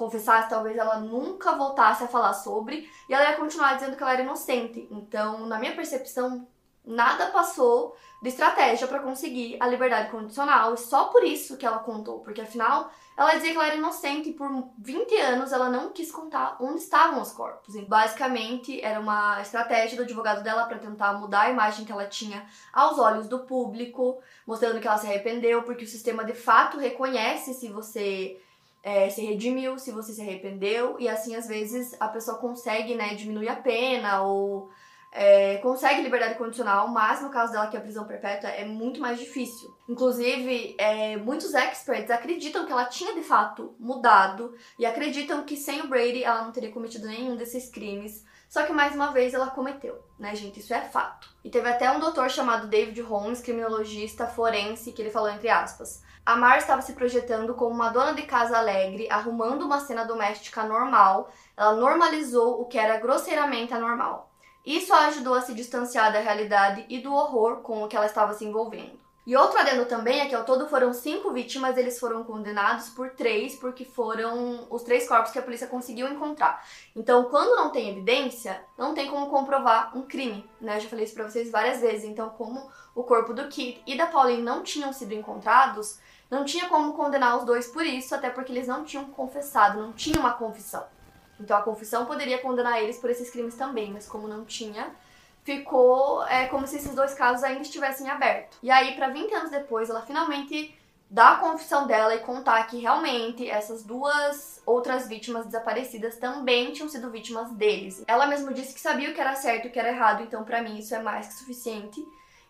confessasse, 0.00 0.48
talvez 0.48 0.78
ela 0.78 0.98
nunca 0.98 1.52
voltasse 1.52 2.02
a 2.04 2.08
falar 2.08 2.32
sobre 2.32 2.90
e 3.06 3.12
ela 3.12 3.30
ia 3.30 3.36
continuar 3.36 3.74
dizendo 3.74 3.94
que 3.94 4.02
ela 4.02 4.14
era 4.14 4.22
inocente. 4.22 4.88
Então, 4.90 5.44
na 5.46 5.58
minha 5.58 5.76
percepção, 5.76 6.48
nada 6.82 7.26
passou 7.26 7.94
de 8.22 8.30
estratégia 8.30 8.86
para 8.86 9.00
conseguir 9.00 9.58
a 9.60 9.66
liberdade 9.66 10.10
condicional 10.10 10.72
e 10.72 10.78
só 10.78 11.04
por 11.08 11.22
isso 11.22 11.58
que 11.58 11.66
ela 11.66 11.80
contou, 11.80 12.20
porque 12.20 12.40
afinal 12.40 12.90
ela 13.14 13.34
dizia 13.34 13.50
que 13.50 13.56
ela 13.56 13.66
era 13.66 13.76
inocente 13.76 14.30
e 14.30 14.32
por 14.32 14.48
20 14.78 15.14
anos 15.16 15.52
ela 15.52 15.68
não 15.68 15.90
quis 15.90 16.10
contar 16.10 16.56
onde 16.58 16.80
estavam 16.80 17.20
os 17.20 17.32
corpos. 17.32 17.74
Basicamente 17.86 18.82
era 18.82 18.98
uma 18.98 19.42
estratégia 19.42 19.98
do 19.98 20.04
advogado 20.04 20.42
dela 20.42 20.64
para 20.64 20.78
tentar 20.78 21.12
mudar 21.12 21.42
a 21.42 21.50
imagem 21.50 21.84
que 21.84 21.92
ela 21.92 22.06
tinha 22.06 22.46
aos 22.72 22.98
olhos 22.98 23.28
do 23.28 23.40
público, 23.40 24.18
mostrando 24.46 24.80
que 24.80 24.88
ela 24.88 24.96
se 24.96 25.06
arrependeu, 25.06 25.62
porque 25.62 25.84
o 25.84 25.88
sistema 25.88 26.24
de 26.24 26.32
fato 26.32 26.78
reconhece 26.78 27.52
se 27.52 27.68
você 27.68 28.40
é, 28.82 29.08
se 29.10 29.24
redimiu, 29.24 29.78
se 29.78 29.90
você 29.90 30.12
se 30.12 30.20
arrependeu, 30.20 30.96
e 30.98 31.08
assim 31.08 31.34
às 31.34 31.46
vezes 31.46 31.94
a 32.00 32.08
pessoa 32.08 32.38
consegue, 32.38 32.94
né, 32.94 33.14
diminuir 33.14 33.48
a 33.48 33.56
pena 33.56 34.22
ou 34.22 34.70
é, 35.12 35.56
consegue 35.56 36.02
liberdade 36.02 36.36
condicional, 36.36 36.88
mas 36.88 37.20
no 37.20 37.30
caso 37.30 37.52
dela, 37.52 37.66
que 37.66 37.76
é 37.76 37.80
a 37.80 37.82
prisão 37.82 38.06
perpétua, 38.06 38.48
é 38.50 38.64
muito 38.64 39.00
mais 39.00 39.18
difícil. 39.18 39.74
Inclusive, 39.88 40.76
é, 40.78 41.16
muitos 41.16 41.52
experts 41.52 42.10
acreditam 42.10 42.64
que 42.64 42.72
ela 42.72 42.84
tinha 42.84 43.14
de 43.14 43.22
fato 43.22 43.74
mudado 43.78 44.54
e 44.78 44.86
acreditam 44.86 45.44
que 45.44 45.56
sem 45.56 45.80
o 45.80 45.88
Brady 45.88 46.22
ela 46.22 46.44
não 46.44 46.52
teria 46.52 46.70
cometido 46.70 47.08
nenhum 47.08 47.36
desses 47.36 47.68
crimes. 47.68 48.24
Só 48.50 48.64
que 48.64 48.72
mais 48.72 48.96
uma 48.96 49.12
vez 49.12 49.32
ela 49.32 49.48
cometeu, 49.48 50.02
né, 50.18 50.34
gente? 50.34 50.58
Isso 50.58 50.74
é 50.74 50.80
fato. 50.80 51.30
E 51.44 51.48
teve 51.48 51.68
até 51.68 51.88
um 51.88 52.00
doutor 52.00 52.28
chamado 52.28 52.66
David 52.66 53.00
Holmes, 53.00 53.40
criminologista 53.40 54.26
forense, 54.26 54.90
que 54.90 55.00
ele 55.00 55.12
falou 55.12 55.30
entre 55.30 55.48
aspas. 55.48 56.02
A 56.26 56.34
Mar 56.34 56.58
estava 56.58 56.82
se 56.82 56.94
projetando 56.94 57.54
como 57.54 57.72
uma 57.72 57.90
dona 57.90 58.12
de 58.12 58.22
casa 58.22 58.58
alegre, 58.58 59.06
arrumando 59.08 59.62
uma 59.62 59.78
cena 59.78 60.04
doméstica 60.04 60.64
normal. 60.64 61.30
Ela 61.56 61.76
normalizou 61.76 62.60
o 62.60 62.64
que 62.64 62.76
era 62.76 62.98
grosseiramente 62.98 63.72
anormal. 63.72 64.32
Isso 64.66 64.92
a 64.92 65.06
ajudou 65.06 65.34
a 65.34 65.42
se 65.42 65.54
distanciar 65.54 66.12
da 66.12 66.18
realidade 66.18 66.84
e 66.88 66.98
do 67.00 67.14
horror 67.14 67.58
com 67.58 67.84
o 67.84 67.88
que 67.88 67.96
ela 67.96 68.06
estava 68.06 68.34
se 68.34 68.44
envolvendo. 68.44 68.98
E 69.26 69.36
outro 69.36 69.58
adendo 69.58 69.84
também 69.84 70.20
é 70.20 70.28
que 70.28 70.34
ao 70.34 70.44
todo 70.44 70.66
foram 70.66 70.94
cinco 70.94 71.30
vítimas, 71.30 71.76
eles 71.76 72.00
foram 72.00 72.24
condenados 72.24 72.88
por 72.88 73.10
três, 73.10 73.54
porque 73.54 73.84
foram 73.84 74.66
os 74.70 74.82
três 74.82 75.06
corpos 75.06 75.30
que 75.30 75.38
a 75.38 75.42
polícia 75.42 75.66
conseguiu 75.66 76.08
encontrar. 76.08 76.66
Então, 76.96 77.24
quando 77.24 77.54
não 77.54 77.70
tem 77.70 77.90
evidência, 77.90 78.64
não 78.78 78.94
tem 78.94 79.10
como 79.10 79.28
comprovar 79.28 79.96
um 79.96 80.02
crime, 80.02 80.48
né? 80.60 80.76
Eu 80.76 80.80
já 80.80 80.88
falei 80.88 81.04
isso 81.04 81.14
pra 81.14 81.28
vocês 81.28 81.50
várias 81.50 81.80
vezes. 81.80 82.04
Então, 82.04 82.30
como 82.30 82.70
o 82.94 83.04
corpo 83.04 83.34
do 83.34 83.46
Kit 83.48 83.82
e 83.86 83.96
da 83.96 84.06
Pauline 84.06 84.42
não 84.42 84.62
tinham 84.62 84.92
sido 84.92 85.12
encontrados, 85.12 85.98
não 86.30 86.44
tinha 86.44 86.68
como 86.68 86.94
condenar 86.94 87.36
os 87.36 87.44
dois 87.44 87.66
por 87.66 87.84
isso, 87.84 88.14
até 88.14 88.30
porque 88.30 88.50
eles 88.50 88.66
não 88.66 88.84
tinham 88.84 89.04
confessado, 89.04 89.80
não 89.80 89.92
tinha 89.92 90.18
uma 90.18 90.32
confissão. 90.32 90.84
Então, 91.38 91.56
a 91.56 91.62
confissão 91.62 92.06
poderia 92.06 92.38
condenar 92.38 92.82
eles 92.82 92.98
por 92.98 93.10
esses 93.10 93.30
crimes 93.30 93.54
também, 93.54 93.92
mas 93.92 94.06
como 94.06 94.26
não 94.26 94.44
tinha, 94.44 94.90
ficou 95.42 96.24
é, 96.26 96.46
como 96.46 96.66
se 96.66 96.76
esses 96.76 96.94
dois 96.94 97.14
casos 97.14 97.42
ainda 97.42 97.62
estivessem 97.62 98.08
abertos. 98.08 98.58
E 98.62 98.70
aí, 98.70 98.94
para 98.96 99.08
20 99.08 99.32
anos 99.34 99.50
depois, 99.50 99.90
ela 99.90 100.02
finalmente 100.02 100.74
dá 101.10 101.32
a 101.32 101.36
confissão 101.38 101.86
dela 101.88 102.14
e 102.14 102.20
contar 102.20 102.64
que 102.68 102.78
realmente 102.78 103.48
essas 103.50 103.82
duas 103.82 104.62
outras 104.64 105.08
vítimas 105.08 105.44
desaparecidas 105.44 106.16
também 106.16 106.72
tinham 106.72 106.88
sido 106.88 107.10
vítimas 107.10 107.50
deles. 107.50 108.04
Ela 108.06 108.28
mesma 108.28 108.54
disse 108.54 108.72
que 108.72 108.80
sabia 108.80 109.10
o 109.10 109.14
que 109.14 109.20
era 109.20 109.34
certo 109.34 109.64
e 109.64 109.68
o 109.68 109.72
que 109.72 109.78
era 109.78 109.88
errado, 109.88 110.22
então 110.22 110.44
para 110.44 110.62
mim 110.62 110.78
isso 110.78 110.94
é 110.94 111.02
mais 111.02 111.26
que 111.26 111.34
suficiente. 111.34 112.00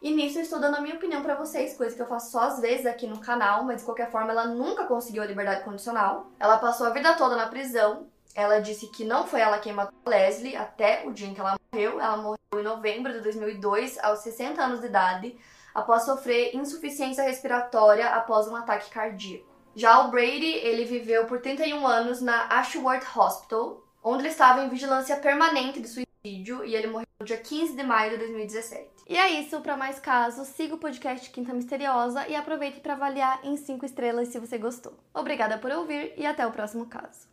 E 0.02 0.10
nisso 0.10 0.38
eu 0.38 0.42
estou 0.42 0.58
dando 0.58 0.76
a 0.76 0.80
minha 0.80 0.94
opinião 0.94 1.22
para 1.22 1.34
vocês, 1.34 1.76
coisa 1.76 1.94
que 1.94 2.02
eu 2.02 2.06
faço 2.06 2.32
só 2.32 2.40
às 2.40 2.60
vezes 2.60 2.86
aqui 2.86 3.06
no 3.06 3.18
canal, 3.18 3.64
mas 3.64 3.78
de 3.78 3.84
qualquer 3.84 4.10
forma 4.10 4.32
ela 4.32 4.46
nunca 4.46 4.84
conseguiu 4.84 5.22
a 5.22 5.26
liberdade 5.26 5.64
condicional. 5.64 6.30
Ela 6.38 6.58
passou 6.58 6.86
a 6.86 6.90
vida 6.90 7.14
toda 7.14 7.36
na 7.36 7.48
prisão. 7.48 8.06
Ela 8.34 8.60
disse 8.60 8.86
que 8.88 9.04
não 9.04 9.26
foi 9.26 9.40
ela 9.40 9.58
quem 9.58 9.72
matou 9.72 9.94
Leslie 10.06 10.56
até 10.56 11.06
o 11.06 11.12
dia 11.12 11.28
em 11.28 11.34
que 11.34 11.40
ela 11.40 11.59
morreu. 11.72 12.00
Ela 12.00 12.16
morreu 12.16 12.38
em 12.54 12.62
novembro 12.62 13.12
de 13.12 13.20
2002, 13.20 13.98
aos 14.02 14.20
60 14.20 14.62
anos 14.62 14.80
de 14.80 14.86
idade, 14.86 15.36
após 15.74 16.04
sofrer 16.04 16.54
insuficiência 16.54 17.24
respiratória 17.24 18.08
após 18.08 18.48
um 18.48 18.56
ataque 18.56 18.90
cardíaco. 18.90 19.48
Já 19.74 20.00
o 20.00 20.10
Brady, 20.10 20.52
ele 20.52 20.84
viveu 20.84 21.26
por 21.26 21.40
31 21.40 21.86
anos 21.86 22.20
na 22.20 22.46
Ashworth 22.48 23.06
Hospital, 23.16 23.84
onde 24.02 24.22
ele 24.22 24.30
estava 24.30 24.64
em 24.64 24.68
vigilância 24.68 25.16
permanente 25.16 25.80
de 25.80 25.88
suicídio 25.88 26.64
e 26.64 26.74
ele 26.74 26.88
morreu 26.88 27.06
no 27.20 27.26
dia 27.26 27.36
15 27.36 27.76
de 27.76 27.82
maio 27.84 28.10
de 28.10 28.16
2017. 28.18 28.90
E 29.08 29.16
é 29.16 29.28
isso, 29.40 29.60
para 29.60 29.76
mais 29.76 30.00
casos, 30.00 30.48
siga 30.48 30.74
o 30.74 30.78
podcast 30.78 31.30
Quinta 31.30 31.52
Misteriosa 31.52 32.26
e 32.28 32.34
aproveite 32.34 32.80
para 32.80 32.94
avaliar 32.94 33.40
em 33.44 33.56
5 33.56 33.84
estrelas 33.86 34.28
se 34.28 34.38
você 34.38 34.58
gostou. 34.58 34.94
Obrigada 35.14 35.58
por 35.58 35.70
ouvir 35.70 36.14
e 36.16 36.26
até 36.26 36.46
o 36.46 36.52
próximo 36.52 36.86
caso. 36.86 37.29